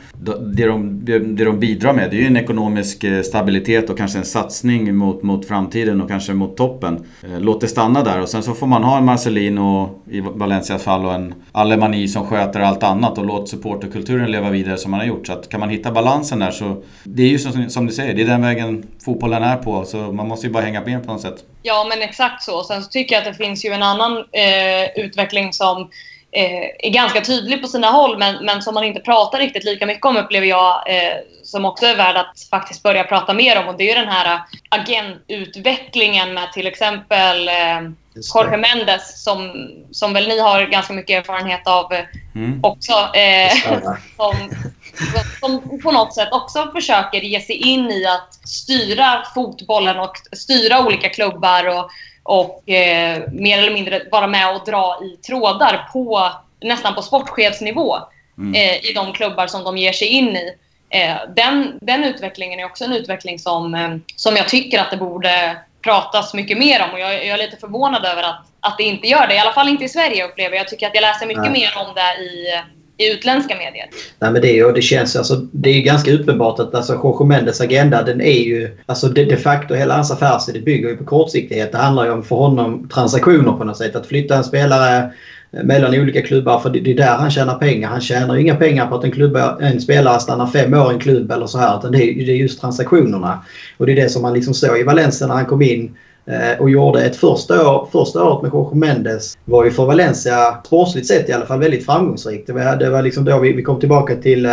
det 0.56 0.66
de, 0.66 1.06
det 1.36 1.46
de 1.46 1.60
bidrar 1.60 1.94
med 1.94 2.10
det 2.12 2.18
är 2.18 2.22
ju 2.22 2.28
en 2.28 2.38
ekonomisk 2.38 3.04
eh, 3.04 3.22
stabilitet 3.22 3.90
och 3.90 3.98
kanske 3.98 4.18
en 4.18 4.26
satsning 4.26 4.96
mot, 4.96 5.24
mot 5.24 5.46
framtiden 5.46 6.02
och 6.02 6.10
kanske 6.10 6.34
mot 6.34 6.58
toppen. 6.58 7.06
Eh, 7.24 7.40
låt 7.40 7.62
det 7.62 7.68
stanna 7.68 8.04
där 8.04 8.22
och 8.22 8.30
sen 8.30 8.44
så 8.44 8.54
får 8.54 8.68
man 8.68 8.84
ha 8.84 8.98
en 8.98 9.06
Marcelino 9.06 10.00
i 10.10 10.22
Valencias 10.22 10.84
fall 10.84 11.06
och 11.06 11.14
en 11.14 11.34
Alemani 11.52 12.08
som 12.08 12.28
sköter 12.28 12.60
allt 12.60 12.84
annat 12.84 13.18
och 13.18 13.26
låt 13.26 13.50
supporterkulturen 13.50 14.32
leva 14.32 14.50
vidare 14.50 14.78
som 14.78 14.92
man 14.92 15.00
har 15.00 15.08
gjort. 15.08 15.28
Så 15.28 15.34
att 15.34 15.51
kan 15.52 15.60
man 15.60 15.70
hitta 15.70 15.92
balansen 15.92 16.40
där 16.40 16.52
så... 16.52 16.84
Det 17.04 17.24
är 17.24 17.28
ju 17.28 17.40
som, 17.40 17.70
som 17.70 17.88
du 17.88 17.94
säger, 17.94 18.14
det 18.14 18.22
är 18.22 18.26
den 18.26 18.42
vägen 18.42 18.88
fotbollen 19.06 19.44
är 19.44 19.58
på. 19.58 19.86
Så 19.86 19.98
man 19.98 20.28
måste 20.28 20.48
ju 20.48 20.54
bara 20.54 20.64
hänga 20.64 20.82
med 20.82 21.06
på 21.06 21.12
något 21.12 21.22
sätt. 21.22 21.44
Ja, 21.62 21.86
men 21.90 22.02
exakt 22.02 22.44
så. 22.44 22.64
Sen 22.64 22.84
så 22.84 22.90
tycker 22.90 23.16
jag 23.16 23.28
att 23.28 23.38
det 23.38 23.44
finns 23.44 23.66
ju 23.66 23.70
en 23.70 23.84
annan 23.84 24.18
eh, 24.18 25.04
utveckling 25.06 25.54
som 25.54 25.82
eh, 26.32 26.88
är 26.88 26.90
ganska 26.90 27.22
tydlig 27.22 27.62
på 27.62 27.68
sina 27.68 27.88
håll 27.88 28.18
men, 28.18 28.46
men 28.46 28.62
som 28.62 28.74
man 28.74 28.84
inte 28.84 29.00
pratar 29.00 29.40
riktigt 29.40 29.64
lika 29.64 29.86
mycket 29.86 30.06
om 30.06 30.18
upplever 30.18 30.48
jag 30.48 30.90
eh, 30.90 31.14
som 31.44 31.66
också 31.66 31.86
är 31.86 31.96
värd 31.96 32.18
att 32.18 32.48
faktiskt 32.50 32.84
börja 32.84 33.04
prata 33.04 33.34
mer 33.34 33.60
om 33.60 33.68
och 33.68 33.78
det 33.78 33.84
är 33.84 33.96
ju 33.96 34.02
den 34.02 34.14
här 34.14 34.40
agentutvecklingen 34.70 36.34
med 36.34 36.52
till 36.54 36.68
exempel 36.68 37.48
eh, 37.48 37.82
Jorge 38.36 38.58
Mendes 38.58 39.24
som, 39.24 39.70
som 39.92 40.14
väl 40.14 40.28
ni 40.28 40.40
har 40.40 40.66
ganska 40.66 40.94
mycket 40.94 41.18
erfarenhet 41.18 41.68
av 41.68 41.94
mm. 42.36 42.60
också. 42.64 42.94
Eh, 42.94 43.52
som, 44.18 44.36
som 45.40 45.80
på 45.84 45.92
något 45.92 46.14
sätt 46.14 46.30
också 46.32 46.72
försöker 46.72 47.22
ge 47.22 47.42
sig 47.42 47.56
in 47.56 47.92
i 47.92 48.06
att 48.06 48.34
styra 48.50 49.24
fotbollen 49.36 50.00
och 50.00 50.14
styra 50.32 50.86
olika 50.86 51.10
klubbar 51.10 51.68
och, 51.68 51.90
och 52.24 52.70
eh, 52.70 53.22
mer 53.32 53.58
eller 53.58 53.74
mindre 53.74 54.02
vara 54.12 54.28
med 54.28 54.56
och 54.56 54.66
dra 54.66 55.00
i 55.04 55.18
trådar 55.18 55.90
på 55.94 56.32
nästan 56.62 56.96
på 56.96 57.02
sportchefsnivå 57.02 57.98
mm. 58.38 58.56
eh, 58.56 58.90
i 58.90 58.94
de 58.96 59.14
klubbar 59.14 59.48
som 59.48 59.64
de 59.64 59.78
ger 59.78 59.94
sig 59.94 60.08
in 60.08 60.36
i. 60.36 60.56
Eh, 60.90 61.16
den, 61.36 61.80
den 61.82 62.04
utvecklingen 62.04 62.60
är 62.60 62.66
också 62.66 62.84
en 62.84 62.94
utveckling 62.94 63.40
som, 63.40 63.76
eh, 63.76 63.96
som 64.16 64.36
jag 64.36 64.50
tycker 64.50 64.80
att 64.80 64.92
det 64.92 64.98
borde 64.98 65.58
pratas 65.82 66.34
mycket 66.34 66.58
mer 66.58 66.84
om 66.84 66.90
och 66.94 67.00
jag, 67.00 67.14
jag, 67.14 67.28
är 67.28 67.38
lite 67.38 67.58
förvånad 67.58 68.06
över 68.06 68.24
att, 68.24 68.46
att 68.60 68.78
det 68.78 68.84
inte 68.84 69.08
gör 69.08 69.28
det. 69.28 69.36
I 69.36 69.40
alla 69.40 69.54
fall 69.54 69.70
inte 69.70 69.84
i 69.84 69.90
Sverige 69.90 70.26
upplever 70.26 70.56
jag. 70.56 70.64
Jag 70.64 70.70
tycker 70.70 70.88
att 70.88 70.96
jag 70.96 71.02
läser 71.02 71.26
mycket 71.26 71.52
Nej. 71.52 71.52
mer 71.52 71.74
om 71.78 71.96
det 71.96 72.24
i, 72.24 72.62
i 73.02 73.14
utländska 73.14 73.56
medier. 73.56 73.86
Nej 74.20 74.32
men 74.32 74.42
det, 74.42 74.60
är, 74.60 74.74
det 74.74 74.82
känns 74.82 75.16
alltså, 75.16 75.36
det 75.52 75.70
är 75.70 75.82
ganska 75.82 76.14
uppenbart 76.14 76.60
att 76.60 76.76
alltså, 76.76 76.94
Jorge 76.94 77.28
Mendes 77.28 77.62
agenda 77.62 78.04
den 78.04 78.22
är 78.22 78.40
ju, 78.40 78.78
alltså 78.86 79.08
de, 79.08 79.26
de 79.26 79.38
facto 79.38 79.74
hela 79.74 79.96
hans 79.96 80.12
affärsidé 80.12 80.60
bygger 80.60 80.90
ju 80.90 80.98
på 80.98 81.04
kortsiktighet. 81.04 81.72
Det 81.72 81.78
handlar 81.78 82.06
ju 82.06 82.12
om 82.12 82.24
för 82.24 82.36
honom 82.36 82.90
transaktioner 82.90 83.52
på 83.52 83.64
något 83.64 83.78
sätt. 83.78 83.96
Att 83.96 84.08
flytta 84.08 84.38
en 84.38 84.44
spelare 84.44 85.14
eh, 85.52 85.64
mellan 85.64 85.96
olika 85.96 86.22
klubbar 86.22 86.60
för 86.60 86.70
det 86.70 86.92
är 86.92 86.96
där 86.96 87.16
han 87.16 87.32
tjänar 87.32 87.56
pengar. 87.56 87.90
Han 87.90 88.02
tjänar 88.02 88.38
inga 88.38 88.56
pengar 88.56 88.88
på 88.88 88.96
att 88.96 89.04
en, 89.04 89.12
klubba, 89.12 89.58
en 89.62 89.82
spelare 89.82 90.20
stannar 90.20 90.48
fem 90.48 90.74
år 90.74 90.92
i 90.92 90.94
en 90.94 91.00
klubb 91.00 91.32
eller 91.32 91.48
så 91.48 91.58
här. 91.58 91.80
Utan 91.80 91.92
det 91.92 92.04
är, 92.04 92.26
det 92.26 92.32
är 92.32 92.36
just 92.36 92.62
transaktionerna. 92.62 93.46
Och 93.78 93.86
det 93.86 93.92
är 93.92 93.96
det 93.96 94.10
som 94.10 94.22
man 94.22 94.34
liksom 94.34 94.54
såg 94.54 94.80
i 94.80 94.84
Valencia 94.84 95.28
när 95.28 95.36
han 95.36 95.46
kom 95.46 95.62
in 95.62 95.96
Eh, 96.32 96.62
och 96.62 96.70
gjorde 96.70 97.04
ett 97.04 97.16
första, 97.16 97.72
år, 97.72 97.88
första 97.92 98.24
året 98.24 98.42
med 98.42 98.52
Jorge 98.54 98.76
Mendes 98.76 99.38
var 99.46 99.66
ju 99.66 99.72
för 99.72 99.86
Valencia 99.86 100.62
sportsligt 100.66 101.08
sett 101.08 101.30
i 101.30 101.34
alla 101.34 101.46
fall 101.46 101.60
väldigt 101.60 101.86
framgångsrikt. 101.86 102.48
Det 102.48 102.54
var, 102.54 102.76
det 102.76 102.90
var 102.90 103.02
liksom 103.02 103.26
då 103.26 103.40
vi, 103.40 103.54
vi 103.54 103.64
kom 103.64 103.80
tillbaka 103.80 104.16
till, 104.16 104.46
eh, 104.46 104.52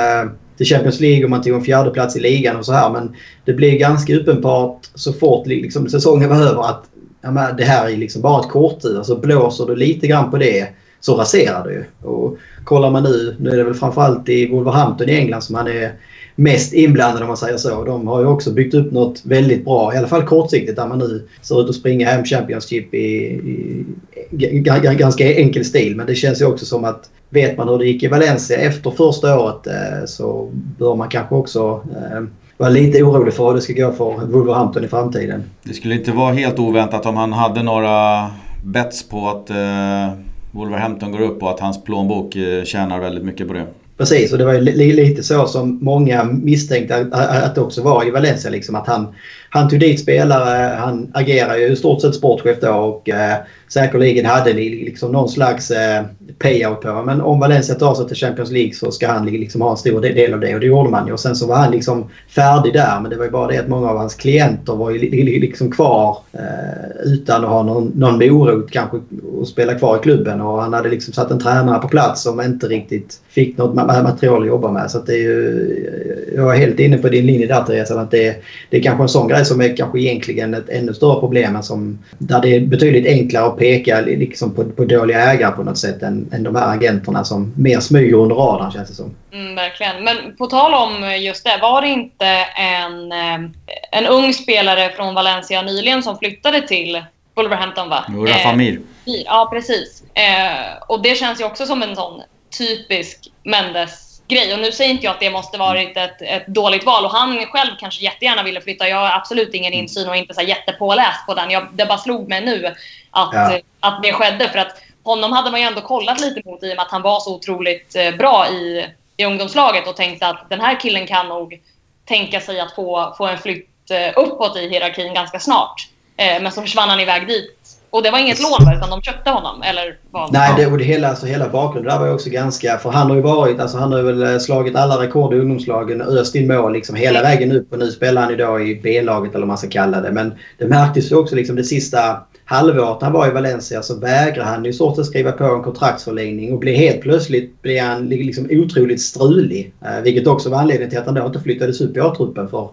till 0.57 0.67
Champions 0.67 1.01
League 1.01 1.25
och 1.25 1.31
man 1.31 1.43
tog 1.43 1.55
en 1.55 1.65
fjärde 1.65 1.91
plats 1.91 2.17
i 2.17 2.21
ligan 2.21 2.57
och 2.57 2.65
så 2.65 2.73
här. 2.73 2.91
Men 2.91 3.15
det 3.45 3.53
blev 3.53 3.75
ganska 3.75 4.17
uppenbart 4.17 4.81
så 4.95 5.13
fort 5.13 5.47
liksom, 5.47 5.89
säsongen 5.89 6.29
var 6.29 6.37
över 6.37 6.63
att 6.63 6.85
ja, 7.21 7.53
det 7.59 7.65
här 7.65 7.89
är 7.89 7.97
liksom 7.97 8.23
bara 8.23 8.41
ett 8.41 8.49
korttid. 8.49 8.97
Alltså 8.97 9.17
blåser 9.17 9.67
du 9.67 9.77
lite 9.77 10.07
grann 10.07 10.31
på 10.31 10.37
det 10.37 10.69
så 11.01 11.17
raserar 11.17 11.65
du 11.65 11.73
ju. 11.73 11.85
Och 12.09 12.39
kollar 12.65 12.91
man 12.91 13.03
nu, 13.03 13.37
nu 13.39 13.51
är 13.51 13.57
det 13.57 13.65
väl 13.65 13.75
framförallt 13.75 14.29
i 14.29 14.51
Wolverhampton 14.51 15.09
i 15.09 15.17
England 15.17 15.43
som 15.43 15.55
han 15.55 15.69
är 15.69 15.93
mest 16.39 16.73
inblandade 16.73 17.25
om 17.25 17.29
man 17.29 17.37
säger 17.37 17.57
så. 17.57 17.85
De 17.85 18.07
har 18.07 18.21
ju 18.21 18.27
också 18.27 18.53
byggt 18.53 18.75
upp 18.75 18.93
något 18.93 19.21
väldigt 19.25 19.65
bra, 19.65 19.95
i 19.95 19.97
alla 19.97 20.09
fall 20.09 20.23
kortsiktigt, 20.23 20.77
där 20.77 20.87
man 20.87 20.99
nu 20.99 21.29
ser 21.43 21.61
ut 21.61 21.69
att 21.69 21.75
springa 21.75 22.09
hem 22.09 22.25
Championship 22.25 22.95
i, 22.95 22.99
i, 22.99 23.87
i 24.31 24.61
ganska 24.99 25.35
enkel 25.35 25.65
stil. 25.65 25.97
Men 25.97 26.07
det 26.07 26.15
känns 26.15 26.41
ju 26.41 26.47
också 26.47 26.67
som 26.67 26.85
att 26.85 27.11
vet 27.31 27.57
man 27.57 27.69
hur 27.69 27.79
det 27.79 27.87
gick 27.87 28.03
i 28.03 28.07
Valencia 28.07 28.57
efter 28.57 28.91
första 28.91 29.41
året 29.41 29.67
eh, 29.67 30.07
så 30.07 30.49
bör 30.53 30.95
man 30.95 31.09
kanske 31.09 31.35
också 31.35 31.83
eh, 31.91 32.23
vara 32.57 32.71
lite 32.71 33.03
orolig 33.03 33.35
för 33.35 33.47
hur 33.47 33.55
det 33.55 33.61
ska 33.61 33.73
gå 33.73 33.93
för 33.93 34.27
Wolverhampton 34.27 34.85
i 34.85 34.89
framtiden. 34.89 35.43
Det 35.63 35.75
skulle 35.75 35.95
inte 35.95 36.13
vara 36.13 36.33
helt 36.33 36.59
oväntat 36.59 37.07
om 37.07 37.17
han 37.17 37.33
hade 37.33 37.63
några 37.63 38.27
bets 38.65 39.09
på 39.09 39.29
att 39.29 39.51
eh 39.51 40.29
Wolverhampton 40.51 41.13
går 41.13 41.21
upp 41.21 41.43
och 41.43 41.51
att 41.51 41.61
hans 41.61 41.85
plånbok 41.85 42.37
eh, 42.37 42.65
tjänar 42.65 43.01
väldigt 43.01 43.25
mycket 43.25 43.49
på 43.49 43.55
det. 43.55 43.67
Precis, 43.99 44.33
och 44.33 44.39
det 44.39 44.45
var 44.45 44.53
ju 44.53 44.61
lite 44.93 45.23
så 45.23 45.47
som 45.47 45.79
många 45.83 46.25
misstänkte 46.25 47.07
att 47.13 47.55
det 47.55 47.61
också 47.61 47.83
var 47.83 48.07
i 48.07 48.11
Valencia. 48.11 48.51
Liksom, 48.51 48.75
att 48.75 48.87
han, 48.87 49.15
han 49.51 49.69
tog 49.69 49.81
dit 49.81 50.01
spelare, 50.01 50.77
han 50.77 51.11
agerar 51.15 51.57
ju 51.57 51.67
i 51.67 51.77
stort 51.77 52.01
sett 52.01 52.15
sportchef 52.15 52.61
då 52.61 52.73
och 52.73 53.09
eh, 53.09 53.37
säkerligen 53.69 54.27
hade 54.27 54.53
ni 54.53 54.69
liksom 54.69 55.13
någon 55.13 55.29
slags 55.29 55.71
eh, 55.71 56.05
payout 56.39 56.81
på. 56.81 57.03
Men 57.07 57.21
om 57.21 57.41
Valencia 57.41 57.75
tar 57.75 57.95
sig 57.95 58.07
till 58.07 58.17
Champions 58.17 58.51
League 58.51 58.75
så 58.75 58.91
ska 58.91 59.09
han 59.09 59.27
liksom 59.27 59.61
ha 59.61 59.71
en 59.71 59.77
stor 59.77 60.01
del 60.01 60.35
av 60.35 60.41
det 60.41 60.55
och 60.55 60.61
det 60.61 60.67
gjorde 60.67 60.91
man 60.91 61.07
ju. 61.07 61.13
Och 61.13 61.21
sen 61.21 61.37
så 61.37 61.47
var 61.47 61.57
han 61.57 61.71
liksom 61.71 62.11
färdig 62.29 62.73
där 62.73 63.01
men 63.01 63.11
det 63.11 63.17
var 63.17 63.25
ju 63.25 63.31
bara 63.31 63.47
det 63.47 63.59
att 63.59 63.69
många 63.69 63.91
av 63.91 63.97
hans 63.97 64.15
klienter 64.15 64.75
var 64.75 64.91
ju 64.91 64.99
liksom 65.41 65.71
kvar 65.71 66.19
eh, 66.33 67.13
utan 67.13 67.45
att 67.45 67.51
ha 67.51 67.63
någon, 67.63 67.93
någon 67.95 68.19
morot 68.19 68.71
kanske 68.71 68.97
att 69.43 69.49
spela 69.49 69.75
kvar 69.75 69.97
i 69.97 70.01
klubben 70.01 70.41
och 70.41 70.63
han 70.63 70.73
hade 70.73 70.89
liksom 70.89 71.15
satt 71.15 71.31
en 71.31 71.41
tränare 71.41 71.79
på 71.79 71.89
plats 71.89 72.23
som 72.23 72.41
inte 72.41 72.67
riktigt 72.67 73.21
fick 73.29 73.59
något 73.59 73.75
material 73.75 74.43
att 74.43 74.49
jobba 74.49 74.73
med. 74.73 74.91
Så 74.91 74.99
det 74.99 75.13
är 75.13 75.23
ju, 75.23 76.33
jag 76.37 76.55
är 76.55 76.59
helt 76.59 76.81
inne 76.81 76.99
på 76.99 77.09
din 77.09 77.27
linje 77.27 77.47
där 77.47 77.63
Therese. 77.63 77.91
Att 77.91 78.11
det, 78.11 78.37
det 78.71 78.77
är 78.77 78.83
kanske 78.83 79.05
en 79.05 79.09
sån 79.09 79.29
grej 79.29 79.38
som 79.45 79.61
är 79.61 79.77
kanske 79.77 80.01
egentligen 80.01 80.55
ett 80.55 80.69
ännu 80.69 80.95
större 80.95 81.21
problem. 81.21 81.63
Som, 81.63 81.99
där 82.19 82.41
det 82.41 82.57
är 82.57 82.61
betydligt 82.61 83.07
enklare 83.07 83.51
peka 83.51 84.01
liksom 84.01 84.55
på, 84.55 84.65
på 84.65 84.85
dåliga 84.85 85.21
ägare 85.21 85.53
på 85.53 85.63
något 85.63 85.79
sätt 85.79 86.03
än, 86.03 86.31
än 86.33 86.43
de 86.43 86.57
här 86.57 86.77
agenterna 86.77 87.25
som 87.25 87.53
mer 87.57 87.81
smyger 87.81 88.17
under 88.17 88.37
radarn 88.37 88.73
känns 88.73 88.89
det 88.89 88.95
som. 88.95 89.15
Mm, 89.33 89.55
verkligen. 89.55 90.05
Men 90.05 90.37
på 90.37 90.47
tal 90.47 90.75
om 90.75 91.17
just 91.21 91.45
det, 91.45 91.59
var 91.63 91.83
det 91.83 91.89
inte 91.89 92.27
en, 92.57 93.13
eh, 93.13 93.51
en 93.93 94.07
ung 94.07 94.33
spelare 94.33 94.91
från 94.97 95.15
Valencia 95.15 95.63
nyligen 95.63 96.03
som 96.03 96.19
flyttade 96.19 96.69
till 96.69 97.03
Wolverhampton 97.35 97.89
va? 97.89 98.05
Jo, 98.09 98.27
Rafa 98.27 98.53
Mir. 98.53 98.73
Eh, 98.73 99.15
ja, 99.25 99.49
precis. 99.53 100.03
Eh, 100.15 100.83
och 100.89 101.03
det 101.03 101.15
känns 101.15 101.41
ju 101.41 101.45
också 101.45 101.67
som 101.67 101.83
en 101.83 101.97
sån 101.97 102.23
typisk 102.59 103.31
Mendes 103.45 104.08
grej. 104.29 104.55
Och 104.55 104.61
nu 104.61 104.73
säger 104.73 104.91
inte 104.91 105.07
jag 105.07 105.15
att 105.15 105.21
det 105.21 105.31
måste 105.31 105.59
varit 105.59 105.97
ett, 105.97 106.23
ett 106.23 106.47
dåligt 106.47 106.87
val 106.87 107.05
och 107.05 107.11
han 107.11 107.47
själv 107.47 107.71
kanske 107.81 108.05
jättegärna 108.05 108.43
ville 108.43 108.61
flytta. 108.61 108.89
Jag 108.89 108.97
har 108.97 109.11
absolut 109.11 109.55
ingen 109.55 109.73
mm. 109.73 109.83
insyn 109.83 110.09
och 110.09 110.17
inte 110.17 110.35
så 110.35 110.43
jättepåläst 110.43 111.27
på 111.27 111.35
den. 111.35 111.51
Jag, 111.51 111.69
det 111.73 111.87
bara 111.87 111.99
slog 111.99 112.29
mig 112.29 112.41
nu 112.41 112.67
att, 113.11 113.31
ja. 113.33 113.59
att 113.81 114.03
det 114.03 114.13
skedde. 114.13 114.49
För 114.49 114.59
att 114.59 114.83
honom 115.03 115.33
hade 115.33 115.51
man 115.51 115.61
ju 115.61 115.67
ändå 115.67 115.81
kollat 115.81 116.21
lite 116.21 116.43
mot 116.45 116.63
i 116.63 116.73
och 116.73 116.77
med 116.77 116.83
att 116.83 116.91
han 116.91 117.03
var 117.03 117.21
så 117.21 117.35
otroligt 117.35 117.97
eh, 117.97 118.15
bra 118.17 118.49
i, 118.49 118.87
i 119.17 119.25
ungdomslaget 119.25 119.89
och 119.89 119.97
tänkte 119.97 120.27
att 120.27 120.51
den 120.51 120.61
här 120.61 120.81
killen 120.81 121.07
kan 121.07 121.29
nog 121.29 121.61
tänka 122.05 122.41
sig 122.41 122.61
att 122.61 122.75
få, 122.75 123.15
få 123.19 123.27
en 123.27 123.39
flytt 123.39 123.91
eh, 123.91 124.13
uppåt 124.17 124.57
i 124.57 124.69
hierarkin 124.69 125.15
ganska 125.15 125.41
snart. 125.41 125.89
Eh, 126.17 126.43
men 126.43 126.53
så 126.53 126.63
försvann 126.63 126.89
han 126.89 127.01
iväg 127.01 127.27
dit 127.27 127.58
och 127.91 128.03
det 128.03 128.11
var 128.11 128.19
inget 128.19 128.41
lån 128.43 128.75
utan 128.77 128.91
de 128.91 129.03
köpte 129.03 129.31
honom? 129.31 129.63
Eller 129.63 129.99
vad? 130.11 130.33
Nej, 130.33 130.55
det, 130.57 130.67
och 130.67 130.79
det 130.79 130.85
hela, 130.85 131.09
alltså, 131.09 131.27
hela 131.27 131.49
bakgrunden 131.49 131.93
där 131.93 131.99
var 131.99 132.07
ju 132.07 132.13
också 132.13 132.31
ganska... 132.31 132.79
För 132.79 132.91
han 132.91 133.09
har 133.09 133.17
ju 133.17 133.23
varit... 133.23 133.61
Alltså, 133.61 133.79
han 133.79 133.93
har 133.93 134.03
väl 134.03 134.23
eh, 134.23 134.39
slagit 134.39 134.77
alla 134.77 135.03
rekord 135.03 135.35
i 135.35 135.39
ungdomslagen. 135.39 136.03
Öst 136.03 136.35
in 136.35 136.47
mål 136.47 136.73
liksom 136.73 136.97
hela 136.97 137.23
vägen 137.23 137.53
upp. 137.53 137.73
Och 137.73 137.79
nu 137.79 137.91
spelar 137.91 138.23
han 138.23 138.33
idag 138.33 138.69
i 138.69 138.81
B-laget 138.83 139.31
eller 139.31 139.41
vad 139.41 139.49
man 139.49 139.59
ska 139.59 139.69
kalla 139.69 140.01
det. 140.01 140.13
Men 140.13 140.35
det 140.59 140.67
märktes 140.67 141.13
ju 141.13 141.17
också 141.17 141.37
liksom 141.37 141.57
det 141.57 141.65
sista 141.65 142.17
halvåret 142.49 143.03
han 143.03 143.13
var 143.13 143.29
i 143.29 143.31
Valencia 143.31 143.83
så 143.83 143.99
vägrade 143.99 144.49
han 144.49 144.67
i 144.67 144.73
stort 144.73 145.07
skriva 145.07 145.33
på 145.33 145.45
en 145.45 145.63
kontraktsförlängning 145.63 146.53
och 146.53 146.59
blev 146.59 146.75
helt 146.75 147.01
plötsligt 147.01 147.63
blev 147.63 147.85
han 147.85 148.09
liksom 148.09 148.49
otroligt 148.51 149.01
strulig. 149.01 149.73
Eh, 149.85 150.03
vilket 150.03 150.27
också 150.27 150.51
var 150.51 150.59
anledningen 150.59 150.91
till 150.91 150.99
att 150.99 151.07
han 151.07 151.15
då 151.15 151.27
inte 151.27 151.41
flyttades 151.41 151.81
upp 151.81 151.97
i 151.97 152.01
A-truppen 152.01 152.49
för 152.49 152.71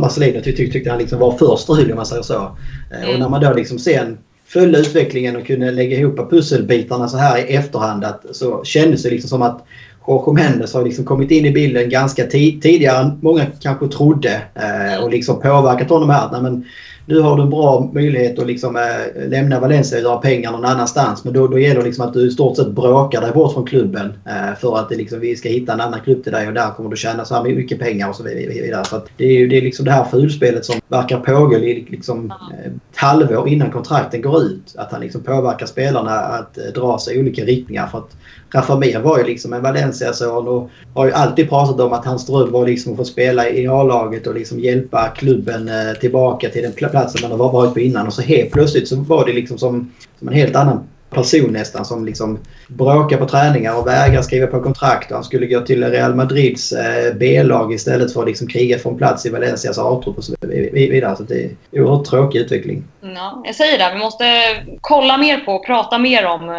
Marcelino 0.00 0.40
tyckte, 0.40 0.66
tyckte 0.66 0.90
han 0.90 0.98
liksom 0.98 1.18
var 1.18 1.32
för 1.32 1.56
strulig 1.56 1.90
om 1.90 1.96
man 1.96 2.06
säger 2.06 2.22
så. 2.22 2.34
Eh, 2.34 3.02
och 3.02 3.08
mm. 3.08 3.20
när 3.20 3.28
man 3.28 3.40
då 3.40 3.52
liksom 3.52 3.78
sen 3.78 4.18
följde 4.46 4.78
utvecklingen 4.78 5.36
och 5.36 5.46
kunde 5.46 5.70
lägga 5.70 5.98
ihop 5.98 6.30
pusselbitarna 6.30 7.08
så 7.08 7.16
här 7.16 7.38
i 7.38 7.54
efterhand 7.54 8.04
att, 8.04 8.24
så 8.32 8.64
kändes 8.64 9.02
det 9.02 9.10
liksom 9.10 9.28
som 9.28 9.42
att 9.42 9.64
Jorge 10.06 10.32
Mendes 10.32 10.74
har 10.74 10.84
liksom 10.84 11.04
kommit 11.04 11.30
in 11.30 11.46
i 11.46 11.52
bilden 11.52 11.90
ganska 11.90 12.26
tidigare 12.26 12.98
än 12.98 13.18
många 13.22 13.46
kanske 13.60 13.88
trodde 13.88 14.42
eh, 14.54 15.04
och 15.04 15.10
liksom 15.10 15.40
påverkat 15.40 15.90
honom 15.90 16.10
här. 16.10 16.28
Nej, 16.32 16.42
men 16.42 16.64
nu 17.06 17.20
har 17.20 17.36
du 17.36 17.42
en 17.42 17.50
bra 17.50 17.90
möjlighet 17.92 18.38
att 18.38 18.46
liksom, 18.46 18.76
äh, 18.76 19.28
lämna 19.28 19.60
Valencia 19.60 19.98
och 19.98 20.04
göra 20.04 20.16
pengar 20.16 20.52
någon 20.52 20.64
annanstans. 20.64 21.24
Men 21.24 21.32
då, 21.32 21.48
då 21.48 21.58
gäller 21.58 21.80
det 21.80 21.86
liksom 21.86 22.06
att 22.06 22.12
du 22.12 22.28
i 22.28 22.30
stort 22.30 22.56
sett 22.56 22.70
bråkar 22.70 23.20
dig 23.20 23.32
bort 23.32 23.52
från 23.52 23.66
klubben. 23.66 24.12
Äh, 24.24 24.58
för 24.60 24.78
att 24.78 24.88
det 24.88 24.96
liksom, 24.96 25.20
vi 25.20 25.36
ska 25.36 25.48
hitta 25.48 25.72
en 25.72 25.80
annan 25.80 26.00
klubb 26.00 26.22
till 26.22 26.32
dig 26.32 26.48
och 26.48 26.54
där 26.54 26.70
kommer 26.70 26.90
du 26.90 26.96
tjäna 26.96 27.24
så 27.24 27.34
här 27.34 27.42
mycket 27.42 27.78
pengar 27.78 28.08
och 28.08 28.16
så 28.16 28.22
vidare. 28.22 28.84
Så 28.84 29.02
det 29.16 29.24
är 29.24 29.38
ju 29.38 29.48
det, 29.48 29.56
är 29.56 29.62
liksom 29.62 29.84
det 29.84 29.90
här 29.90 30.04
fulspelet 30.04 30.64
som 30.64 30.80
verkar 30.88 31.20
pågå 31.20 31.58
liksom, 31.58 32.30
äh, 32.30 32.66
ett 32.66 32.96
halvår 32.96 33.48
innan 33.48 33.70
kontrakten 33.70 34.22
går 34.22 34.42
ut. 34.42 34.74
Att 34.76 34.92
han 34.92 35.00
liksom 35.00 35.22
påverkar 35.22 35.66
spelarna 35.66 36.10
att 36.10 36.54
dra 36.74 36.98
sig 36.98 37.16
i 37.16 37.20
olika 37.20 37.44
riktningar. 37.44 37.86
För 37.86 37.98
att 37.98 38.16
Rafa 38.56 39.00
var 39.00 39.18
ju 39.18 39.24
liksom 39.24 39.52
en 39.52 39.62
Valencia-son 39.62 40.48
och 40.48 40.70
har 40.94 41.06
ju 41.06 41.12
alltid 41.12 41.48
pratat 41.48 41.80
om 41.80 41.92
att 41.92 42.04
hans 42.04 42.26
dröm 42.26 42.52
var 42.52 42.66
liksom 42.66 42.92
att 42.92 42.98
få 42.98 43.04
spela 43.04 43.48
i 43.48 43.68
A-laget 43.68 44.26
och 44.26 44.34
liksom 44.34 44.60
hjälpa 44.60 45.08
klubben 45.08 45.70
tillbaka 46.00 46.48
till 46.48 46.62
den 46.62 46.72
platsen 46.72 47.30
man 47.30 47.40
har 47.40 47.52
varit 47.52 47.74
på 47.74 47.80
innan. 47.80 48.06
Och 48.06 48.12
så 48.12 48.22
helt 48.22 48.50
plötsligt 48.50 48.88
så 48.88 48.96
var 48.96 49.26
det 49.26 49.32
liksom 49.32 49.58
som, 49.58 49.92
som 50.18 50.28
en 50.28 50.34
helt 50.34 50.56
annan 50.56 50.88
person 51.10 51.52
nästan 51.52 51.84
som 51.84 52.04
liksom 52.04 52.38
bråkar 52.68 53.16
på 53.16 53.28
träningar 53.28 53.78
och 53.78 53.86
vägrar 53.86 54.22
skriva 54.22 54.46
på 54.46 54.62
kontrakt. 54.62 55.10
Och 55.10 55.14
han 55.14 55.24
skulle 55.24 55.46
gå 55.46 55.60
till 55.60 55.84
Real 55.84 56.14
Madrids 56.14 56.72
eh, 56.72 57.14
B-lag 57.14 57.72
istället 57.72 58.12
för 58.12 58.20
att 58.20 58.28
liksom 58.28 58.48
kriga 58.48 58.78
för 58.78 58.90
en 58.90 58.98
plats 58.98 59.26
i 59.26 59.30
Valencias 59.30 59.78
A-trupp 59.78 60.18
och 60.18 60.24
så 60.24 60.34
vidare. 60.40 61.16
Så 61.16 61.22
det 61.22 61.44
är 61.44 61.50
en 61.70 61.82
oerhört 61.82 62.06
tråkig 62.06 62.38
utveckling. 62.38 62.84
Ja, 63.00 63.42
jag 63.44 63.54
säger 63.54 63.78
det. 63.78 63.94
Vi 63.94 63.98
måste 64.00 64.24
kolla 64.80 65.16
mer 65.16 65.38
på 65.38 65.52
och 65.52 65.66
prata 65.66 65.98
mer 65.98 66.26
om 66.26 66.48
eh, 66.48 66.54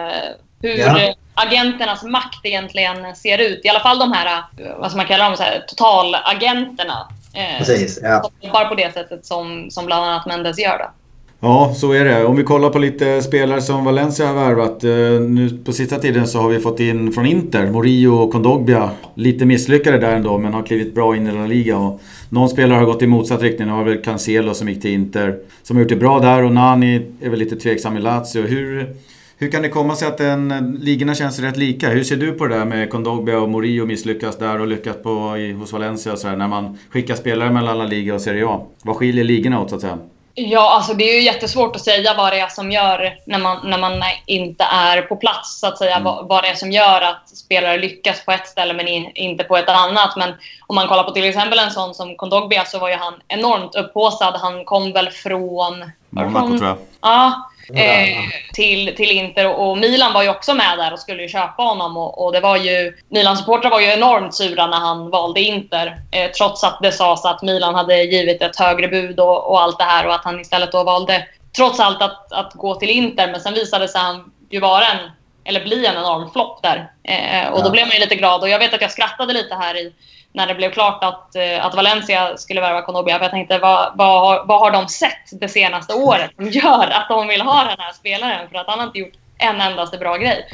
hur 0.62 0.78
ja. 0.78 1.14
Agenternas 1.38 2.04
makt 2.04 2.46
egentligen 2.46 3.16
ser 3.16 3.38
ut. 3.38 3.66
I 3.66 3.70
alla 3.70 3.80
fall 3.80 4.00
de 4.00 4.12
här, 4.12 4.44
vad 4.80 4.96
man 4.96 5.06
kalla 5.06 5.24
dem, 5.24 5.38
så 5.38 5.44
här, 5.44 5.64
totalagenterna. 5.68 7.08
Eh, 7.34 7.58
Precis, 7.58 8.00
ja. 8.04 8.32
Jobbar 8.42 8.66
på 8.66 8.76
det 8.76 8.94
sättet 8.94 9.26
som, 9.26 9.68
som 9.72 9.86
bland 9.86 10.06
annat 10.06 10.26
Mendes 10.26 10.60
gör. 10.60 10.78
Då. 10.78 10.92
Ja, 11.40 11.74
så 11.76 11.92
är 11.92 12.06
det. 12.06 12.26
Om 12.26 12.36
vi 12.36 12.44
kollar 12.44 12.70
på 12.70 12.80
lite 12.80 13.22
spelare 13.22 13.62
som 13.62 13.86
Valencia 13.86 14.28
har 14.28 14.34
värvat. 14.34 14.84
Eh, 14.84 14.90
nu 15.30 15.50
på 15.66 15.72
sista 15.72 16.00
tiden 16.00 16.28
så 16.28 16.40
har 16.40 16.50
vi 16.50 16.60
fått 16.60 16.80
in 16.80 17.12
från 17.14 17.26
Inter, 17.26 17.66
Morillo 17.72 18.16
och 18.16 18.32
Kondogbia. 18.32 18.90
Lite 19.16 19.46
misslyckade 19.46 19.98
där 19.98 20.16
ändå, 20.16 20.38
men 20.38 20.54
har 20.54 20.64
klivit 20.64 20.96
bra 20.96 21.16
in 21.16 21.28
i 21.28 21.32
La 21.32 21.46
Liga. 21.46 21.78
Och 21.78 22.02
någon 22.30 22.50
spelare 22.50 22.78
har 22.78 22.86
gått 22.86 23.02
i 23.02 23.08
motsatt 23.08 23.42
riktning. 23.42 23.68
Det 23.68 23.74
var 23.74 23.84
väl 23.84 24.04
Cancelo 24.04 24.54
som 24.54 24.70
gick 24.70 24.82
till 24.82 24.92
Inter. 24.92 25.38
Som 25.64 25.76
har 25.76 25.82
gjort 25.82 25.90
det 25.90 25.96
bra 25.96 26.20
där 26.20 26.44
och 26.44 26.52
Nani 26.52 27.02
är 27.22 27.30
väl 27.30 27.40
lite 27.40 27.56
tveksam 27.56 27.98
i 27.98 28.02
Lazio. 28.02 28.42
Hur, 28.48 28.96
hur 29.40 29.52
kan 29.52 29.62
det 29.62 29.70
komma 29.70 29.96
sig 29.96 30.08
att 30.08 30.18
den, 30.18 30.78
ligorna 30.82 31.16
känns 31.16 31.40
rätt 31.40 31.58
lika? 31.58 31.90
Hur 31.90 32.04
ser 32.04 32.16
du 32.16 32.32
på 32.32 32.48
det 32.48 32.58
där 32.58 32.66
med 32.66 32.90
Kondogbia 32.90 33.40
och 33.40 33.50
Morillo 33.50 33.86
misslyckas 33.86 34.38
där 34.38 34.62
och 34.62 34.68
lyckas 34.68 34.96
på, 35.04 35.38
i, 35.38 35.52
hos 35.52 35.74
Valencia 35.74 36.12
och 36.12 36.20
sådär 36.20 36.36
när 36.36 36.48
man 36.48 36.78
skickar 36.90 37.16
spelare 37.16 37.52
mellan 37.52 37.70
alla 37.70 37.86
ligor 37.86 38.16
och 38.16 38.22
Serie 38.22 38.48
A? 38.48 38.62
Vad 38.84 38.96
skiljer 38.96 39.24
ligorna 39.24 39.62
åt 39.62 39.70
så 39.70 39.76
att 39.76 39.82
säga? 39.82 39.98
Ja, 40.40 40.76
alltså 40.76 40.94
det 40.94 41.04
är 41.04 41.16
ju 41.16 41.22
jättesvårt 41.22 41.76
att 41.76 41.82
säga 41.82 42.14
vad 42.18 42.34
det 42.34 42.40
är 42.40 42.48
som 42.48 42.72
gör, 42.72 43.16
när 43.26 43.40
man, 43.40 43.70
när 43.70 43.78
man 43.78 44.04
inte 44.26 44.64
är 44.64 45.02
på 45.02 45.16
plats, 45.16 45.60
så 45.60 45.68
att 45.68 45.78
säga, 45.78 45.96
mm. 45.96 46.04
vad, 46.04 46.28
vad 46.28 46.44
det 46.44 46.48
är 46.48 46.56
som 46.56 46.72
gör 46.72 47.02
att 47.02 47.30
spelare 47.30 47.78
lyckas 47.78 48.26
på 48.26 48.32
ett 48.32 48.48
ställe 48.48 48.74
men 48.74 48.88
in, 48.88 49.12
inte 49.16 49.44
på 49.44 49.58
ett 49.58 49.70
annat. 49.70 50.18
Men 50.18 50.34
om 50.68 50.76
man 50.76 50.88
kollar 50.88 51.04
på 51.04 51.12
till 51.12 51.24
exempel 51.24 51.60
en 51.60 51.72
sån 51.72 51.94
som 51.94 52.16
Kondogbia 52.16 52.66
så 52.66 52.80
var 52.80 52.90
ju 52.90 52.96
han 52.96 53.14
enormt 53.28 53.76
upphåsad. 53.76 54.34
Han 54.42 54.66
kom 54.66 54.92
väl 54.92 55.10
från... 55.10 55.92
Monaco 56.10 56.48
tror 56.48 56.66
jag. 56.66 56.78
Ja, 57.02 57.47
Eh, 57.74 58.18
till, 58.54 58.96
till 58.96 59.12
Inter. 59.12 59.56
Och 59.56 59.78
Milan 59.78 60.14
var 60.14 60.24
ju 60.24 60.30
också 60.30 60.54
med 60.54 60.78
där 60.78 60.94
och 60.94 61.00
skulle 61.00 61.22
ju 61.22 61.28
köpa 61.28 61.64
honom. 61.64 61.98
Och, 61.98 62.26
och 62.26 62.32
det 62.32 62.40
var 62.40 62.58
ju, 62.58 62.98
Milan-supportrar 63.10 63.70
var 63.70 63.80
ju 63.80 63.88
enormt 63.88 64.36
sura 64.36 64.68
när 64.68 64.78
han 64.78 65.10
valde 65.10 65.42
Inter. 65.42 66.02
Eh, 66.12 66.32
trots 66.32 66.64
att 66.64 66.80
det 66.82 66.92
sades 66.92 67.26
att 67.26 67.42
Milan 67.42 67.76
hade 67.76 68.04
givit 68.04 68.42
ett 68.42 68.60
högre 68.60 68.88
bud 68.88 69.20
och, 69.20 69.52
och, 69.52 69.62
allt 69.62 69.78
det 69.78 69.84
här. 69.84 70.08
Och 70.08 70.14
att 70.14 70.24
han 70.24 70.40
istället 70.40 70.72
då 70.72 70.84
valde, 70.84 71.28
trots 71.56 71.80
allt, 71.80 72.02
att, 72.02 72.34
att 72.34 72.54
gå 72.54 72.76
till 72.76 72.90
Inter. 72.90 73.32
Men 73.32 73.42
sen 73.42 73.54
visade 73.54 73.88
sig 73.88 74.02
han 74.02 74.32
ju 74.50 74.60
vara 74.60 74.86
en, 74.86 75.12
eller 75.44 75.64
bli 75.64 75.86
en 75.86 75.96
enorm 75.96 76.32
flopp 76.32 76.64
där. 76.64 76.92
Eh, 77.04 77.54
och 77.54 77.64
då 77.64 77.70
blev 77.70 77.88
man 77.88 77.96
ju 77.96 78.00
lite 78.00 78.16
glad. 78.16 78.42
Och 78.42 78.50
jag 78.50 78.60
vet 78.60 78.74
att 78.74 78.82
jag 78.82 78.92
skrattade 78.92 79.34
lite 79.34 79.56
här 79.56 79.78
i 79.78 79.94
när 80.38 80.48
det 80.48 80.56
blev 80.56 80.72
klart 80.72 81.04
att, 81.04 81.36
eh, 81.36 81.66
att 81.66 81.76
Valencia 81.76 82.38
skulle 82.38 82.62
värva 82.62 82.82
Konobia. 82.82 83.18
För 83.18 83.26
jag 83.26 83.32
tänkte, 83.32 83.58
vad, 83.60 83.92
vad, 83.96 84.22
har, 84.22 84.46
vad 84.46 84.60
har 84.60 84.72
de 84.72 84.88
sett 84.88 85.28
det 85.32 85.48
senaste 85.48 85.94
året 85.94 86.32
som 86.36 86.50
gör 86.50 86.88
att 86.90 87.10
de 87.10 87.28
vill 87.28 87.42
ha 87.42 87.64
den 87.64 87.80
här 87.80 87.94
spelaren? 87.94 88.50
För 88.50 88.58
att 88.58 88.68
han 88.68 88.80
har 88.80 88.86
inte 88.86 89.00
gjort 89.00 89.14
en 89.38 89.62
endaste 89.62 89.98
bra 89.98 90.18
grej. 90.18 90.46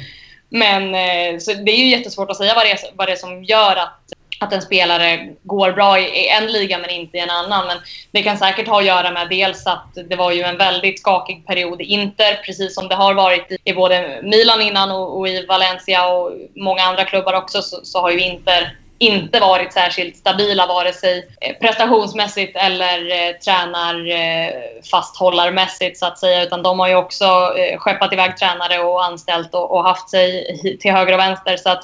Men 0.49 0.95
eh, 0.95 1.39
så 1.39 1.53
det 1.53 1.71
är 1.71 1.77
ju 1.77 1.87
jättesvårt 1.87 2.29
att 2.29 2.37
säga 2.37 2.53
vad 2.55 2.65
det 2.65 2.71
är, 2.71 2.79
vad 2.93 3.07
det 3.07 3.11
är 3.11 3.15
som 3.15 3.43
gör 3.43 3.75
att, 3.75 3.99
att 4.39 4.53
en 4.53 4.61
spelare 4.61 5.29
går 5.43 5.71
bra 5.71 5.99
i 5.99 6.29
en 6.29 6.51
liga 6.51 6.77
men 6.77 6.89
inte 6.89 7.17
i 7.17 7.19
en 7.19 7.29
annan. 7.29 7.67
Men 7.67 7.77
det 8.11 8.23
kan 8.23 8.37
säkert 8.37 8.67
ha 8.67 8.79
att 8.79 8.85
göra 8.85 9.11
med 9.11 9.29
dels 9.29 9.67
att 9.67 9.87
det 10.09 10.15
var 10.15 10.31
ju 10.31 10.41
en 10.41 10.57
väldigt 10.57 10.99
skakig 10.99 11.47
period 11.47 11.81
i 11.81 11.83
Inter, 11.83 12.43
precis 12.45 12.75
som 12.75 12.87
det 12.87 12.95
har 12.95 13.13
varit 13.13 13.47
i 13.63 13.73
både 13.73 14.19
Milan 14.23 14.61
innan 14.61 14.91
och, 14.91 15.19
och 15.19 15.27
i 15.27 15.45
Valencia 15.45 16.07
och 16.07 16.31
många 16.55 16.83
andra 16.83 17.05
klubbar 17.05 17.33
också, 17.33 17.61
så, 17.61 17.79
så 17.83 18.01
har 18.01 18.11
ju 18.11 18.19
Inter 18.19 18.82
inte 19.07 19.39
varit 19.39 19.73
särskilt 19.73 20.17
stabila 20.17 20.67
vare 20.67 20.93
sig 20.93 21.29
eh, 21.41 21.55
prestationsmässigt 21.61 22.57
eller 22.57 23.11
eh, 23.11 23.31
tränarfasthållarmässigt 23.35 25.95
eh, 25.95 25.99
så 25.99 26.05
att 26.05 26.19
säga. 26.19 26.43
Utan 26.43 26.63
de 26.63 26.79
har 26.79 26.87
ju 26.87 26.95
också 26.95 27.25
eh, 27.57 27.77
skeppat 27.77 28.13
iväg 28.13 28.37
tränare 28.37 28.79
och 28.79 29.05
anställt 29.05 29.53
och, 29.53 29.71
och 29.71 29.83
haft 29.83 30.09
sig 30.09 30.45
till 30.81 30.91
höger 30.91 31.13
och 31.13 31.19
vänster. 31.19 31.57
Så 31.57 31.69
att 31.69 31.83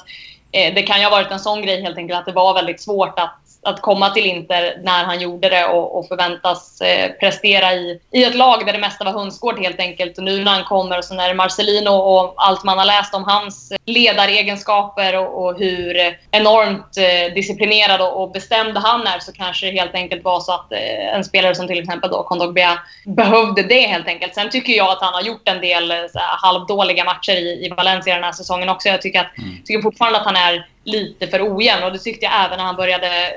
eh, 0.52 0.74
det 0.74 0.82
kan 0.82 0.98
ju 0.98 1.04
ha 1.04 1.10
varit 1.10 1.30
en 1.30 1.40
sån 1.40 1.62
grej 1.62 1.82
helt 1.82 1.98
enkelt 1.98 2.18
att 2.18 2.26
det 2.26 2.32
var 2.32 2.54
väldigt 2.54 2.80
svårt 2.80 3.18
att 3.18 3.39
att 3.62 3.80
komma 3.80 4.10
till 4.10 4.26
Inter 4.26 4.80
när 4.82 5.04
han 5.04 5.20
gjorde 5.20 5.48
det 5.48 5.64
och, 5.64 5.98
och 5.98 6.08
förväntas 6.08 6.80
eh, 6.80 7.10
prestera 7.10 7.74
i, 7.74 8.00
i 8.10 8.24
ett 8.24 8.34
lag 8.34 8.66
där 8.66 8.72
det 8.72 8.78
mesta 8.78 9.04
var 9.04 9.12
hönsgård 9.12 9.58
helt 9.58 9.80
enkelt. 9.80 10.18
Och 10.18 10.24
nu 10.24 10.44
när 10.44 10.52
han 10.52 10.64
kommer 10.64 10.98
och 10.98 11.04
så 11.04 11.14
när 11.14 11.34
Marcelino 11.34 11.90
och 11.90 12.34
allt 12.36 12.64
man 12.64 12.78
har 12.78 12.84
läst 12.84 13.14
om 13.14 13.24
hans 13.24 13.72
ledaregenskaper 13.86 15.16
och, 15.18 15.44
och 15.44 15.58
hur 15.58 16.16
enormt 16.30 16.96
eh, 16.96 17.34
disciplinerad 17.34 18.00
och, 18.00 18.22
och, 18.22 18.32
bestämd 18.32 18.76
han 18.76 19.06
är 19.06 19.18
så 19.18 19.32
kanske 19.32 19.66
det 19.66 19.72
helt 19.72 19.94
enkelt 19.94 20.24
var 20.24 20.40
så 20.40 20.52
att 20.52 20.72
eh, 20.72 21.14
en 21.14 21.24
spelare 21.24 21.54
som 21.54 21.66
till 21.66 21.78
exempel 21.78 22.10
då 22.10 22.22
Kondogbia 22.22 22.78
behövde 23.06 23.62
det 23.62 23.86
helt 23.86 24.08
enkelt. 24.08 24.34
Sen 24.34 24.50
tycker 24.50 24.72
jag 24.72 24.90
att 24.90 25.00
han 25.00 25.14
har 25.14 25.22
gjort 25.22 25.48
en 25.48 25.60
del 25.60 25.90
eh, 25.90 25.96
halvdåliga 26.14 27.04
matcher 27.04 27.32
i, 27.32 27.66
i 27.66 27.68
Valencia 27.76 28.14
den 28.14 28.24
här 28.24 28.32
säsongen 28.32 28.68
också. 28.68 28.88
Jag 28.88 29.02
tycker, 29.02 29.20
att, 29.20 29.38
mm. 29.38 29.62
tycker 29.64 29.82
fortfarande 29.82 30.18
att 30.18 30.26
han 30.26 30.36
är 30.36 30.66
lite 30.84 31.26
för 31.26 31.56
ojämn. 31.56 31.84
Och 31.84 31.92
det 31.92 31.98
tyckte 31.98 32.24
jag 32.24 32.44
även 32.44 32.58
när 32.58 32.64
han 32.64 32.76
började 32.76 33.32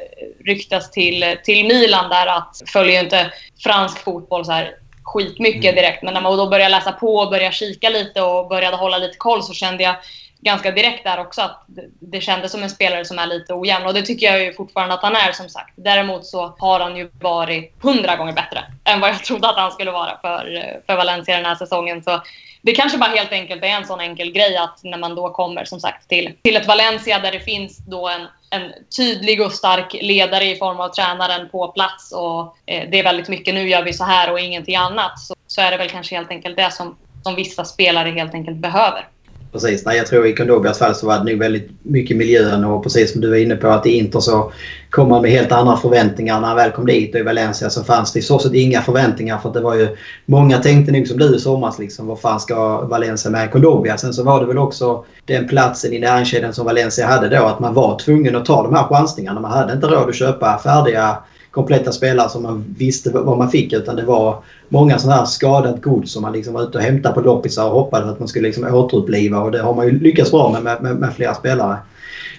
ryktas 0.45 0.91
till, 0.91 1.37
till 1.43 1.67
Milan 1.67 2.09
där 2.09 2.27
att 2.27 2.61
följer 2.67 3.03
inte 3.03 3.31
fransk 3.63 4.03
fotboll 4.03 4.45
så 4.45 4.51
här 4.51 4.75
skitmycket 5.03 5.63
mm. 5.63 5.75
direkt. 5.75 6.03
Men 6.03 6.13
när 6.13 6.21
man 6.21 6.37
då 6.37 6.49
började 6.49 6.71
läsa 6.71 6.91
på 6.91 7.15
och 7.15 7.29
började 7.29 7.55
kika 7.55 7.89
lite 7.89 8.21
och 8.21 8.47
började 8.47 8.77
hålla 8.77 8.97
lite 8.97 9.17
koll 9.17 9.43
så 9.43 9.53
kände 9.53 9.83
jag 9.83 9.95
ganska 10.43 10.71
direkt 10.71 11.03
där 11.03 11.19
också 11.19 11.41
att 11.41 11.63
det 11.99 12.21
kändes 12.21 12.51
som 12.51 12.63
en 12.63 12.69
spelare 12.69 13.05
som 13.05 13.19
är 13.19 13.27
lite 13.27 13.53
ojämn. 13.53 13.85
Och 13.85 13.93
det 13.93 14.01
tycker 14.01 14.25
jag 14.25 14.43
ju 14.43 14.53
fortfarande 14.53 14.95
att 14.95 15.01
han 15.01 15.15
är 15.15 15.31
som 15.31 15.49
sagt. 15.49 15.73
Däremot 15.75 16.25
så 16.25 16.55
har 16.59 16.79
han 16.79 16.97
ju 16.97 17.09
varit 17.21 17.73
hundra 17.81 18.15
gånger 18.15 18.33
bättre 18.33 18.63
än 18.83 18.99
vad 18.99 19.09
jag 19.09 19.23
trodde 19.23 19.49
att 19.49 19.55
han 19.55 19.71
skulle 19.71 19.91
vara 19.91 20.17
för, 20.21 20.81
för 20.85 20.95
Valencia 20.95 21.35
den 21.35 21.45
här 21.45 21.55
säsongen. 21.55 22.03
Så 22.03 22.21
det 22.65 22.71
kanske 22.71 22.97
bara 22.97 23.09
helt 23.09 23.31
enkelt 23.31 23.63
är 23.63 23.67
en 23.67 23.85
sån 23.85 23.99
enkel 23.99 24.31
grej 24.31 24.57
att 24.57 24.83
när 24.83 24.97
man 24.97 25.15
då 25.15 25.29
kommer 25.29 25.65
som 25.65 25.79
sagt 25.79 26.09
till, 26.09 26.33
till 26.41 26.55
ett 26.55 26.67
Valencia 26.67 27.19
där 27.19 27.31
det 27.31 27.39
finns 27.39 27.77
då 27.77 28.09
en, 28.09 28.27
en 28.49 28.71
tydlig 28.97 29.41
och 29.41 29.51
stark 29.51 29.93
ledare 30.01 30.45
i 30.45 30.55
form 30.55 30.79
av 30.79 30.89
tränaren 30.89 31.49
på 31.49 31.67
plats 31.67 32.11
och 32.11 32.57
eh, 32.65 32.89
det 32.89 32.99
är 32.99 33.03
väldigt 33.03 33.29
mycket 33.29 33.53
nu 33.53 33.69
gör 33.69 33.83
vi 33.83 33.93
så 33.93 34.03
här 34.03 34.31
och 34.31 34.39
ingenting 34.39 34.75
annat 34.75 35.19
så, 35.19 35.35
så 35.47 35.61
är 35.61 35.71
det 35.71 35.77
väl 35.77 35.89
kanske 35.89 36.15
helt 36.15 36.29
enkelt 36.29 36.57
det 36.57 36.71
som, 36.71 36.97
som 37.23 37.35
vissa 37.35 37.65
spelare 37.65 38.09
helt 38.09 38.33
enkelt 38.33 38.57
behöver. 38.57 39.07
Precis. 39.53 39.85
Nej, 39.85 39.97
jag 39.97 40.07
tror 40.07 40.27
i 40.27 40.35
Kondobias 40.35 40.79
fall 40.79 40.95
så 40.95 41.07
var 41.07 41.17
det 41.17 41.31
nog 41.31 41.39
väldigt 41.39 41.69
mycket 41.83 42.17
miljön 42.17 42.65
och 42.65 42.83
precis 42.83 43.11
som 43.11 43.21
du 43.21 43.29
var 43.29 43.35
inne 43.35 43.55
på 43.55 43.67
att 43.67 43.85
i 43.85 43.89
Inter 43.89 44.19
så 44.19 44.51
kom 44.89 45.09
man 45.09 45.21
med 45.21 45.31
helt 45.31 45.51
andra 45.51 45.77
förväntningar 45.77 46.39
när 46.39 46.47
han 46.47 46.55
väl 46.55 46.71
kom 46.71 46.85
dit 46.85 47.13
och 47.15 47.19
i 47.19 47.23
Valencia 47.23 47.69
så 47.69 47.83
fanns 47.83 48.13
det 48.13 48.19
i 48.19 48.21
så 48.21 48.39
sätt 48.39 48.53
inga 48.53 48.81
förväntningar 48.81 49.37
för 49.37 49.49
att 49.49 49.53
det 49.53 49.61
var 49.61 49.75
ju 49.75 49.87
många 50.25 50.57
tänkte 50.57 50.91
nog 50.91 51.07
som 51.07 51.17
du 51.17 51.35
i 51.35 51.39
somras 51.39 51.79
liksom 51.79 52.07
vad 52.07 52.19
fan 52.19 52.39
ska 52.39 52.81
Valencia 52.81 53.31
med 53.31 53.51
Kondobia? 53.51 53.97
Sen 53.97 54.13
så 54.13 54.23
var 54.23 54.39
det 54.39 54.45
väl 54.45 54.57
också 54.57 55.05
den 55.25 55.47
platsen 55.47 55.93
i 55.93 55.99
näringskedjan 55.99 56.53
som 56.53 56.65
Valencia 56.65 57.07
hade 57.07 57.29
då 57.29 57.43
att 57.43 57.59
man 57.59 57.73
var 57.73 57.99
tvungen 57.99 58.35
att 58.35 58.45
ta 58.45 58.63
de 58.63 58.75
här 58.75 58.87
chansningarna. 58.87 59.39
Man 59.39 59.51
hade 59.51 59.73
inte 59.73 59.87
råd 59.87 60.09
att 60.09 60.15
köpa 60.15 60.59
färdiga 60.63 61.17
kompletta 61.51 61.91
spelare 61.91 62.29
som 62.29 62.43
man 62.43 62.75
visste 62.77 63.09
vad 63.09 63.37
man 63.37 63.49
fick 63.49 63.73
utan 63.73 63.95
det 63.95 64.03
var 64.03 64.43
många 64.73 64.99
sådana 64.99 65.19
här 65.19 65.25
skadat 65.25 65.81
gods 65.81 66.11
som 66.11 66.21
man 66.21 66.33
liksom 66.33 66.53
var 66.53 66.63
ute 66.63 66.77
och 66.77 66.83
hämtade 66.83 67.15
på 67.15 67.21
loppisar 67.21 67.65
och 67.65 67.71
hoppades 67.71 68.09
att 68.09 68.19
man 68.19 68.27
skulle 68.27 68.47
liksom 68.47 68.73
återuppliva 68.73 69.39
och 69.39 69.51
det 69.51 69.61
har 69.61 69.73
man 69.73 69.85
ju 69.85 69.99
lyckats 69.99 70.31
bra 70.31 70.51
med 70.51 70.63
med, 70.63 70.81
med, 70.81 70.95
med 70.95 71.13
flera 71.13 71.33
spelare. 71.33 71.77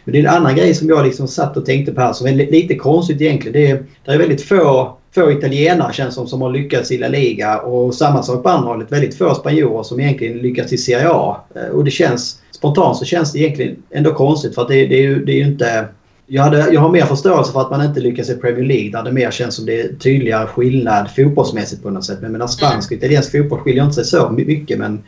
Men 0.05 0.12
det 0.12 0.18
är 0.18 0.22
en 0.22 0.35
annan 0.35 0.57
grej 0.57 0.74
som 0.74 0.89
jag 0.89 1.07
liksom 1.07 1.28
satt 1.28 1.57
och 1.57 1.66
tänkte 1.66 1.93
på 1.93 2.01
här 2.01 2.12
som 2.12 2.26
är 2.26 2.32
lite 2.32 2.74
konstigt 2.74 3.20
egentligen. 3.20 3.53
Det 3.53 3.70
är, 3.70 3.85
det 4.05 4.12
är 4.12 4.18
väldigt 4.18 4.43
få, 4.43 4.97
få 5.14 5.32
italienare 5.32 5.93
känns 5.93 6.14
som, 6.14 6.26
som 6.26 6.43
har 6.43 6.51
lyckats 6.51 6.91
i 6.91 6.99
La 6.99 7.09
Liga 7.09 7.59
och 7.59 7.95
samma 7.95 8.22
sak 8.22 8.43
på 8.43 8.49
andra 8.49 8.68
hållet. 8.68 8.93
Väldigt 8.93 9.18
få 9.18 9.35
spanjorer 9.35 9.82
som 9.82 10.01
egentligen 10.01 10.39
lyckats 10.39 10.72
i 10.72 10.78
Serie 10.78 11.11
A. 11.11 11.37
Eh, 11.55 11.68
och 11.68 11.85
det 11.85 11.91
känns 11.91 12.39
spontant 12.51 12.97
så 12.97 13.05
känns 13.05 13.32
det 13.32 13.39
egentligen 13.39 13.76
ändå 13.91 14.14
konstigt 14.14 14.55
för 14.55 14.62
att 14.62 14.68
det, 14.68 14.87
det 14.87 14.95
är 14.95 15.03
ju 15.03 15.24
det 15.24 15.32
är 15.32 15.37
ju 15.37 15.47
inte 15.47 15.89
jag, 16.26 16.42
hade, 16.42 16.72
jag 16.72 16.80
har 16.80 16.88
mer 16.88 17.04
förståelse 17.04 17.52
för 17.52 17.60
att 17.60 17.70
man 17.70 17.84
inte 17.84 18.00
lyckas 18.00 18.30
i 18.30 18.34
Premier 18.34 18.64
League 18.64 18.90
där 18.90 19.02
det 19.02 19.12
mer 19.12 19.30
känns 19.30 19.56
som 19.56 19.66
det 19.66 19.80
är 19.80 19.94
tydligare 19.94 20.46
skillnad 20.46 21.10
fotbollsmässigt 21.16 21.82
på 21.82 21.90
något 21.90 22.04
sätt. 22.04 22.18
Men 22.22 22.32
medan 22.32 22.48
spansk 22.48 22.90
och 22.90 22.96
italiensk 22.96 23.32
fotboll 23.32 23.60
skiljer 23.60 23.84
inte 23.84 23.94
sig 23.94 24.04
så 24.04 24.28
mycket 24.30 24.78
men 24.78 25.04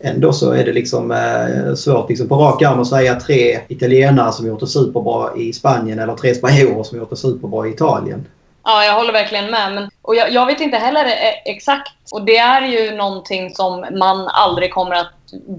ändå 0.00 0.32
så 0.32 0.52
är 0.52 0.64
det 0.64 0.72
liksom 0.72 1.10
eh, 1.10 1.74
svårt 1.74 2.08
liksom 2.08 2.28
på 2.28 2.34
rak 2.34 2.62
arm 2.62 2.80
att 2.80 2.86
säga 2.86 3.14
tre 3.14 3.60
italienare 3.68 4.32
som 4.32 4.46
gjort 4.46 4.60
det 4.60 4.66
superbra 4.66 5.36
i 5.36 5.52
Spanien 5.52 5.98
eller 5.98 6.14
tre 6.14 6.34
spanjorer 6.34 6.82
som 6.82 6.98
gjort 6.98 7.10
det 7.10 7.16
superbra 7.16 7.66
i 7.66 7.70
Italien. 7.70 8.26
Ja, 8.64 8.84
jag 8.84 8.94
håller 8.94 9.12
verkligen 9.12 9.50
med. 9.50 9.74
Men, 9.74 9.90
och 10.02 10.14
jag, 10.14 10.32
jag, 10.32 10.46
vet 10.46 10.60
inte 10.60 10.76
heller 10.76 11.06
exakt. 11.44 11.92
Och 12.12 12.24
det 12.24 12.36
är 12.36 12.66
ju 12.66 12.96
någonting 12.96 13.54
som 13.54 13.86
man 13.98 14.28
aldrig 14.28 14.72
kommer 14.72 14.94
att 14.94 15.12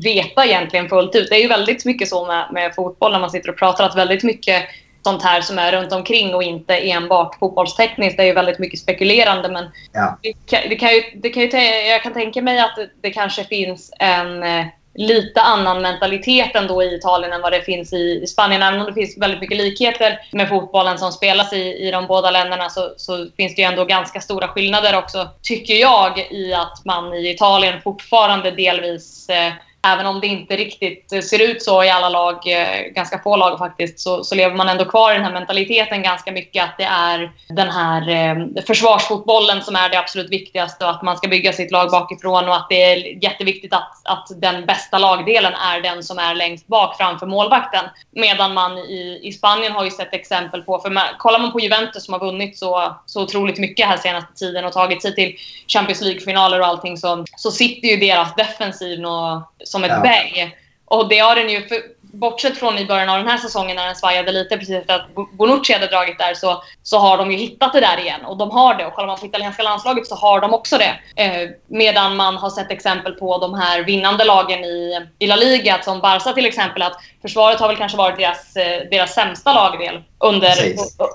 veta 0.04 0.46
egentligen 0.46 0.90
fullt 0.90 1.16
ut. 1.16 1.30
Det 1.30 1.36
är 1.36 1.42
ju 1.42 1.48
väldigt 1.48 1.86
mycket 1.86 2.10
så 2.10 2.26
med, 2.26 2.48
med 2.52 2.76
fotboll 2.76 3.12
när 3.12 3.20
man 3.20 3.30
sitter 3.30 3.50
och 3.50 3.58
pratar 3.58 3.86
att 3.86 3.98
väldigt 3.98 4.24
mycket 4.24 4.64
sånt 5.04 5.24
här 5.24 5.42
som 5.42 5.60
är 5.60 5.72
runt 5.72 5.94
omkring 5.94 6.36
och 6.36 6.44
inte 6.44 6.76
enbart 6.76 7.40
fotbollstekniskt. 7.40 8.18
Det 8.18 8.24
är 8.24 8.28
ju 8.28 8.34
väldigt 8.34 8.60
mycket 8.60 8.80
spekulerande 8.80 9.50
men 9.50 9.66
ja. 9.92 10.18
det 10.22 10.34
kan, 10.46 10.70
det 10.70 10.76
kan 10.76 10.90
ju, 10.90 11.02
det 11.16 11.30
kan 11.30 11.44
ju, 11.44 11.50
jag 11.88 12.04
kan 12.04 12.14
tänka 12.14 12.42
mig 12.42 12.60
att 12.60 12.76
det, 12.76 12.90
det 13.02 13.12
kanske 13.12 13.44
finns 13.44 13.94
en 14.00 14.44
eh, 14.44 14.66
lite 14.94 15.42
annan 15.42 15.82
mentalitet 15.82 16.56
ändå 16.56 16.84
i 16.84 16.96
Italien 16.96 17.34
än 17.34 17.42
vad 17.42 17.52
det 17.52 17.62
finns 17.62 17.94
i, 17.94 18.28
Spanien. 18.28 18.64
Även 18.64 18.80
om 18.80 18.86
det 18.86 18.94
finns 18.94 19.18
väldigt 19.18 19.40
mycket 19.40 19.58
likheter 19.58 20.20
med 20.32 20.50
fotbollen 20.50 20.98
som 20.98 21.12
spelas 21.12 21.54
i, 21.54 21.88
i 21.88 21.92
de 21.92 22.08
båda 22.08 22.32
länderna 22.32 22.70
så, 22.70 22.94
så 22.98 23.28
finns 23.38 23.56
det 23.56 23.62
ju 23.62 23.68
ändå 23.68 23.86
ganska 23.86 24.22
stora 24.22 24.48
skillnader 24.48 24.98
också, 24.98 25.30
tycker 25.42 25.74
jag, 25.74 26.28
i 26.32 26.54
att 26.54 26.86
man 26.86 27.14
i 27.14 27.30
Italien 27.30 27.82
fortfarande 27.82 28.52
delvis 28.52 29.30
eh, 29.30 29.54
även 29.84 30.06
om 30.06 30.20
det 30.20 30.28
inte 30.28 30.58
riktigt 30.58 31.14
eh, 31.14 31.22
ser 31.22 31.42
ut 31.42 31.64
så 31.64 31.84
i 31.84 31.90
alla 31.90 32.10
lag, 32.10 32.36
eh, 32.46 32.82
ganska 32.96 33.20
få 33.20 33.36
lag 33.36 33.58
faktiskt, 33.58 34.00
så, 34.00 34.24
så 34.24 34.36
lever 34.36 34.56
man 34.56 34.70
ändå 34.70 34.86
kvar 34.86 35.12
i 35.12 35.16
den 35.16 35.24
här 35.24 35.34
mentaliteten 35.34 36.04
ganska 36.04 36.32
mycket 36.32 36.64
att 36.64 36.78
det 36.78 36.84
är 36.84 37.32
den 37.50 37.70
här 37.70 38.10
eh, 38.10 38.64
försvarsfotbollen 38.68 39.62
som 39.62 39.76
är 39.76 39.90
det 39.90 40.00
absolut 40.00 40.32
viktigaste 40.32 40.86
och 40.86 40.92
att 40.92 41.02
man 41.02 41.18
ska 41.18 41.28
bygga 41.28 41.54
sitt 41.54 41.72
lag 41.72 41.92
bakifrån 41.92 42.48
och 42.48 42.56
att 42.56 42.68
det 42.70 42.84
är 42.84 43.24
jätteviktigt 43.24 43.74
att, 43.74 44.02
att 44.04 44.28
den 44.42 44.66
bästa 44.66 44.98
lagdelen 44.98 45.54
är 45.54 45.82
den 45.82 46.04
som 46.04 46.20
är 46.20 46.36
längst 46.36 46.68
bak 46.68 46.98
framför 46.98 47.26
målvakten. 47.26 47.86
Medan 48.12 48.54
man 48.54 48.78
i, 48.78 49.20
i 49.24 49.32
Spanien 49.32 49.72
har 49.72 49.84
ju 49.84 49.92
sett 49.92 50.14
exempel 50.14 50.62
på, 50.62 50.80
för 50.80 50.90
man, 50.90 51.04
kollar 51.18 51.40
man 51.40 51.52
på 51.52 51.60
Juventus 51.60 52.06
som 52.06 52.14
har 52.14 52.20
vunnit 52.20 52.58
så, 52.58 52.96
så 53.06 53.24
otroligt 53.24 53.58
mycket 53.58 53.88
här 53.88 53.98
senaste 53.98 54.34
tiden 54.34 54.66
och 54.66 54.74
tagit 54.74 55.02
sig 55.02 55.16
till 55.16 55.36
Champions 55.68 56.02
League-finaler 56.02 56.60
och 56.60 56.68
allting 56.68 56.98
så, 56.98 57.26
så 57.36 57.52
sitter 57.52 57.88
ju 57.88 57.98
deras 57.98 58.36
defensiv 58.36 59.06
och 59.06 59.42
som 59.72 59.84
ett 59.84 59.92
ja. 59.92 60.00
berg. 60.00 60.58
Och 60.86 61.10
det 61.10 61.20
har 61.20 61.36
den 61.36 61.50
ju, 61.50 61.68
för, 61.68 61.78
bortsett 62.02 62.58
från 62.58 62.78
i 62.78 62.86
början 62.86 63.10
av 63.10 63.18
den 63.18 63.28
här 63.28 63.38
säsongen 63.38 63.76
när 63.76 63.86
den 63.86 63.96
svajade 63.96 64.32
lite 64.32 64.58
precis 64.58 64.76
efter 64.76 64.96
att 64.96 65.08
Bonucci 65.38 65.74
hade 65.74 65.88
dragit 65.88 66.20
där 66.20 66.34
så, 66.34 66.64
så 66.84 66.98
har 66.98 67.18
de 67.18 67.32
ju 67.32 67.38
hittat 67.38 67.74
det 67.74 67.80
där 67.80 68.00
igen. 68.00 68.26
Och 68.26 68.38
de 68.38 68.52
har 68.52 68.76
det. 68.76 68.86
Och 68.86 68.94
kollar 68.94 69.08
man 69.08 69.20
på 69.20 69.26
italienska 69.26 69.64
landslaget 69.64 70.08
så 70.08 70.16
har 70.16 70.42
de 70.42 70.54
också 70.54 70.78
det. 70.78 71.24
Eh, 71.24 71.50
medan 71.68 72.16
man 72.16 72.38
har 72.38 72.50
sett 72.50 72.72
exempel 72.72 73.14
på 73.14 73.38
de 73.38 73.54
här 73.54 73.84
vinnande 73.84 74.26
lagen 74.26 74.64
i, 74.64 75.08
i 75.20 75.28
La 75.28 75.36
Liga, 75.36 75.82
som 75.84 76.00
Barca 76.00 76.34
till 76.34 76.46
exempel, 76.46 76.82
att 76.82 76.98
försvaret 77.22 77.60
har 77.60 77.68
väl 77.68 77.78
kanske 77.78 77.98
varit 77.98 78.18
deras, 78.18 78.56
eh, 78.56 78.82
deras 78.92 79.14
sämsta 79.14 79.54
lagdel 79.54 80.04
under, 80.20 80.54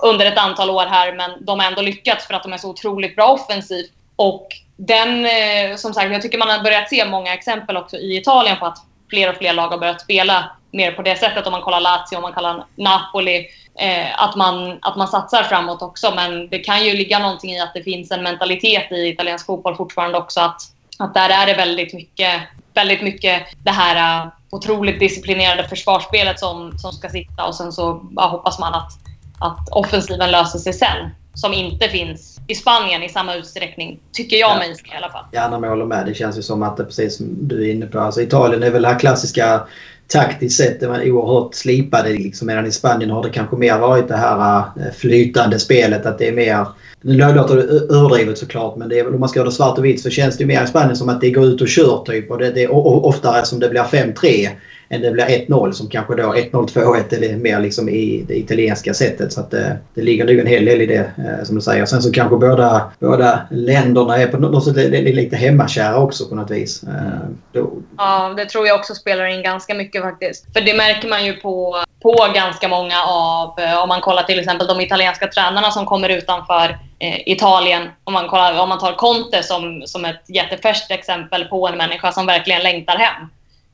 under 0.03 0.27
ett 0.27 0.39
antal 0.39 0.71
år 0.71 0.87
här. 0.87 1.13
Men 1.13 1.45
de 1.45 1.61
har 1.61 1.67
ändå 1.67 1.83
lyckats 1.83 2.27
för 2.27 2.35
att 2.35 2.43
de 2.43 2.53
är 2.53 2.59
så 2.59 2.71
otroligt 2.71 3.17
bra 3.17 3.27
offensivt. 3.27 3.91
Och 4.17 4.49
den, 4.77 5.27
eh, 5.27 5.77
som 5.77 5.95
sagt, 5.95 6.12
jag 6.12 6.22
tycker 6.22 6.39
man 6.39 6.49
har 6.49 6.62
börjat 6.62 6.89
se 6.89 7.05
många 7.05 7.35
exempel 7.35 7.77
också 7.77 7.97
i 7.97 8.16
Italien 8.16 8.57
på 8.57 8.66
att 8.66 8.79
fler 9.11 9.31
och 9.31 9.37
fler 9.37 9.53
lag 9.53 9.68
har 9.68 9.79
börjat 9.79 10.01
spela 10.01 10.51
mer 10.70 10.93
på 10.93 11.03
det 11.03 11.16
sättet. 11.16 11.47
Om 11.47 11.53
man 11.53 11.62
kollar 11.62 11.81
Lazio, 11.81 12.16
om 12.16 12.22
man 12.22 12.33
kollar 12.33 12.64
Napoli. 12.77 13.47
Eh, 13.79 14.22
att, 14.22 14.37
man, 14.37 14.79
att 14.83 14.97
man 14.97 15.09
satsar 15.09 15.43
framåt 15.43 15.83
också. 15.83 16.14
Men 16.14 16.49
det 16.49 16.59
kan 16.59 16.85
ju 16.85 16.95
ligga 16.95 17.18
någonting 17.18 17.51
i 17.51 17.61
att 17.61 17.74
det 17.74 17.83
finns 17.83 18.11
en 18.11 18.22
mentalitet 18.22 18.93
i 18.93 19.09
italiensk 19.09 19.47
fotboll 19.47 19.77
fortfarande 19.77 20.18
också. 20.18 20.41
Att, 20.41 20.62
att 20.99 21.14
där 21.14 21.31
är 21.31 21.47
det 21.47 21.55
väldigt 21.55 21.95
mycket, 21.95 22.43
väldigt 22.74 23.03
mycket 23.03 23.43
det 23.64 23.70
här 23.70 24.24
uh, 24.24 24.33
otroligt 24.51 25.01
disciplinerade 25.01 25.68
försvarsspelet 25.68 26.41
som, 26.41 26.79
som 26.79 26.93
ska 26.93 27.09
sitta. 27.09 27.47
Och 27.47 27.55
sen 27.55 27.72
så 27.72 27.91
uh, 27.93 28.29
hoppas 28.29 28.59
man 28.59 28.74
att, 28.74 28.93
att 29.41 29.68
offensiven 29.70 30.31
löser 30.31 30.59
sig 30.59 30.72
sen. 30.72 31.11
Som 31.35 31.55
inte 31.55 31.89
finns 31.89 32.36
i 32.47 32.55
Spanien 32.55 33.03
i 33.03 33.09
samma 33.09 33.35
utsträckning. 33.35 34.01
Tycker 34.13 34.37
jag 34.37 34.51
ja. 34.51 34.59
mig 34.59 34.71
i 34.71 34.97
alla 34.97 35.13
fall. 35.13 35.25
Gärna 35.33 35.59
med 35.59 35.71
håller 35.71 35.85
med. 35.85 36.07
Det 36.07 36.15
känns 36.15 36.39
ju 36.39 36.43
som 36.43 36.63
att 36.63 36.77
det 36.77 36.85
precis 36.85 37.17
som 37.17 37.27
du 37.41 37.69
är 37.69 37.73
inne 37.73 37.87
på. 37.87 37.99
Alltså 37.99 38.21
Italien 38.21 38.63
är 38.63 38.71
väl 38.71 38.83
det 38.83 38.89
här 38.89 38.99
klassiska 38.99 39.61
taktiskt 40.09 40.57
sett 40.57 40.83
är 40.83 40.89
man 40.89 41.03
oerhört 41.03 41.55
slipade. 41.55 42.09
Liksom, 42.09 42.47
medan 42.47 42.67
i 42.67 42.73
Spanien 42.73 43.11
har 43.11 43.23
det 43.23 43.31
kanske 43.31 43.57
mer 43.57 43.79
varit 43.79 44.09
det 44.09 44.17
här 44.17 44.59
eh, 44.59 44.93
flytande 44.97 45.59
spelet. 45.59 46.07
Att 46.07 46.19
det 46.19 46.29
är 46.29 46.33
mer... 46.33 46.67
Nu 47.01 47.35
låter 47.35 47.57
det 47.57 47.95
överdrivet 47.95 48.39
såklart 48.39 48.77
men 48.77 48.89
det 48.89 48.99
är 48.99 49.05
väl, 49.05 49.15
om 49.15 49.21
man 49.21 49.29
ska 49.29 49.39
göra 49.39 49.49
det 49.49 49.55
svart 49.55 49.79
och 49.79 49.85
vitt 49.85 50.03
så 50.03 50.11
känns 50.11 50.37
det 50.37 50.47
mer 50.47 50.65
i 50.65 50.67
Spanien 50.67 50.97
som 50.97 51.09
att 51.09 51.21
det 51.21 51.31
går 51.31 51.45
ut 51.45 51.61
och 51.61 51.69
kör 51.69 52.05
typ. 52.07 52.31
Och 52.31 52.39
det, 52.39 52.51
det 52.51 52.63
är 52.63 52.71
oftare 53.07 53.45
som 53.45 53.61
det 53.61 53.69
blir 53.69 53.83
5-3 53.83 54.49
än 54.89 55.03
det 55.03 55.11
blir 55.11 55.24
1-0 55.24 55.72
som 55.72 55.89
kanske 55.89 56.14
då 56.14 56.22
1-0, 56.22 56.51
2-1 56.53 57.14
eller 57.14 57.37
mer 57.37 57.61
liksom 57.61 57.89
i 57.89 58.24
det 58.28 58.39
italienska 58.39 58.95
sättet. 58.95 59.32
Så 59.32 59.41
att 59.41 59.51
det, 59.51 59.76
det 59.95 60.03
ligger 60.03 60.24
nog 60.24 60.39
en 60.39 60.47
hel 60.47 60.64
del 60.64 60.80
i 60.80 60.87
det 60.87 61.11
eh, 61.18 61.45
som 61.45 61.55
du 61.55 61.61
säger. 61.61 61.87
Sen 61.87 62.03
så 62.03 62.12
kanske 62.12 62.37
båda, 62.37 62.93
båda 62.99 63.41
länderna 63.51 64.16
är 64.16 64.26
på 64.26 64.39
något 64.39 64.64
sätt 64.64 64.76
lite 65.14 65.37
hemmakära 65.37 65.97
också 65.97 66.28
på 66.28 66.34
något 66.34 66.51
vis. 66.51 66.82
Mm. 66.82 67.76
Ja, 67.97 68.34
det 68.37 68.47
tror 68.47 68.66
jag 68.66 68.78
också 68.78 68.95
spelar 68.95 69.26
in 69.26 69.43
ganska 69.43 69.74
mycket 69.74 70.03
faktiskt. 70.03 70.53
För 70.53 70.61
det 70.61 70.74
märker 70.74 71.09
man 71.09 71.26
ju 71.26 71.32
på, 71.32 71.76
på 72.03 72.26
ganska 72.34 72.68
många 72.68 73.03
av, 73.07 73.55
om 73.82 73.89
man 73.89 74.01
kollar 74.01 74.22
till 74.22 74.39
exempel 74.39 74.66
de 74.66 74.80
italienska 74.80 75.26
tränarna 75.26 75.70
som 75.70 75.87
kommer 75.87 76.09
utanför 76.09 76.78
Italien. 77.26 77.89
Om 78.05 78.12
man, 78.12 78.28
kollar, 78.28 78.61
om 78.62 78.68
man 78.68 78.78
tar 78.78 78.93
Conte 78.93 79.43
som, 79.43 79.82
som 79.87 80.05
ett 80.05 80.24
jättefärskt 80.28 80.91
exempel 80.91 81.45
på 81.45 81.68
en 81.68 81.76
människa 81.76 82.12
som 82.12 82.26
verkligen 82.26 82.62
längtar 82.62 82.97
hem. 82.97 83.28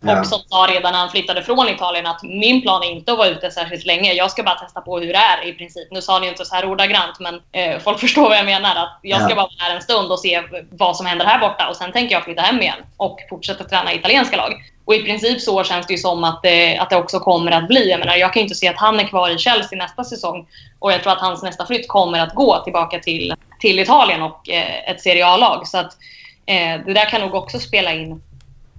Ja. 0.04 0.20
Och 0.20 0.26
som 0.26 0.38
sa 0.46 0.66
redan 0.70 0.92
när 0.92 0.98
han 0.98 1.10
flyttade 1.10 1.42
från 1.42 1.68
Italien 1.68 2.06
att 2.06 2.22
min 2.22 2.62
plan 2.62 2.82
är 2.82 2.90
inte 2.90 3.12
att 3.12 3.18
vara 3.18 3.28
ute 3.28 3.50
särskilt 3.50 3.86
länge. 3.86 4.12
Jag 4.12 4.30
ska 4.30 4.42
bara 4.42 4.54
testa 4.54 4.80
på 4.80 4.98
hur 4.98 5.12
det 5.12 5.18
är 5.18 5.48
i 5.48 5.52
princip. 5.52 5.88
Nu 5.90 6.02
sa 6.02 6.12
han 6.12 6.22
ju 6.22 6.28
inte 6.28 6.44
så 6.44 6.54
här 6.54 6.70
ordagrant 6.70 7.20
men 7.20 7.40
eh, 7.52 7.78
folk 7.78 8.00
förstår 8.06 8.28
vad 8.28 8.38
jag 8.38 8.44
menar. 8.44 8.76
Att 8.76 8.98
jag 9.02 9.20
ska 9.20 9.30
ja. 9.30 9.36
bara 9.36 9.42
vara 9.42 9.54
här 9.58 9.76
en 9.76 9.82
stund 9.82 10.12
och 10.12 10.18
se 10.18 10.42
vad 10.70 10.96
som 10.96 11.06
händer 11.06 11.26
här 11.26 11.38
borta 11.38 11.68
och 11.68 11.76
sen 11.76 11.92
tänker 11.92 12.14
jag 12.14 12.24
flytta 12.24 12.42
hem 12.42 12.62
igen 12.62 12.78
och 12.96 13.18
fortsätta 13.30 13.64
träna 13.64 13.94
italienska 13.94 14.36
lag. 14.36 14.52
Och 14.84 14.94
i 14.94 15.02
princip 15.02 15.40
så 15.40 15.64
känns 15.64 15.86
det 15.86 15.92
ju 15.92 15.98
som 15.98 16.24
att 16.24 16.42
det, 16.42 16.78
att 16.78 16.90
det 16.90 16.96
också 16.96 17.20
kommer 17.20 17.52
att 17.52 17.68
bli. 17.68 17.90
Jag 17.90 18.00
menar, 18.00 18.16
jag 18.16 18.32
kan 18.32 18.40
ju 18.40 18.44
inte 18.44 18.54
se 18.54 18.68
att 18.68 18.78
han 18.78 19.00
är 19.00 19.04
kvar 19.04 19.30
i 19.30 19.38
Chelsea 19.38 19.78
nästa 19.78 20.04
säsong. 20.04 20.46
Och 20.78 20.92
jag 20.92 21.02
tror 21.02 21.12
att 21.12 21.20
hans 21.20 21.42
nästa 21.42 21.66
flytt 21.66 21.88
kommer 21.88 22.20
att 22.20 22.34
gå 22.34 22.58
tillbaka 22.64 22.98
till, 22.98 23.34
till 23.60 23.78
Italien 23.78 24.22
och 24.22 24.48
eh, 24.48 24.90
ett 24.90 25.00
Serie 25.00 25.26
A-lag. 25.26 25.66
Så 25.66 25.78
att 25.78 25.96
Eh, 26.46 26.80
det 26.86 26.92
där 26.92 27.10
kan 27.10 27.20
nog 27.20 27.34
också 27.34 27.58
spela 27.58 27.92
in 27.92 28.22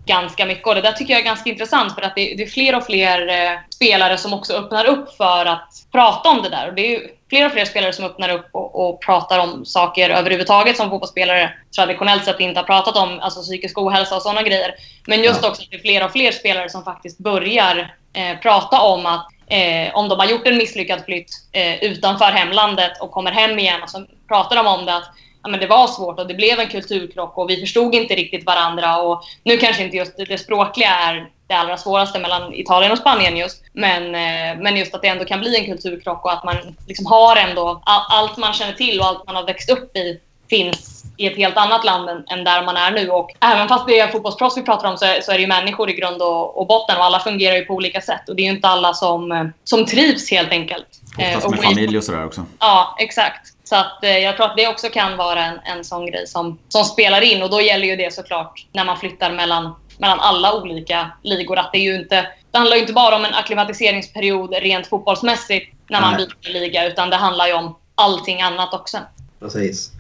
ganska 0.06 0.46
mycket. 0.46 0.68
Och 0.68 0.76
det 0.76 0.82
där 0.82 0.92
tycker 0.92 1.14
jag 1.14 1.22
är 1.22 1.26
ganska 1.26 1.50
intressant 1.50 1.96
för 1.96 2.02
att 2.02 2.16
det, 2.16 2.34
det 2.38 2.44
är 2.44 2.48
fler 2.48 2.76
och 2.76 2.86
fler 2.86 3.28
eh, 3.28 3.60
spelare 3.70 4.18
som 4.18 4.34
också 4.34 4.54
öppnar 4.54 4.86
upp 4.86 5.18
för 5.18 5.46
att 5.46 5.70
prata 5.92 6.30
om 6.30 6.42
det 6.42 6.50
där. 6.50 6.68
Och 6.68 6.74
det 6.74 6.96
är 6.96 7.02
fler 7.30 7.46
och 7.46 7.52
fler 7.52 7.66
spelare 7.66 7.94
som 7.94 8.06
öppnar 8.06 8.30
upp 8.30 8.50
och, 8.52 8.90
och 8.90 9.02
pratar 9.02 9.40
om 9.40 9.66
saker 9.66 10.10
överhuvudtaget 10.10 10.78
som 10.78 10.90
fotbollsspelare 10.90 11.54
traditionellt 11.76 12.26
sett 12.26 12.40
inte 12.40 12.60
har 12.60 12.66
pratat 12.66 12.98
om, 12.98 13.20
alltså 13.20 13.42
psykisk 13.42 13.78
ohälsa 13.78 14.16
och 14.16 14.22
sådana 14.22 14.42
grejer. 14.42 14.76
Men 15.08 15.24
just 15.24 15.46
också 15.46 15.62
att 15.62 15.72
det 15.72 15.78
är 15.78 15.82
fler 15.82 16.06
och 16.06 16.12
fler 16.12 16.32
spelare 16.32 16.70
som 16.70 16.84
faktiskt 16.84 17.20
börjar 17.20 17.96
eh, 18.14 18.40
prata 18.42 18.82
om 18.82 19.06
att 19.06 19.28
eh, 19.48 19.96
om 19.96 20.10
de 20.10 20.20
har 20.20 20.26
gjort 20.26 20.48
en 20.48 20.58
misslyckad 20.58 21.06
flytt 21.06 21.30
eh, 21.52 21.84
utanför 21.84 22.26
hemlandet 22.32 23.02
och 23.02 23.12
kommer 23.12 23.32
hem 23.32 23.60
igen 23.60 23.84
och 23.84 23.90
så 23.90 24.06
pratar 24.28 24.56
de 24.56 24.68
om 24.68 24.86
det 24.86 24.96
att 24.96 25.10
ja, 25.44 25.50
men 25.50 25.60
det 25.60 25.68
var 25.68 25.88
svårt 25.88 26.20
och 26.20 26.28
det 26.28 26.34
blev 26.34 26.60
en 26.60 26.68
kulturkrock 26.68 27.38
och 27.38 27.50
vi 27.50 27.60
förstod 27.60 27.96
inte 27.96 28.16
riktigt 28.16 28.46
varandra. 28.46 28.98
Och 28.98 29.24
nu 29.44 29.58
kanske 29.58 29.84
inte 29.84 29.98
just 29.98 30.18
det 30.18 30.38
språkliga 30.38 30.90
är 30.90 31.30
det 31.48 31.54
allra 31.54 31.78
svåraste 31.78 32.20
mellan 32.20 32.54
Italien 32.54 32.92
och 32.92 32.98
Spanien 32.98 33.38
just. 33.38 33.64
Men, 33.74 34.04
eh, 34.04 34.62
men 34.62 34.78
just 34.78 34.96
att 34.96 35.02
det 35.02 35.08
ändå 35.08 35.26
kan 35.26 35.40
bli 35.40 35.58
en 35.58 35.66
kulturkrock 35.66 36.26
och 36.26 36.34
att 36.34 36.44
man 36.44 36.56
liksom 36.88 37.06
har 37.06 37.36
ändå 37.36 37.82
all, 37.86 38.02
allt 38.10 38.38
man 38.38 38.54
känner 38.54 38.74
till 38.74 39.00
och 39.00 39.06
allt 39.06 39.28
man 39.28 39.36
har 39.36 39.46
växt 39.46 39.70
upp 39.70 39.98
i 39.98 40.20
finns 40.50 41.04
i 41.18 41.28
ett 41.28 41.38
helt 41.38 41.58
annat 41.58 41.86
land 41.86 42.10
än, 42.10 42.24
än 42.28 42.44
där 42.44 42.66
man 42.66 42.78
är 42.78 42.92
nu. 42.92 43.10
Och 43.10 43.30
även 43.40 43.68
fast 43.68 43.88
det 43.88 44.00
är 44.00 44.08
fotbollsproffs 44.08 44.58
vi 44.58 44.62
pratar 44.62 44.92
om 44.92 44.98
så 44.98 45.06
är, 45.06 45.22
så 45.22 45.32
är 45.32 45.36
det 45.36 45.42
ju 45.42 45.48
människor 45.48 45.90
i 45.90 45.94
grund 45.94 46.22
och, 46.22 46.58
och, 46.58 46.68
botten 46.68 46.98
och 46.98 47.04
alla 47.04 47.20
fungerar 47.20 47.56
ju 47.56 47.66
på 47.66 47.74
olika 47.74 48.02
sätt. 48.02 48.30
Och 48.30 48.36
det 48.36 48.42
är 48.42 48.44
ju 48.44 48.52
inte 48.52 48.68
alla 48.68 48.94
som, 48.94 49.32
eh, 49.32 49.46
som 49.64 49.86
trivs 49.86 50.32
helt 50.32 50.52
enkelt. 50.52 50.88
Oftast 51.18 51.50
med 51.50 51.64
familj 51.64 51.98
och 51.98 52.04
sådär 52.04 52.26
också. 52.26 52.46
Ja, 52.60 52.96
exakt. 53.00 53.54
Så 53.74 53.78
att, 53.80 54.04
eh, 54.04 54.18
jag 54.18 54.36
tror 54.36 54.46
att 54.46 54.58
det 54.58 54.68
också 54.68 54.90
kan 54.90 55.18
vara 55.18 55.46
en, 55.46 55.60
en 55.64 55.84
sån 55.84 56.06
grej 56.06 56.28
som, 56.28 56.60
som 56.70 56.86
spelar 56.86 57.22
in. 57.22 57.44
Och 57.44 57.50
då 57.50 57.62
gäller 57.62 57.88
ju 57.88 57.96
det 57.96 58.14
såklart 58.14 58.66
när 58.72 58.86
man 58.86 58.98
flyttar 58.98 59.32
mellan, 59.32 59.76
mellan 59.98 60.20
alla 60.20 60.56
olika 60.56 61.12
ligor. 61.24 61.58
Att 61.58 61.72
det, 61.72 61.78
är 61.78 61.82
ju 61.82 61.96
inte, 61.96 62.28
det 62.52 62.58
handlar 62.58 62.76
ju 62.76 62.82
inte 62.82 62.94
bara 62.94 63.16
om 63.16 63.26
en 63.26 63.34
akklimatiseringsperiod 63.34 64.54
rent 64.54 64.88
fotbollsmässigt 64.88 65.76
när 65.90 66.02
man 66.02 66.14
Nej. 66.14 66.28
byter 66.28 66.54
liga. 66.54 66.88
Utan 66.88 67.10
det 67.10 67.16
handlar 67.16 67.48
ju 67.48 67.54
om 67.54 67.76
allting 67.96 68.42
annat 68.42 68.74
också. 68.74 68.98
Precis. 69.40 69.92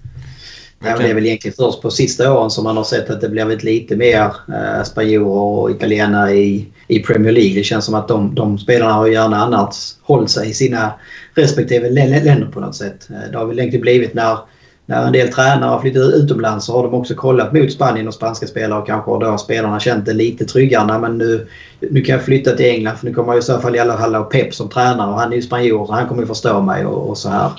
Ja, 0.86 0.98
det 0.98 1.10
är 1.10 1.14
väl 1.14 1.26
egentligen 1.26 1.56
först 1.56 1.82
på 1.82 1.92
sista 1.92 2.34
åren 2.34 2.50
som 2.50 2.64
man 2.64 2.78
har 2.78 2.84
sett 2.84 3.10
att 3.10 3.22
det 3.22 3.30
blivit 3.30 3.64
lite 3.64 3.96
mer 3.96 4.26
eh, 4.26 4.84
spanjorer 4.84 5.40
och 5.40 5.72
italienare 5.72 6.34
i, 6.34 6.68
i 6.88 7.00
Premier 7.00 7.32
League. 7.32 7.54
Det 7.54 7.64
känns 7.64 7.86
som 7.86 7.96
att 7.96 8.08
de, 8.08 8.36
de 8.36 8.58
spelarna 8.58 8.94
har 8.94 9.08
gärna 9.08 9.38
annars 9.38 9.94
hållit 10.02 10.30
sig 10.30 10.50
i 10.50 10.54
sina 10.54 10.94
respektive 11.36 11.90
länder 11.90 12.50
på 12.54 12.60
något 12.60 12.76
sätt. 12.76 13.08
Eh, 13.10 13.32
det 13.32 13.38
har 13.38 13.46
väl 13.46 13.60
egentligen 13.60 13.82
blivit 13.82 14.14
när, 14.14 14.38
när 14.86 15.06
en 15.06 15.14
del 15.14 15.28
tränare 15.28 15.70
har 15.70 15.80
flyttat 15.80 16.14
utomlands 16.14 16.66
så 16.66 16.74
har 16.74 16.84
de 16.84 16.94
också 16.94 17.16
kollat 17.16 17.54
mot 17.54 17.72
Spanien 17.72 18.08
och 18.08 18.14
spanska 18.14 18.48
spelare 18.48 18.80
och 18.80 18.88
kanske 18.88 19.12
då 19.12 19.26
har 19.26 19.38
spelarna 19.38 19.80
känt 19.80 20.06
det 20.06 20.14
lite 20.14 20.46
tryggare. 20.46 21.00
Men 21.00 21.18
nu, 21.18 21.48
nu 21.80 22.02
kan 22.02 22.14
jag 22.16 22.26
flytta 22.26 22.52
till 22.52 22.70
England 22.70 22.96
för 22.96 23.06
nu 23.06 23.14
kommer 23.14 23.34
jag 23.34 23.40
i 23.40 23.46
så 23.46 23.60
fall 23.60 23.76
i 23.76 23.80
alla 23.80 23.98
fall 23.98 24.16
ha 24.16 24.24
Pep 24.24 24.54
som 24.54 24.70
tränare 24.70 25.12
och 25.12 25.20
han 25.20 25.32
är 25.32 25.36
ju 25.36 25.42
spanjor 25.42 25.86
så 25.86 25.94
han 25.94 26.08
kommer 26.08 26.22
ju 26.22 26.28
förstå 26.28 26.62
mig 26.62 26.86
och, 26.86 27.10
och 27.10 27.18
så 27.18 27.30
här. 27.30 27.52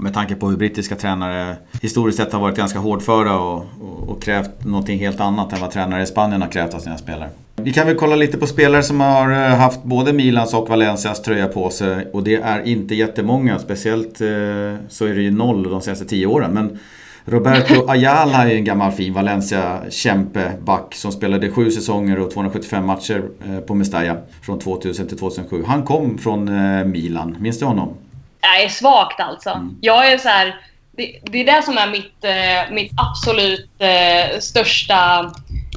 Med 0.00 0.14
tanke 0.14 0.34
på 0.34 0.48
hur 0.50 0.56
brittiska 0.56 0.96
tränare 0.96 1.56
historiskt 1.82 2.18
sett 2.18 2.32
har 2.32 2.40
varit 2.40 2.56
ganska 2.56 2.78
hårdföra 2.78 3.38
och, 3.38 3.66
och, 3.80 4.08
och 4.08 4.22
krävt 4.22 4.64
någonting 4.64 4.98
helt 4.98 5.20
annat 5.20 5.52
än 5.52 5.60
vad 5.60 5.70
tränare 5.70 6.02
i 6.02 6.06
Spanien 6.06 6.42
har 6.42 6.48
krävt 6.48 6.74
av 6.74 6.78
sina 6.78 6.98
spelare. 6.98 7.28
Vi 7.56 7.72
kan 7.72 7.86
väl 7.86 7.96
kolla 7.96 8.16
lite 8.16 8.38
på 8.38 8.46
spelare 8.46 8.82
som 8.82 9.00
har 9.00 9.30
eh, 9.30 9.56
haft 9.56 9.82
både 9.82 10.12
Milans 10.12 10.54
och 10.54 10.68
Valencias 10.68 11.22
tröja 11.22 11.46
på 11.46 11.70
sig. 11.70 12.06
Och 12.12 12.22
det 12.22 12.34
är 12.34 12.66
inte 12.68 12.94
jättemånga. 12.94 13.58
Speciellt 13.58 14.20
eh, 14.20 14.28
så 14.88 15.04
är 15.04 15.14
det 15.14 15.22
ju 15.22 15.30
noll 15.30 15.62
de 15.62 15.80
senaste 15.80 16.04
tio 16.04 16.26
åren. 16.26 16.50
Men 16.52 16.78
Roberto 17.24 17.84
Ayala 17.88 18.50
är 18.50 18.54
en 18.54 18.64
gammal 18.64 18.92
fin 18.92 19.14
Valencia-kämpeback 19.14 20.94
som 20.94 21.12
spelade 21.12 21.50
sju 21.50 21.70
säsonger 21.70 22.18
och 22.20 22.30
275 22.30 22.86
matcher 22.86 23.22
eh, 23.48 23.58
på 23.58 23.74
Mestalla 23.74 24.16
från 24.42 24.58
2000 24.58 25.06
till 25.06 25.18
2007. 25.18 25.64
Han 25.66 25.82
kom 25.82 26.18
från 26.18 26.44
Milan. 26.90 27.36
Minns 27.40 27.58
du 27.58 27.64
honom? 27.64 27.94
Är 28.40 28.68
svagt 28.68 29.20
alltså. 29.20 29.50
Mm. 29.50 29.78
Jag 29.80 30.12
är 30.12 30.18
så 30.18 30.28
här, 30.28 30.60
det, 30.96 31.20
det, 31.22 31.38
är 31.38 31.44
det 31.44 31.62
som 31.62 31.78
är 31.78 31.90
mitt, 31.90 32.24
mitt 32.70 32.92
absolut 32.96 33.70
största 34.42 35.30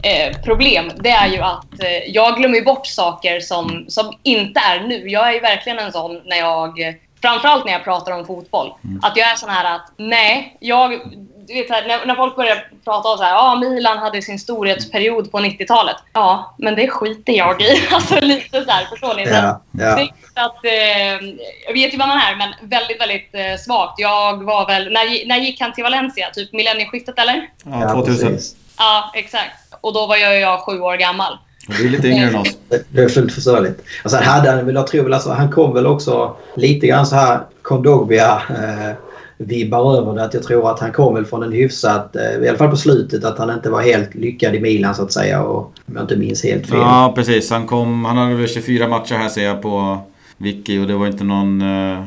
Eh, 0.04 0.42
problem, 0.42 0.92
det 0.96 1.10
är 1.10 1.28
ju 1.28 1.40
att 1.40 1.84
eh, 1.84 2.08
jag 2.08 2.38
glömmer 2.38 2.62
bort 2.62 2.88
saker 2.88 3.40
som, 3.40 3.86
som 3.88 4.14
inte 4.24 4.60
är 4.60 4.80
nu. 4.80 5.10
Jag 5.10 5.36
är 5.36 5.42
verkligen 5.42 5.80
en 5.80 5.92
sån 5.92 6.22
när 6.26 6.38
jag, 6.38 6.80
framförallt 7.22 7.66
när 7.66 7.72
jag 7.72 7.84
pratar 7.84 8.12
om 8.12 8.26
fotboll, 8.26 8.74
mm. 8.84 9.00
att 9.04 9.18
jag 9.18 9.32
är 9.32 9.36
sån 9.36 9.50
här 9.50 9.76
att 9.76 9.92
nej, 9.98 10.58
jag, 10.60 11.00
vet, 11.48 11.70
här, 11.70 11.88
när, 11.88 12.06
när, 12.06 12.16
folk 12.16 12.36
börjar 12.36 12.68
prata 12.84 13.10
om 13.10 13.18
så 13.18 13.24
här, 13.24 13.36
ah, 13.36 13.56
Milan 13.56 13.98
hade 13.98 14.22
sin 14.22 14.40
storhetsperiod 14.40 15.32
på 15.32 15.40
90-talet. 15.40 15.96
Ja, 16.14 16.56
men 16.58 16.76
det 16.76 16.88
skiter 16.88 17.34
jag 17.34 17.62
i. 17.62 17.88
alltså 17.92 18.20
lite 18.20 18.66
så 18.66 18.72
här, 18.72 18.86
förstår 18.86 19.16
ni? 19.16 19.24
Ja, 19.24 19.62
ja. 19.72 19.96
Det 19.96 20.10
att, 20.36 20.66
eh, 20.66 21.28
jag 21.68 21.74
vet 21.74 21.94
ju 21.94 21.98
vad 21.98 22.08
man 22.08 22.18
är, 22.18 22.36
men 22.36 22.70
väldigt, 22.70 23.02
väldigt 23.02 23.30
eh, 23.34 23.56
svagt. 23.66 24.00
Jag 24.00 24.44
var 24.44 24.68
väl, 24.68 24.84
när, 24.84 25.28
när 25.28 25.38
gick 25.38 25.62
han 25.62 25.74
till 25.74 25.84
Valencia? 25.84 26.30
Typ 26.34 26.54
millennieskiftet 26.54 27.20
eller? 27.20 27.50
Ja, 27.64 27.94
2000. 27.94 28.38
Ja, 28.78 29.12
exakt 29.16 29.64
och 29.84 29.94
då 29.94 30.08
var 30.08 30.18
jag, 30.18 30.40
jag 30.40 30.60
sju 30.60 30.80
år 30.80 30.98
gammal. 30.98 31.38
Du 31.68 31.86
är 31.86 31.90
lite 31.90 32.08
yngre 32.08 32.28
än 32.28 32.36
oss. 32.36 32.58
Det 32.90 33.02
är 33.02 33.10
fullt 33.10 33.34
förståeligt. 33.34 33.84
Hade 34.04 34.52
han 34.52 34.66
väl, 34.66 34.76
jag 34.76 34.88
tror 34.88 35.04
väl 35.04 35.14
alltså, 35.14 35.32
han 35.32 35.52
kom 35.52 35.74
väl 35.74 35.88
också 35.88 36.36
lite 36.56 36.88
grann 36.88 37.06
så 37.06 37.16
här 37.16 37.40
Kondogbia 37.62 38.42
eh, 38.50 38.96
vibbar 39.38 39.98
över 39.98 40.14
det. 40.14 40.24
Att 40.24 40.34
jag 40.34 40.44
tror 40.44 40.72
att 40.72 40.80
han 40.80 40.92
kom 40.92 41.16
väl 41.16 41.26
från 41.26 41.44
en 41.44 41.52
hyfsat, 41.52 42.16
eh, 42.16 42.46
i 42.46 42.50
alla 42.50 42.58
fall 42.58 42.70
på 42.70 42.78
slutet, 42.78 43.24
att 43.24 43.38
han 43.38 43.50
inte 43.50 43.70
var 43.70 43.82
helt 43.82 44.16
lyckad 44.16 44.56
i 44.56 44.60
Milan 44.60 44.96
så 44.96 45.04
att 45.04 45.12
säga. 45.12 45.44
Och, 45.44 45.60
om 45.86 45.96
jag 45.96 46.04
inte 46.04 46.16
minns 46.16 46.44
helt 46.44 46.68
fel. 46.68 46.80
Ja, 46.80 47.14
precis. 47.16 47.52
Han 47.52 47.68
kom, 47.68 48.06
han 48.06 48.18
hade 48.18 48.36
väl 48.36 48.48
24 48.48 48.88
matcher 48.88 49.16
här 49.16 49.30
ser 49.30 49.44
jag 49.44 49.62
på 49.62 49.98
Vicky 50.38 50.80
och 50.80 50.88
det 50.88 50.96
var 50.96 51.08
inte 51.08 51.24
någon 51.24 51.62
eh 51.62 52.04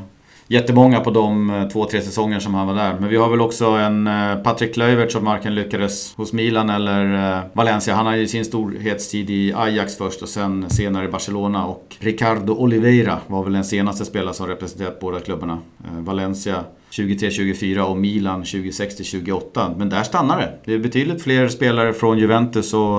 jättemånga 0.48 1.00
på 1.00 1.10
de 1.10 1.50
eh, 1.50 1.68
två, 1.68 1.84
tre 1.84 2.02
säsonger 2.02 2.40
som 2.40 2.54
han 2.54 2.66
var 2.66 2.74
där. 2.74 2.96
Men 3.00 3.08
vi 3.08 3.16
har 3.16 3.28
väl 3.30 3.40
också 3.40 3.66
en 3.66 4.06
eh, 4.06 4.36
Patrik 4.36 4.74
Kluivert 4.74 5.12
som 5.12 5.24
varken 5.24 5.54
lyckades 5.54 6.14
hos 6.16 6.32
Milan 6.32 6.70
eller 6.70 7.34
eh, 7.34 7.42
Valencia. 7.52 7.94
Han 7.94 8.06
hade 8.06 8.18
ju 8.18 8.26
sin 8.26 8.44
storhetstid 8.44 9.30
i 9.30 9.52
Ajax 9.56 9.96
först 9.96 10.22
och 10.22 10.28
sen 10.28 10.70
senare 10.70 11.04
i 11.04 11.08
Barcelona. 11.08 11.66
Och 11.66 11.96
Ricardo 11.98 12.52
Oliveira 12.52 13.18
var 13.26 13.44
väl 13.44 13.52
den 13.52 13.64
senaste 13.64 14.04
spelaren 14.04 14.34
som 14.34 14.46
representerat 14.46 15.00
båda 15.00 15.20
klubbarna. 15.20 15.58
Eh, 15.84 16.00
Valencia 16.00 16.64
23-24 16.90 17.80
och 17.80 17.96
Milan 17.96 18.42
26-28. 18.42 19.74
Men 19.78 19.88
där 19.88 20.02
stannar 20.02 20.38
det. 20.38 20.52
Det 20.64 20.74
är 20.74 20.78
betydligt 20.78 21.22
fler 21.22 21.48
spelare 21.48 21.92
från 21.92 22.18
Juventus 22.18 22.74
och 22.74 22.98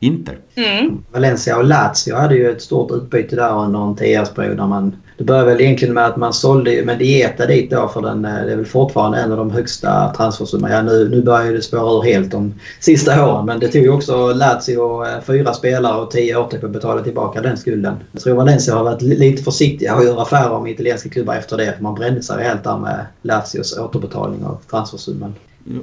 Inter. 0.00 0.38
Mm. 0.54 1.04
Valencia 1.12 1.56
och 1.56 1.64
Lazio 1.64 2.14
hade 2.14 2.34
ju 2.34 2.50
ett 2.50 2.62
stort 2.62 2.92
utbyte 2.92 3.36
där 3.36 3.64
under 3.64 3.88
en 3.88 3.96
tioårsperiod 3.96 4.56
när 4.56 4.66
man 4.66 4.96
det 5.16 5.24
började 5.24 5.50
väl 5.50 5.60
egentligen 5.60 5.94
med 5.94 6.06
att 6.06 6.16
man 6.16 6.32
sålde 6.32 6.84
med 6.84 6.98
Dieta 6.98 7.46
dit 7.46 7.70
då 7.70 7.88
för 7.88 8.02
den, 8.02 8.24
eh, 8.24 8.44
det 8.44 8.52
är 8.52 8.56
väl 8.56 8.66
fortfarande 8.66 9.18
en 9.18 9.32
av 9.32 9.38
de 9.38 9.50
högsta 9.50 10.12
transfersummorna. 10.16 10.74
Ja, 10.74 10.82
nu, 10.82 11.08
nu 11.08 11.22
börjar 11.22 11.52
det 11.52 11.62
spåra 11.62 11.98
ur 11.98 12.02
helt 12.02 12.30
de 12.30 12.54
sista 12.80 13.26
åren 13.26 13.46
men 13.46 13.60
det 13.60 13.68
tog 13.68 13.82
ju 13.82 13.90
också 13.90 14.32
Lazio 14.32 15.06
eh, 15.06 15.20
fyra 15.20 15.54
spelare 15.54 16.00
och 16.00 16.10
tio 16.10 16.36
år 16.36 16.48
till 16.48 16.64
att 16.64 16.70
betala 16.70 17.02
tillbaka 17.02 17.40
den 17.40 17.56
skulden. 17.56 17.94
Jag 18.12 18.22
tror 18.22 18.34
Valencia 18.34 18.74
har 18.74 18.84
varit 18.84 19.02
lite 19.02 19.42
försiktiga 19.42 19.94
att 19.94 20.04
göra 20.04 20.22
affärer 20.22 20.60
med 20.60 20.72
italienska 20.72 21.08
klubbar 21.08 21.34
efter 21.34 21.56
det. 21.56 21.72
för 21.76 21.82
Man 21.82 21.94
brände 21.94 22.22
sig 22.22 22.44
helt 22.44 22.64
där 22.64 22.78
med 22.78 23.06
Lazios 23.22 23.78
återbetalning 23.78 24.44
av 24.44 24.58
transfersumman. 24.70 25.34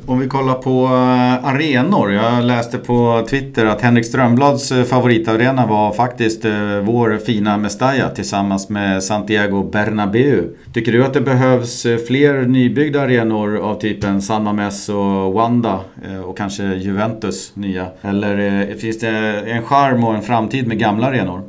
Om 0.05 0.19
vi 0.19 0.27
kollar 0.27 0.53
på 0.53 0.85
eh, 0.85 1.45
arenor. 1.45 2.11
Jag 2.11 2.43
läste 2.43 2.77
på 2.77 3.25
Twitter 3.29 3.65
att 3.65 3.81
Henrik 3.81 4.05
Strömblads 4.05 4.71
eh, 4.71 4.83
favoritarena 4.83 5.65
var 5.65 5.93
faktiskt 5.93 6.45
eh, 6.45 6.77
vår 6.81 7.17
fina 7.17 7.57
Mestalla 7.57 8.09
tillsammans 8.09 8.69
med 8.69 9.03
Santiago 9.03 9.63
Bernabéu. 9.71 10.43
Tycker 10.73 10.91
du 10.91 11.05
att 11.05 11.13
det 11.13 11.21
behövs 11.21 11.83
fler 12.07 12.41
nybyggda 12.41 13.01
arenor 13.01 13.57
av 13.57 13.75
typen 13.79 14.21
San 14.21 14.43
Mames 14.43 14.89
och 14.89 15.33
Wanda 15.33 15.79
och 16.25 16.37
kanske 16.37 16.63
Juventus 16.63 17.51
nya? 17.55 17.87
Eller 18.01 18.65
finns 18.77 18.99
det 18.99 19.09
en 19.47 19.63
charm 19.63 20.03
och 20.03 20.15
en 20.15 20.21
framtid 20.21 20.67
med 20.67 20.79
gamla 20.79 21.07
arenor? 21.07 21.41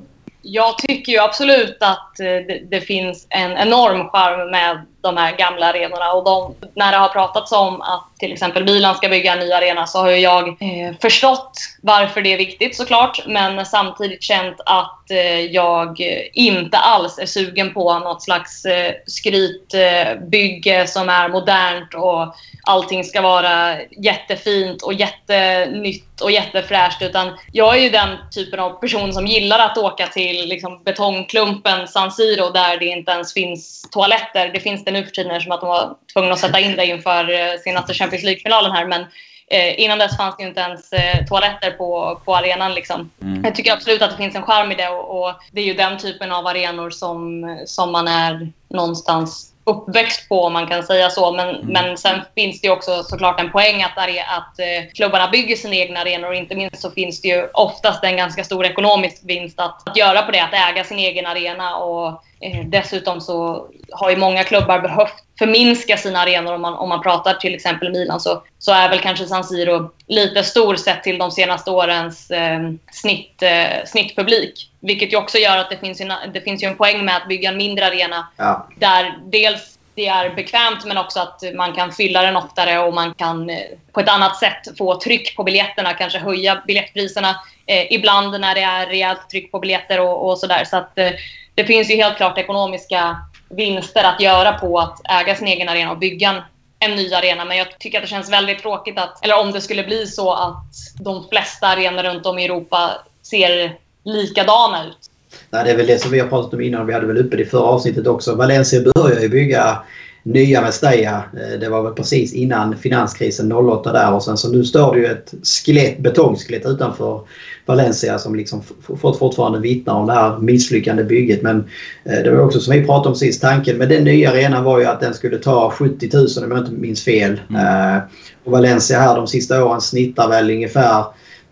Jag 0.47 0.79
tycker 0.79 1.13
ju 1.13 1.19
absolut 1.19 1.77
att 1.81 2.14
Eh, 2.21 2.47
det, 2.47 2.63
det 2.71 2.81
finns 2.81 3.27
en 3.31 3.53
enorm 3.53 4.09
charm 4.09 4.51
med 4.51 4.87
de 5.05 5.17
här 5.17 5.37
gamla 5.37 5.67
arenorna. 5.67 6.13
Och 6.13 6.25
de, 6.25 6.55
när 6.75 6.93
det 6.93 6.99
har 6.99 7.09
pratats 7.09 7.53
om 7.53 7.81
att 7.81 8.05
till 8.19 8.33
exempel 8.33 8.65
Milan 8.65 8.95
ska 8.95 9.09
bygga 9.09 9.33
en 9.33 9.39
ny 9.39 9.53
arena 9.53 9.87
så 9.87 9.99
har 9.99 10.11
jag 10.11 10.49
eh, 10.49 10.95
förstått 11.03 11.53
varför 11.83 12.23
det 12.23 12.33
är 12.33 12.39
viktigt 12.39 12.77
såklart. 12.77 13.27
Men 13.27 13.67
samtidigt 13.67 14.23
känt 14.23 14.61
att 14.67 15.11
eh, 15.11 15.41
jag 15.41 16.01
inte 16.33 16.79
alls 16.79 17.19
är 17.19 17.27
sugen 17.27 17.75
på 17.75 17.99
något 17.99 18.23
slags 18.23 18.65
eh, 18.65 18.93
skrytbygge 19.07 20.87
som 20.87 21.09
är 21.09 21.29
modernt 21.29 21.95
och 21.95 22.35
allting 22.67 23.05
ska 23.05 23.21
vara 23.21 23.77
jättefint 23.91 24.83
och 24.83 24.95
jättenytt 24.95 26.21
och 26.21 26.31
jättefräscht. 26.31 27.03
Utan 27.03 27.31
jag 27.53 27.77
är 27.77 27.81
ju 27.81 27.91
den 27.91 28.09
typen 28.35 28.61
av 28.61 28.71
person 28.71 29.13
som 29.13 29.27
gillar 29.27 29.59
att 29.59 29.79
åka 29.79 30.07
till 30.07 30.49
liksom, 30.49 30.83
betongklumpen 30.85 31.89
San 32.05 32.13
Siro 32.13 32.51
där 32.51 32.79
det 32.79 32.87
inte 32.87 33.13
ens 33.13 33.33
finns 33.33 33.89
toaletter. 33.91 34.51
Det 34.55 34.61
finns 34.61 34.85
det 34.85 34.91
nu 34.91 35.05
för 35.05 35.11
tiden 35.11 35.31
eftersom 35.31 35.53
att 35.53 35.61
de 35.61 35.69
var 35.69 35.97
tvungna 36.13 36.33
att 36.33 36.39
sätta 36.39 36.61
in 36.61 36.77
det 36.77 36.87
inför 36.87 37.33
eh, 37.33 37.59
senaste 37.65 37.95
Champions 37.95 38.25
League-finalen 38.25 38.73
här. 38.73 38.87
Men 38.87 39.05
Eh, 39.51 39.81
innan 39.81 39.99
dess 39.99 40.17
fanns 40.17 40.37
det 40.37 40.43
inte 40.43 40.61
ens 40.61 40.93
eh, 40.93 41.25
toaletter 41.25 41.71
på, 41.71 42.21
på 42.25 42.37
arenan. 42.37 42.75
Liksom. 42.75 43.11
Mm. 43.23 43.45
Jag 43.45 43.55
tycker 43.55 43.73
absolut 43.73 44.03
att 44.03 44.11
det 44.11 44.17
finns 44.17 44.35
en 44.35 44.43
charm 44.43 44.73
i 44.73 44.75
det 44.75 44.89
och, 44.89 45.25
och, 45.25 45.35
det 45.53 45.61
är 45.61 45.65
ju 45.65 45.75
den 45.75 45.99
typen 45.99 46.33
av 46.33 46.47
arenor 46.47 46.91
som, 46.91 47.45
som 47.67 47.93
man 47.93 48.09
är 48.09 48.53
någonstans 48.69 49.54
uppväxt 49.65 50.29
på 50.29 50.43
om 50.43 50.53
man 50.53 50.67
kan 50.67 50.83
säga 50.83 51.11
så. 51.11 51.33
Men, 51.33 51.49
mm. 51.49 51.67
men 51.67 51.97
sen 51.99 52.21
finns 52.35 52.61
det 52.61 52.67
ju 52.67 52.73
också 52.73 53.03
såklart 53.03 53.41
en 53.41 53.51
poäng 53.51 53.83
att, 53.83 53.99
att 53.99 54.59
eh, 54.59 54.93
klubbarna 54.95 55.29
bygger 55.29 55.57
sina 55.57 55.75
egna 55.75 56.01
arenor 56.01 56.29
och 56.29 56.35
inte 56.35 56.55
minst 56.55 56.81
så 56.81 56.91
finns 56.91 57.21
det 57.21 57.29
ju 57.29 57.49
oftast 57.55 58.05
en 58.05 58.17
ganska 58.17 58.45
stor 58.45 58.67
ekonomisk 58.67 59.21
vinst 59.23 59.61
att, 59.61 59.89
att 59.89 59.97
göra 59.97 60.23
på 60.23 60.33
det, 60.33 60.41
att 60.41 60.71
äga 60.71 60.85
sin 60.85 60.99
egen 60.99 61.27
arena 61.27 61.77
och 61.77 62.23
dessutom 62.65 63.21
så 63.21 63.69
har 63.93 64.11
ju 64.11 64.17
många 64.17 64.45
klubbar 64.45 64.81
behövt 64.81 65.15
förminska 65.39 65.97
sina 65.97 66.19
arenor. 66.19 66.55
Om 66.55 66.61
man, 66.61 66.75
om 66.75 66.89
man 66.89 67.03
pratar 67.03 67.35
till 67.35 67.55
exempel 67.55 67.93
Milan 67.93 68.21
så, 68.21 68.43
så 68.59 68.73
är 68.73 68.89
väl 68.89 68.99
kanske 68.99 69.27
San 69.27 69.45
Siro 69.45 69.91
lite 70.07 70.43
stor 70.43 70.77
sett 70.77 71.03
till 71.03 71.19
de 71.19 71.31
senaste 71.31 71.71
årens 71.71 72.31
eh, 72.31 72.61
snitt, 72.93 73.43
eh, 73.43 73.85
snittpublik. 73.87 74.71
Vilket 74.81 75.13
ju 75.13 75.17
också 75.17 75.39
gör 75.39 75.59
att 75.59 75.71
det 75.71 75.77
finns, 75.77 76.01
en, 76.01 76.13
det 76.35 76.41
finns 76.41 76.63
ju 76.63 76.69
en 76.69 76.77
poäng 76.77 77.05
med 77.05 77.17
att 77.17 77.29
bygga 77.29 77.49
en 77.49 77.57
mindre 77.57 77.87
arena. 77.87 78.29
Ja. 78.37 78.69
Där 78.77 79.15
dels 79.25 79.79
det 79.95 80.07
är 80.07 80.35
bekvämt 80.35 80.85
men 80.85 80.99
också 80.99 81.21
att 81.21 81.43
man 81.55 81.73
kan 81.73 81.93
fylla 81.93 82.23
den 82.23 82.37
oftare 82.37 82.79
och 82.79 82.95
man 82.95 83.15
kan 83.15 83.51
eh, 83.51 83.57
på 83.93 84.01
ett 84.01 84.09
annat 84.09 84.37
sätt 84.37 84.79
få 84.79 85.01
tryck 85.01 85.37
på 85.37 85.45
biljetterna, 85.45 85.93
kanske 85.93 86.19
höja 86.19 86.63
biljettpriserna 86.67 87.41
eh, 87.67 87.93
ibland 87.93 88.41
när 88.41 88.55
det 88.55 88.63
är 88.63 88.87
rejält 88.87 89.31
tryck 89.31 89.53
på 89.53 89.59
biljetter 89.59 90.01
och, 90.01 90.31
och 90.31 90.39
sådär. 90.39 90.65
Så 90.65 90.77
att 90.77 90.99
eh, 90.99 91.11
det 91.55 91.65
finns 91.65 91.91
ju 91.91 91.95
helt 91.95 92.17
klart 92.17 92.39
ekonomiska 92.39 93.17
vinster 93.49 94.05
att 94.05 94.21
göra 94.21 94.53
på 94.53 94.79
att 94.79 95.01
äga 95.11 95.35
sin 95.35 95.49
egen 95.49 95.69
arena 95.69 95.91
och 95.91 95.99
bygga 95.99 96.29
en, 96.29 96.43
en 96.91 96.97
ny 96.97 97.15
arena. 97.15 97.45
Men 97.45 97.57
jag 97.57 97.79
tycker 97.79 97.99
att 97.99 98.05
det 98.05 98.09
känns 98.09 98.33
väldigt 98.33 98.59
tråkigt 98.59 98.99
att, 98.99 99.25
eller 99.25 99.41
om 99.41 99.53
det 99.53 99.61
skulle 99.61 99.85
bli 99.85 100.07
så 100.07 100.33
att 100.33 100.65
de 101.01 101.29
flesta 101.29 101.67
arenor 101.67 102.03
runt 102.03 102.27
om 102.27 102.39
i 102.39 102.45
Europa 102.45 102.91
ser 103.23 103.79
likadana 104.05 104.87
ut. 104.87 105.11
Nej, 105.51 105.65
det 105.65 105.71
är 105.71 105.77
väl 105.77 105.87
det 105.87 105.99
som 105.99 106.11
vi 106.11 106.21
har 106.21 106.29
pratat 106.29 106.55
om 106.55 106.61
innan. 106.61 106.87
Vi 106.87 106.93
hade 106.93 107.07
väl 107.07 107.19
uppe 107.19 107.37
det 107.37 107.43
i 107.43 107.47
förra 107.47 107.63
avsnittet 107.63 108.07
också. 108.07 108.35
Valencia 108.35 108.81
börjar 108.95 109.21
ju 109.21 109.29
bygga 109.29 109.83
nya 110.23 110.61
Mestalla. 110.61 111.25
Eh, 111.41 111.59
det 111.61 111.69
var 111.69 111.83
väl 111.83 111.93
precis 111.93 112.35
innan 112.35 112.79
finanskrisen 112.79 113.53
08 113.53 113.93
där 113.93 114.15
och 114.15 114.23
sen 114.23 114.37
så 114.37 114.53
nu 114.53 114.65
står 114.65 114.95
det 114.95 115.01
ju 115.01 115.07
ett 115.07 115.35
skelett, 115.45 115.99
betongskelett 115.99 116.67
utanför 116.67 117.21
Valencia 117.67 118.19
som 118.19 118.35
liksom 118.35 118.63
fortfarande 119.01 119.59
vittnar 119.59 119.95
om 119.95 120.07
det 120.07 120.13
här 120.13 120.39
misslyckande 120.39 121.05
bygget. 121.05 121.43
Men 121.43 121.65
eh, 122.05 122.19
det 122.25 122.31
var 122.31 122.41
också 122.41 122.61
som 122.61 122.75
vi 122.75 122.85
pratade 122.85 123.09
om 123.09 123.15
sist, 123.15 123.41
tanken 123.41 123.77
med 123.77 123.89
den 123.89 124.05
nya 124.05 124.31
arenan 124.31 124.65
var 124.65 124.79
ju 124.79 124.85
att 124.85 125.01
den 125.01 125.15
skulle 125.15 125.39
ta 125.39 125.71
70 125.71 126.11
000 126.13 126.27
om 126.45 126.51
jag 126.51 126.61
inte 126.61 126.73
minns 126.73 127.05
fel. 127.05 127.41
Mm. 127.51 127.95
Eh, 127.97 128.03
och 128.45 128.53
Valencia 128.53 129.01
här 129.01 129.17
de 129.17 129.27
sista 129.27 129.65
åren 129.65 129.81
snittar 129.81 130.29
väl 130.29 130.51
ungefär 130.51 131.05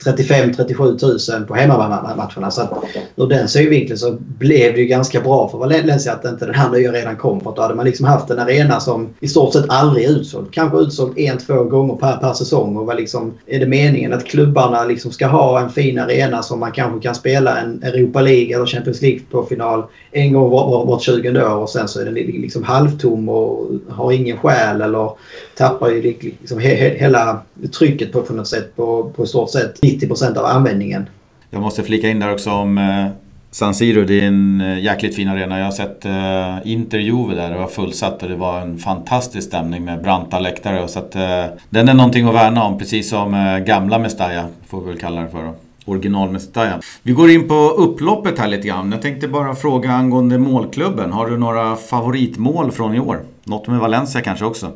35-37 0.05 1.39
000 1.39 1.47
på 1.47 1.55
hemmamatcherna. 1.55 2.51
Så 2.51 2.63
att 2.63 2.73
ur 3.17 3.27
den 3.27 3.49
synvinkeln 3.49 3.99
så 3.99 4.17
blev 4.39 4.75
det 4.75 4.81
ju 4.81 4.87
ganska 4.87 5.21
bra 5.21 5.49
för 5.49 5.59
Valencia 5.59 6.13
att 6.13 6.25
inte 6.25 6.47
den 6.47 6.55
här 6.55 6.71
nya 6.71 6.93
redan 6.93 7.17
kom. 7.17 7.41
För 7.41 7.53
då 7.57 7.63
hade 7.63 7.75
man 7.75 7.85
liksom 7.85 8.07
haft 8.07 8.31
en 8.31 8.39
arena 8.39 8.81
som 8.81 9.09
i 9.21 9.29
stort 9.29 9.53
sett 9.53 9.65
aldrig 9.69 10.05
är 10.05 10.11
utsåld. 10.11 10.53
Kanske 10.53 10.79
utsåld 10.79 11.19
en, 11.19 11.39
två 11.39 11.65
gånger 11.65 11.95
per, 11.95 12.17
per 12.17 12.33
säsong. 12.33 12.77
Och 12.77 12.87
var 12.87 12.95
liksom, 12.95 13.35
är 13.47 13.61
det 13.61 13.67
meningen 13.67 14.13
att 14.13 14.25
klubbarna 14.25 14.85
liksom 14.85 15.11
ska 15.11 15.27
ha 15.27 15.61
en 15.61 15.71
fin 15.71 15.99
arena 15.99 16.43
som 16.43 16.61
man 16.61 16.73
kanske 16.73 17.01
kan 17.01 17.15
spela 17.15 17.59
en 17.59 17.83
Europa 17.83 18.21
League 18.21 18.55
eller 18.55 18.67
Champions 18.67 19.03
League 19.03 19.21
på 19.31 19.43
final 19.43 19.85
en 20.13 20.33
gång 20.33 20.51
vart 20.51 20.87
var, 20.87 20.99
20 20.99 21.43
år 21.43 21.55
och 21.55 21.71
sen 21.71 21.89
så 21.89 22.01
är 22.01 22.05
den 22.05 22.15
liksom 22.15 22.63
halvtom 22.63 23.29
och 23.29 23.67
har 23.89 24.13
ingen 24.13 24.39
själ 24.39 24.81
eller 24.81 25.11
tappar 25.57 25.91
ju 25.91 26.03
liksom 26.03 26.59
he, 26.59 26.75
hela 26.99 27.43
trycket 27.79 28.13
på, 28.13 28.23
på 28.23 28.33
något 28.33 28.49
sätt 28.49 28.77
på, 28.77 29.13
på 29.17 29.27
stort 29.27 29.51
sett 29.51 29.79
90 30.01 30.39
av 30.39 30.45
användningen. 30.45 31.07
Jag 31.51 31.63
måste 31.63 31.83
flika 31.83 32.09
in 32.09 32.21
där 32.21 32.33
också 32.33 32.51
om 32.51 32.79
eh, 32.79 33.07
San 33.51 33.75
Siro. 33.75 34.05
Det 34.05 34.21
är 34.21 34.27
en 34.27 34.61
eh, 34.61 34.79
jäkligt 34.79 35.17
fin 35.17 35.29
arena. 35.29 35.59
Jag 35.59 35.65
har 35.65 35.73
sett 35.73 36.05
eh, 36.05 36.73
Inter 36.73 36.99
Juve 36.99 37.35
där. 37.35 37.51
Det 37.51 37.59
var 37.59 37.67
fullsatt 37.67 38.23
och 38.23 38.29
det 38.29 38.37
var 38.37 38.61
en 38.61 38.79
fantastisk 38.79 39.49
stämning 39.49 39.85
med 39.85 40.03
branta 40.03 40.39
läktare. 40.39 40.89
Så 40.89 40.99
att, 40.99 41.15
eh, 41.15 41.45
den 41.71 41.89
är 41.89 41.95
någonting 41.95 42.29
att 42.29 42.35
värna 42.35 42.65
om. 42.65 42.79
Precis 42.79 43.11
som 43.11 43.35
eh, 43.35 43.59
gamla 43.59 43.99
Mestalla 43.99 44.49
får 44.67 44.81
vi 44.81 44.87
väl 44.87 44.99
kalla 44.99 45.21
det 45.21 45.29
för. 45.29 45.43
Då. 45.43 45.55
Original 45.85 46.31
Mestalla. 46.31 46.81
Vi 47.03 47.13
går 47.13 47.31
in 47.31 47.49
på 47.49 47.55
upploppet 47.55 48.39
här 48.39 48.49
lite 48.49 48.69
grann. 48.69 48.93
Jag 48.93 49.03
tänkte 49.03 49.29
bara 49.29 49.55
fråga 49.55 49.91
angående 49.91 50.39
målklubben. 50.39 51.13
Har 51.13 51.27
du 51.27 51.39
några 51.39 51.77
favoritmål 51.77 52.73
från 52.73 52.95
i 52.95 53.01
år? 53.01 53.21
Något 53.45 53.67
med 53.67 53.79
Valencia 53.79 54.21
kanske 54.21 54.45
också? 54.45 54.71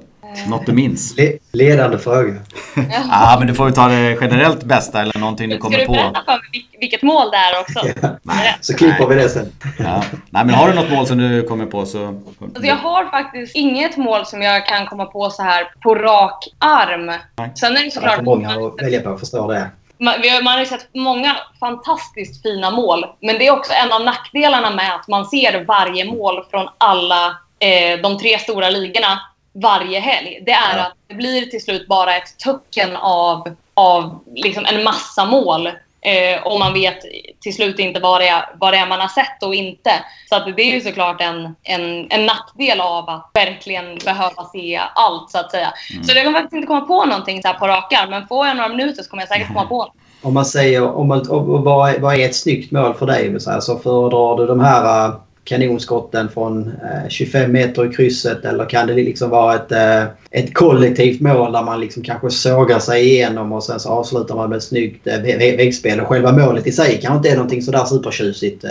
Något 0.49 0.67
du 0.67 0.73
minns? 0.73 1.17
Le 1.17 1.39
ledande 1.53 1.99
fråga. 1.99 2.35
Ja, 2.75 2.83
ah, 3.11 3.39
men 3.39 3.47
du 3.47 3.55
får 3.55 3.69
ju 3.69 3.75
ta 3.75 3.89
det 3.89 4.19
generellt 4.21 4.65
bästa 4.65 5.03
eller 5.03 5.19
någonting 5.19 5.49
du 5.49 5.59
kommer 5.59 5.87
på. 5.87 5.95
Ska 5.95 6.03
du 6.03 6.13
berätta 6.13 6.25
för 6.25 6.33
mig 6.33 6.67
vilket 6.81 7.03
mål 7.03 7.31
det 7.31 7.37
är 7.37 7.61
också? 7.61 8.01
Ja. 8.03 8.09
Nej. 8.23 8.57
Så 8.61 8.75
klipper 8.75 9.07
vi 9.07 9.15
det 9.15 9.29
sen. 9.29 9.53
Ja. 9.79 10.03
Nej, 10.31 10.45
men 10.45 10.51
har 10.51 10.69
du 10.69 10.75
något 10.75 10.91
mål 10.91 11.07
som 11.07 11.19
du 11.19 11.43
kommer 11.43 11.67
på 11.67 11.87
så... 11.87 12.07
Alltså, 12.41 12.65
jag 12.65 12.77
har 12.77 13.11
faktiskt 13.11 13.57
inget 13.57 13.97
mål 13.97 14.27
som 14.27 14.43
jag 14.43 14.67
kan 14.67 14.87
komma 14.87 15.05
på 15.05 15.31
så 15.31 15.43
här 15.43 15.73
på 15.83 15.95
rak 15.95 16.49
arm. 16.59 17.07
Nej. 17.07 17.53
Sen 17.55 17.77
är 17.77 17.85
det 17.85 17.91
såklart... 17.91 18.17
Det 18.17 18.21
är 18.21 18.25
många 18.25 18.51
att 18.51 18.83
välja 18.83 19.01
på, 19.01 19.11
jag 19.11 19.21
förstår 19.21 19.53
det. 19.53 19.71
Man, 19.99 20.15
man 20.45 20.53
har 20.53 20.61
ju 20.61 20.67
sett 20.67 20.89
många 20.95 21.37
fantastiskt 21.61 22.43
fina 22.43 22.71
mål. 22.71 23.07
Men 23.21 23.39
det 23.39 23.47
är 23.47 23.53
också 23.53 23.73
en 23.85 23.93
av 23.93 24.05
nackdelarna 24.05 24.71
med 24.71 24.95
att 24.95 25.09
man 25.09 25.27
ser 25.27 25.65
varje 25.65 26.05
mål 26.05 26.45
från 26.51 26.69
alla 26.79 27.27
eh, 27.59 28.01
de 28.03 28.19
tre 28.19 28.39
stora 28.39 28.71
ligorna 28.71 29.21
varje 29.63 30.01
helg. 30.01 30.43
Det 30.47 30.53
är 30.53 30.77
ja. 30.77 30.83
att 30.83 30.93
det 31.07 31.15
blir 31.15 31.47
till 31.47 31.63
slut 31.63 31.89
bara 31.89 32.17
ett 32.17 32.39
töcken 32.39 32.97
av, 32.97 33.57
av 33.75 34.19
liksom 34.35 34.65
en 34.65 34.85
massa 34.85 35.25
mål. 35.25 35.67
Eh, 36.01 36.43
och 36.43 36.59
man 36.59 36.73
vet 36.73 36.99
till 37.41 37.55
slut 37.55 37.79
inte 37.79 38.01
vad 38.01 38.21
det, 38.21 38.29
är, 38.29 38.45
vad 38.61 38.73
det 38.73 38.77
är 38.77 38.87
man 38.87 39.01
har 39.01 39.09
sett 39.09 39.43
och 39.43 39.55
inte. 39.55 39.91
Så 40.29 40.37
att 40.37 40.57
det 40.57 40.63
är 40.63 40.75
ju 40.75 40.81
såklart 40.81 41.21
en, 41.21 41.55
en, 41.63 42.07
en 42.11 42.27
nackdel 42.27 42.81
av 42.81 43.11
att 43.11 43.31
verkligen 43.35 43.99
behöva 44.05 44.45
se 44.53 44.81
allt 44.95 45.31
så 45.31 45.39
att 45.39 45.51
säga. 45.51 45.73
Mm. 45.93 46.05
Så 46.05 46.17
jag 46.17 46.25
kan 46.25 46.33
faktiskt 46.33 46.55
inte 46.55 46.67
komma 46.67 46.81
på 46.81 47.05
någonting 47.05 47.43
så 47.43 47.49
här 47.49 47.55
på 47.55 47.67
rakar. 47.67 48.07
Men 48.11 48.27
får 48.27 48.47
jag 48.47 48.57
några 48.57 48.69
minuter 48.69 49.03
så 49.03 49.11
kommer 49.11 49.23
jag 49.23 49.29
säkert 49.29 49.49
komma 49.49 49.67
på 49.67 49.93
Om 50.23 50.35
man 50.35 50.45
säger, 50.45 50.97
om 50.97 51.09
man, 51.09 51.25
vad, 51.65 52.01
vad 52.01 52.15
är 52.15 52.27
ett 52.27 52.37
snyggt 52.37 52.73
mål 52.73 52.95
för 52.95 53.07
dig? 53.07 53.41
Så, 53.41 53.51
här, 53.51 53.61
så 53.61 53.79
föredrar 53.79 54.37
du 54.37 54.47
de 54.47 54.61
här 54.61 55.13
kanonskotten 55.47 56.29
från 56.29 56.69
eh, 56.69 57.09
25 57.09 57.53
meter 57.53 57.91
i 57.91 57.95
krysset 57.95 58.45
eller 58.45 58.65
kan 58.65 58.87
det 58.87 58.95
liksom 58.95 59.31
vara 59.31 59.55
ett, 59.55 59.73
eh, 59.73 60.05
ett 60.31 60.55
kollektivt 60.55 61.21
mål 61.21 61.53
där 61.53 61.63
man 61.63 61.81
liksom 61.81 62.03
kanske 62.03 62.31
sågar 62.31 62.79
sig 62.79 63.05
igenom 63.05 63.53
och 63.53 63.65
sen 63.65 63.81
så 63.81 63.89
avslutar 63.89 64.35
man 64.35 64.51
med 64.51 64.57
ett 64.57 64.63
snyggt 64.63 65.07
eh, 65.07 65.19
väggspel 65.39 66.01
och 66.01 66.09
själva 66.09 66.33
målet 66.33 66.67
i 66.67 66.73
sig 66.73 67.01
kanske 67.03 67.17
inte 67.17 67.29
är 67.29 67.35
någonting 67.37 67.63
sådär 67.63 67.85
supertjusigt. 67.85 68.65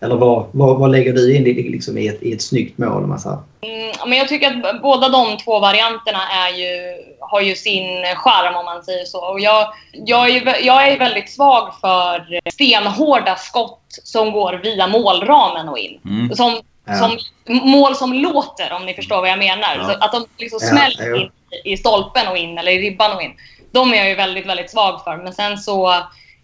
Eller 0.00 0.16
vad, 0.16 0.46
vad, 0.52 0.78
vad 0.78 0.90
lägger 0.90 1.12
du 1.12 1.34
in 1.34 1.44
liksom 1.44 1.98
i, 1.98 2.08
ett, 2.08 2.22
i 2.22 2.32
ett 2.32 2.42
snyggt 2.42 2.78
mål? 2.78 3.02
Om 3.02 3.08
man 3.08 3.18
säger? 3.18 3.38
Mm, 3.60 3.92
men 4.08 4.18
jag 4.18 4.28
tycker 4.28 4.46
att 4.46 4.82
båda 4.82 5.08
de 5.08 5.36
två 5.44 5.60
varianterna 5.60 6.20
är 6.46 6.50
ju, 6.58 6.94
har 7.30 7.40
ju 7.40 7.54
sin 7.54 8.04
charm 8.16 8.56
om 8.56 8.64
man 8.64 8.84
säger 8.84 9.04
så. 9.04 9.24
Och 9.24 9.40
jag, 9.40 9.72
jag, 9.92 10.30
är, 10.30 10.66
jag 10.66 10.88
är 10.88 10.98
väldigt 10.98 11.30
svag 11.30 11.74
för 11.80 12.40
stenhårda 12.50 13.36
skott 13.36 13.82
som 13.88 14.32
går 14.32 14.52
via 14.52 14.86
målramen 14.86 15.68
och 15.68 15.78
in. 15.78 16.00
Mm. 16.04 16.34
Som, 16.34 16.60
ja. 16.84 16.94
som, 16.94 17.18
mål 17.46 17.94
som 17.94 18.12
låter 18.12 18.72
om 18.72 18.86
ni 18.86 18.94
förstår 18.94 19.20
vad 19.20 19.30
jag 19.30 19.38
menar. 19.38 19.76
Ja. 19.76 19.96
att 20.00 20.12
de 20.12 20.26
liksom 20.38 20.58
ja, 20.62 20.68
smäller 20.68 21.20
in 21.20 21.30
i 21.64 21.76
stolpen 21.76 22.28
och 22.28 22.36
in 22.36 22.58
eller 22.58 22.72
i 22.72 22.78
ribban 22.78 23.16
och 23.16 23.22
in. 23.22 23.34
De 23.72 23.94
är 23.94 23.96
jag 23.96 24.08
ju 24.08 24.14
väldigt, 24.14 24.46
väldigt 24.46 24.70
svag 24.70 25.04
för. 25.04 25.16
Men 25.16 25.32
sen 25.32 25.58
så 25.58 25.92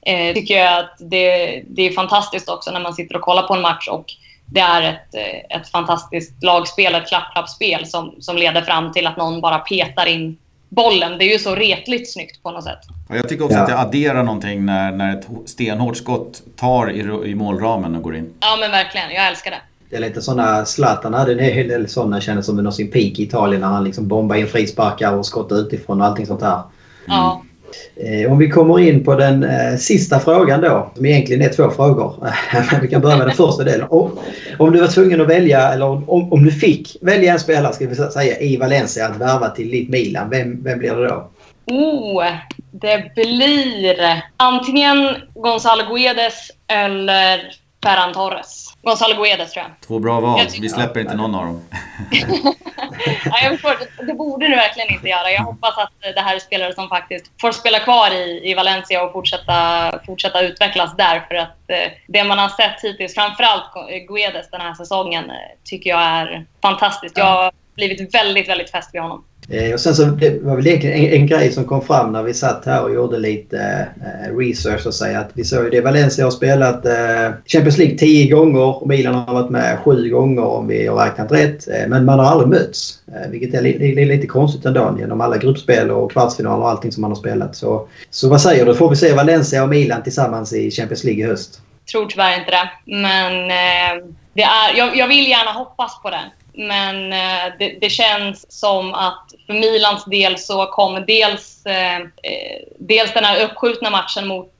eh, 0.07 0.35
tycker 0.35 0.59
jag 0.59 0.79
att 0.79 0.97
det, 0.99 1.63
det 1.67 1.83
är 1.83 1.93
fantastiskt 1.93 2.49
också 2.49 2.71
när 2.71 2.81
man 2.81 2.95
sitter 2.95 3.17
och 3.17 3.23
kollar 3.23 3.43
på 3.43 3.55
en 3.55 3.63
match 3.63 3.89
och 3.89 4.05
det 4.53 4.61
är 4.61 4.83
ett, 4.83 5.15
eh, 5.15 5.57
ett 5.59 5.69
fantastiskt 5.69 6.43
lagspel, 6.43 6.95
ett 6.95 7.09
klapp-klapp-spel 7.09 7.87
som, 7.87 8.15
som 8.21 8.37
leder 8.37 8.63
fram 8.63 8.93
till 8.93 9.07
att 9.07 9.17
någon 9.17 9.41
bara 9.41 9.59
petar 9.59 10.07
in 10.07 10.39
bollen. 10.75 11.19
Det 11.19 11.25
är 11.25 11.33
ju 11.33 11.39
så 11.39 11.55
retligt 11.55 12.13
snyggt 12.13 12.43
på 12.43 12.51
något 12.51 12.65
sätt. 12.65 12.79
Ja, 13.09 13.17
jag 13.17 13.29
tycker 13.29 13.45
också 13.45 13.57
ja. 13.57 13.63
att 13.63 13.69
det 13.69 13.79
adderar 13.79 14.23
någonting 14.23 14.67
när, 14.67 14.93
när 14.93 15.19
ett 15.19 15.27
stenhårt 15.47 15.97
skott 15.97 16.43
tar 16.57 16.91
i, 16.91 17.31
i 17.31 17.35
målramen 17.35 17.97
och 17.97 18.03
går 18.03 18.17
in. 18.17 18.35
Ja 18.41 18.57
men 18.61 18.71
verkligen, 18.71 19.11
jag 19.11 19.29
älskar 19.29 19.51
det. 19.51 19.61
Det 19.91 19.97
är 19.97 20.01
lite 20.01 20.23
sådana, 20.23 20.65
Zlatan 20.65 21.15
hade 21.15 21.33
en 21.33 21.39
hel 21.39 21.69
del 21.69 21.89
sådana 21.89 22.21
kändes 22.21 22.47
som 22.47 22.59
under 22.59 22.71
sin 22.71 22.91
peak 22.91 23.19
i 23.19 23.23
Italien 23.23 23.61
när 23.61 23.69
han 23.69 23.85
liksom 23.85 24.09
bombade 24.09 24.41
in 24.41 24.47
frisparkar 24.47 25.15
och 25.15 25.27
skott 25.27 25.53
utifrån 25.53 26.01
och 26.01 26.07
allting 26.07 26.27
sånt 26.27 26.41
där. 26.41 26.53
Mm. 26.53 26.63
Ja. 27.07 27.43
Eh, 27.97 28.33
om 28.33 28.39
vi 28.39 28.51
kommer 28.51 28.81
in 28.81 29.05
på 29.05 29.15
den 29.15 29.45
eh, 29.45 29.77
sista 29.77 30.21
frågan 30.21 30.61
då, 30.61 30.91
som 30.95 31.07
egentligen 31.07 31.43
är 31.43 31.49
två 31.49 31.71
frågor. 31.71 32.29
vi 32.83 32.89
kan 32.89 33.01
börja 33.01 33.17
med 33.17 33.27
den 33.27 33.37
första 33.37 33.65
delen. 33.65 33.87
Om, 33.91 34.19
om 34.59 34.73
du 34.73 34.81
var 34.81 34.89
tvungen 34.89 35.21
att 35.21 35.29
välja, 35.29 35.73
eller 35.73 35.87
om, 35.87 36.33
om 36.33 36.45
du 36.45 36.51
fick 36.51 36.97
välja 37.01 37.33
en 37.33 37.41
spelare 37.41 37.73
ska 37.73 37.87
vi 37.87 37.95
säga, 37.95 38.39
i 38.41 38.57
Valencia 38.57 39.07
att 39.07 39.17
värva 39.17 39.49
till 39.49 39.71
ditt 39.71 39.89
Milan, 39.89 40.31
vem, 40.31 40.63
vem 40.63 40.79
blir 40.79 40.95
det 40.95 41.09
då? 41.09 41.31
Oh, 41.67 42.25
det 42.71 43.15
blir 43.15 44.23
antingen 44.37 45.09
Gonzalo 45.35 45.95
Guedes 45.95 46.51
eller 46.67 47.41
Ferran 47.83 48.13
Torres. 48.13 48.67
Gonzalo 48.83 49.23
Guedes 49.23 49.51
tror 49.53 49.65
jag. 49.65 49.89
Två 49.89 49.99
bra 49.99 50.21
val. 50.21 50.41
Vi 50.61 50.69
släpper 50.69 51.01
inte 51.01 51.15
någon 51.15 51.35
av 51.35 51.45
dem. 51.45 51.61
ja, 53.25 53.39
jag 53.43 53.61
förstår, 53.61 54.07
det 54.07 54.15
borde 54.15 54.49
du 54.49 54.57
verkligen 54.57 54.93
inte 54.93 55.09
göra. 55.09 55.31
Jag 55.31 55.43
hoppas 55.43 55.79
att 55.79 55.93
det 56.15 56.21
här 56.21 56.37
är 56.37 56.39
spelare 56.39 56.75
som 56.75 56.89
faktiskt 56.89 57.41
får 57.41 57.53
spela 57.53 57.79
kvar 57.79 58.11
i, 58.11 58.51
i 58.51 58.55
Valencia 58.55 59.03
och 59.03 59.13
fortsätta, 59.13 60.01
fortsätta 60.07 60.41
utvecklas 60.41 60.97
där. 60.97 61.25
För 61.29 61.35
att 61.35 61.71
eh, 61.71 61.93
det 62.07 62.25
man 62.25 62.39
har 62.39 62.49
sett 62.49 62.83
hittills, 62.83 63.15
framförallt 63.15 63.73
Guedes 64.09 64.51
den 64.51 64.61
här 64.61 64.75
säsongen, 64.75 65.31
eh, 65.31 65.37
tycker 65.65 65.91
jag 65.91 66.03
är 66.03 66.47
fantastiskt. 66.63 67.19
Jag 67.19 67.53
blivit 67.75 68.15
väldigt, 68.15 68.49
väldigt 68.49 68.71
fäst 68.71 68.91
vid 68.93 69.03
honom. 69.03 69.25
Eh, 69.49 69.73
och 69.73 69.81
sen 69.81 69.95
så 69.95 70.05
var 70.43 70.57
väl 70.57 70.67
en, 70.67 70.83
en 71.13 71.27
grej 71.27 71.53
som 71.53 71.65
kom 71.65 71.83
fram 71.83 72.13
när 72.13 72.23
vi 72.23 72.35
satt 72.35 72.67
här 72.67 72.83
och 72.83 72.95
gjorde 72.95 73.19
lite 73.19 73.89
eh, 74.01 74.37
research 74.37 74.87
och 74.87 74.95
säga 74.95 75.21
att 75.21 75.31
vi 75.35 75.45
såg 75.45 75.65
ju 75.65 75.71
det. 75.71 75.81
Valencia 75.81 76.25
har 76.25 76.31
spelat 76.31 76.87
eh, 76.87 77.31
Champions 77.47 77.79
League 77.79 77.99
tio 77.99 78.35
gånger 78.35 78.61
och 78.61 78.89
Milan 78.89 79.15
har 79.15 79.35
varit 79.35 79.51
med 79.51 79.79
sju 79.79 80.11
gånger 80.11 80.45
om 80.45 80.69
vi 80.69 80.87
har 80.87 80.97
räknat 80.97 81.33
rätt. 81.33 81.69
Eh, 81.69 81.89
men 81.89 82.05
man 82.05 82.19
har 82.19 82.27
aldrig 82.27 82.49
mötts. 82.49 82.99
Eh, 83.15 83.31
vilket 83.31 83.55
är, 83.55 83.63
li, 83.63 83.95
li, 83.95 84.05
lite 84.05 84.27
konstigt 84.27 84.65
ändå 84.65 84.97
genom 84.99 85.21
alla 85.21 85.37
gruppspel 85.37 85.91
och 85.91 86.13
kvartsfinaler 86.13 86.63
och 86.63 86.71
allting 86.71 86.93
som 86.93 87.01
man 87.01 87.11
har 87.11 87.19
spelat. 87.19 87.57
Så, 87.57 87.89
så 88.11 88.29
vad 88.29 88.41
säger 88.41 88.67
du? 88.67 88.75
Får 88.75 88.91
vi 88.91 88.97
se 88.97 89.13
Valencia 89.13 89.63
och 89.63 89.69
Milan 89.69 90.03
tillsammans 90.03 90.53
i 90.53 90.71
Champions 90.71 91.05
League 91.05 91.25
i 91.25 91.27
höst? 91.27 91.61
Tror 91.93 92.07
tyvärr 92.07 92.39
inte 92.39 92.51
det. 92.51 92.71
Men 92.97 93.51
eh, 93.51 94.07
det 94.35 94.43
är, 94.43 94.77
jag, 94.77 94.97
jag 94.97 95.09
vill 95.09 95.29
gärna 95.29 95.53
hoppas 95.53 96.03
på 96.03 96.11
det. 96.11 96.23
Men 96.55 97.13
eh, 97.13 97.53
det, 97.59 97.79
det, 97.81 97.91
känns 97.91 98.61
som 98.61 98.95
att 98.95 99.35
för 99.47 99.55
Milans 99.55 100.05
del 100.05 100.39
så 100.39 100.67
kommer 100.67 101.01
dels, 101.01 101.67
eh, 101.67 101.97
eh, 101.97 102.63
dels 102.79 103.13
den 103.13 103.25
här 103.25 103.45
uppskjutna 103.45 103.91
matchen 103.91 104.27
mot, 104.27 104.53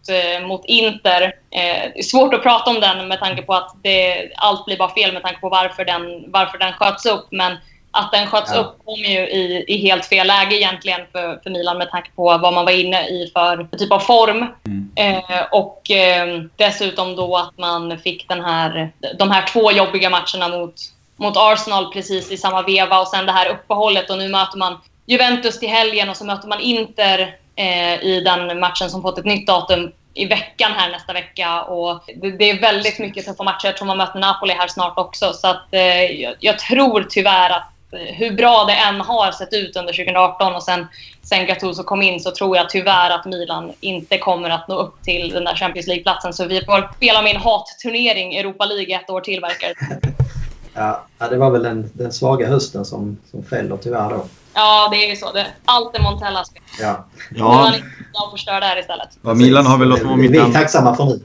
mot 0.47 0.65
Inter. 0.65 1.35
Det 1.51 1.99
är 1.99 2.03
svårt 2.03 2.35
att 2.35 2.43
prata 2.43 2.71
om 2.71 2.81
den 2.81 3.09
med 3.09 3.21
tanke 3.21 3.43
på 3.43 3.55
att 3.55 3.77
det, 3.83 4.31
allt 4.37 4.65
blir 4.65 4.77
bara 4.77 4.95
fel 4.95 5.13
med 5.13 5.23
tanke 5.23 5.41
på 5.41 5.49
varför 5.49 5.85
den, 5.85 6.25
varför 6.33 6.59
den 6.59 6.73
sköts 6.73 7.07
upp. 7.07 7.27
Men 7.31 7.57
att 7.93 8.13
den 8.13 8.27
sköts 8.27 8.55
ja. 8.55 8.61
upp 8.61 8.85
kommer 8.85 9.09
ju 9.09 9.19
i, 9.19 9.65
i 9.69 9.77
helt 9.77 10.07
fel 10.07 10.27
läge 10.27 10.57
egentligen 10.57 11.01
för, 11.13 11.41
för 11.43 11.51
Milan 11.51 11.79
med 11.79 11.91
tanke 11.91 12.11
på 12.17 12.23
vad 12.23 12.55
man 12.55 12.65
var 12.65 12.73
inne 12.73 13.09
i 13.09 13.31
för, 13.35 13.69
för 13.71 13.77
typ 13.77 13.93
av 13.93 13.99
form. 13.99 14.47
Mm. 14.67 14.91
Eh, 14.95 15.43
och 15.51 15.91
eh, 15.91 16.43
dessutom 16.57 17.17
då 17.17 17.37
att 17.37 17.59
man 17.59 17.99
fick 17.99 18.29
den 18.29 18.45
här, 18.45 18.93
de 19.19 19.31
här 19.31 19.47
två 19.47 19.73
jobbiga 19.73 20.11
matcherna 20.11 20.49
mot 20.49 20.75
mot 21.23 21.37
Arsenal 21.37 21.93
precis 21.93 22.31
i 22.31 22.37
samma 22.37 22.63
veva 22.63 23.01
och 23.01 23.09
sen 23.09 23.27
det 23.27 23.33
här 23.33 23.51
uppehållet 23.51 24.11
och 24.11 24.19
nu 24.19 24.29
möter 24.29 24.59
man 24.59 24.79
Juventus 25.07 25.59
till 25.59 25.69
helgen 25.69 26.11
och 26.11 26.17
så 26.17 26.25
möter 26.25 26.49
man 26.49 26.61
Inter 26.61 27.37
eh, 27.57 28.05
i 28.05 28.23
den 28.25 28.61
matchen 28.61 28.91
som 28.91 29.03
fått 29.03 29.19
ett 29.19 29.25
nytt 29.25 29.47
datum 29.47 29.93
i 30.15 30.27
veckan 30.27 30.73
här 30.77 30.91
nästa 30.91 31.13
vecka. 31.13 31.63
Och 31.63 32.03
det, 32.17 32.31
det 32.31 32.51
är 32.51 32.61
väldigt 32.61 32.99
mycket 32.99 33.27
tuffa 33.27 33.43
matcher 33.43 33.67
Jag 33.67 33.77
tror 33.77 33.87
man 33.87 33.97
möter 33.97 34.19
Napoli 34.19 34.53
här 34.53 34.69
snart 34.69 34.99
också. 34.99 35.33
Så 35.33 35.49
att, 35.49 35.75
eh, 35.75 36.03
jag, 36.03 36.35
jag, 36.41 36.59
tror 36.59 37.07
tyvärr 37.11 37.51
att 37.51 37.73
eh, 37.93 38.15
hur 38.15 38.31
bra 38.31 38.65
det 38.65 38.73
än 38.73 39.01
har 39.01 39.33
sett 39.33 39.53
ut 39.53 39.77
under 39.77 39.93
2018 39.93 40.55
och 40.55 40.63
sen, 40.63 40.87
sen 41.23 41.47
Gattuso 41.47 41.83
kom 41.83 42.03
in 42.03 42.21
så 42.21 42.31
tror 42.31 42.57
jag 42.57 42.71
tyvärr 42.71 43.11
att 43.11 43.25
Milan 43.25 43.73
inte 43.81 44.19
kommer 44.19 44.51
att 44.51 44.69
nå 44.69 44.77
upp 44.77 45.03
till 45.03 45.31
den 45.31 45.45
där 45.45 45.55
Champions 45.55 45.87
League-platsen. 45.87 46.33
Så 46.33 46.47
vi 46.47 46.65
får 46.65 46.91
spela 46.97 47.23
min 47.23 47.37
hatturnering 47.37 48.37
Europa 48.37 48.65
League 48.65 48.97
ett 48.97 49.11
år 49.11 49.21
till 49.21 49.41
verkar 49.41 49.73
Ja, 50.75 51.07
det 51.19 51.37
var 51.37 51.51
väl 51.51 51.63
den, 51.63 51.91
den 51.93 52.13
svaga 52.13 52.49
hösten 52.49 52.85
som, 52.85 53.17
som 53.31 53.45
fäller 53.45 53.77
tyvärr 53.77 54.11
då. 54.11 54.25
Ja, 54.55 54.89
det 54.91 54.97
är 54.97 55.11
ju 55.11 55.17
så. 55.17 55.33
Det, 55.33 55.47
allt 55.65 55.97
är 55.97 56.03
Montellas 56.03 56.53
fel. 56.53 56.63
Ja. 56.81 56.87
ja. 56.87 57.05
Nu 57.31 57.43
har 57.43 57.71
ni 57.71 58.31
förstör 58.31 58.61
det 58.61 58.67
här 58.67 58.79
istället. 58.81 59.09
Ja, 59.23 59.35
Milan 59.35 59.67
har 59.67 59.79
väl 59.79 59.89
låtit 59.89 60.07
Vi 60.31 60.39
är 60.39 60.53
tacksamma 60.53 60.97
för 60.97 61.05
nu. 61.05 61.21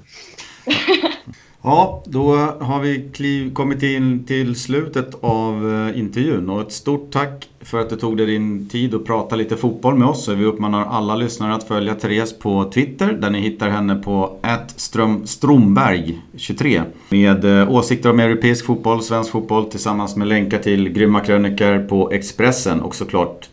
Ja, 1.70 2.04
då 2.06 2.36
har 2.60 2.80
vi 2.80 3.10
kliv, 3.14 3.54
kommit 3.54 3.84
in 3.84 4.24
till 4.24 4.56
slutet 4.56 5.16
av 5.22 5.72
eh, 5.72 6.00
intervjun 6.00 6.50
och 6.50 6.62
ett 6.62 6.72
stort 6.72 7.12
tack 7.12 7.50
för 7.62 7.80
att 7.80 7.90
du 7.90 7.96
tog 7.96 8.18
dig 8.18 8.26
din 8.26 8.70
tid 8.70 8.96
att 8.96 9.06
prata 9.06 9.36
lite 9.36 9.58
fotboll 9.58 9.96
med 9.96 10.08
oss. 10.08 10.28
Vi 10.28 10.46
uppmanar 10.46 10.86
alla 10.86 11.16
lyssnare 11.16 11.54
att 11.54 11.64
följa 11.64 11.96
Therese 11.96 12.40
på 12.40 12.72
Twitter 12.74 13.14
där 13.14 13.30
ni 13.30 13.40
hittar 13.40 13.70
henne 13.70 13.96
på 13.96 14.40
stromberg23 15.26 16.82
med 17.10 17.62
eh, 17.62 17.72
åsikter 17.72 18.10
om 18.10 18.20
europeisk 18.20 18.66
fotboll, 18.66 19.02
svensk 19.02 19.32
fotboll 19.32 19.66
tillsammans 19.66 20.16
med 20.16 20.28
länkar 20.28 20.60
till 20.60 20.90
grymma 20.90 21.20
krönikor 21.20 21.88
på 21.88 22.12
Expressen 22.12 22.82
och 22.82 22.96
såklart 22.96 23.50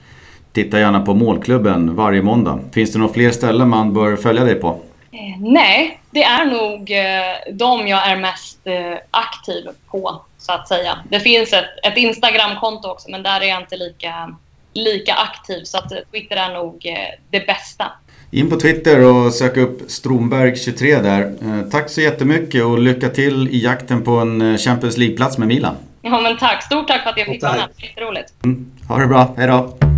titta 0.52 0.80
gärna 0.80 1.00
på 1.00 1.14
Målklubben 1.14 1.94
varje 1.96 2.22
måndag. 2.22 2.58
Finns 2.72 2.92
det 2.92 2.98
några 2.98 3.12
fler 3.12 3.30
ställen 3.30 3.68
man 3.68 3.94
bör 3.94 4.16
följa 4.16 4.44
dig 4.44 4.54
på? 4.54 4.80
Eh, 5.14 5.40
nej, 5.40 6.00
det 6.10 6.22
är 6.22 6.44
nog 6.44 6.90
eh, 6.90 7.54
de 7.54 7.88
jag 7.88 8.08
är 8.08 8.16
mest 8.16 8.58
eh, 8.64 8.98
aktiv 9.10 9.64
på, 9.90 10.22
så 10.38 10.52
att 10.52 10.68
säga. 10.68 10.98
Det 11.10 11.20
finns 11.20 11.52
ett, 11.52 11.64
ett 11.82 11.96
Instagramkonto 11.96 12.88
också, 12.88 13.10
men 13.10 13.22
där 13.22 13.40
är 13.40 13.44
jag 13.44 13.60
inte 13.60 13.76
lika, 13.76 14.36
lika 14.72 15.14
aktiv. 15.14 15.64
Så 15.64 15.78
att 15.78 15.92
Twitter 16.10 16.36
är 16.36 16.54
nog 16.54 16.86
det 17.30 17.46
bästa. 17.46 17.92
In 18.30 18.50
på 18.50 18.56
Twitter 18.56 19.00
och 19.00 19.32
sök 19.32 19.56
upp 19.56 19.88
Stromberg23 19.88 21.02
där. 21.02 21.70
Tack 21.70 21.90
så 21.90 22.00
jättemycket 22.00 22.64
och 22.64 22.78
lycka 22.78 23.08
till 23.08 23.48
i 23.48 23.64
jakten 23.64 24.02
på 24.02 24.10
en 24.10 24.58
Champions 24.58 24.96
League-plats 24.96 25.38
med 25.38 25.48
Milan. 25.48 25.76
Ja, 26.02 26.20
men 26.20 26.36
tack. 26.36 26.62
Stort 26.62 26.88
tack 26.88 27.02
för 27.02 27.10
att 27.10 27.18
jag 27.18 27.26
fick 27.26 27.42
vara 27.42 27.52
med. 27.52 27.68
Jätteroligt. 27.76 28.44
Mm. 28.44 28.72
Ha 28.88 28.98
det 28.98 29.06
bra. 29.06 29.34
Hej 29.36 29.46
då. 29.46 29.93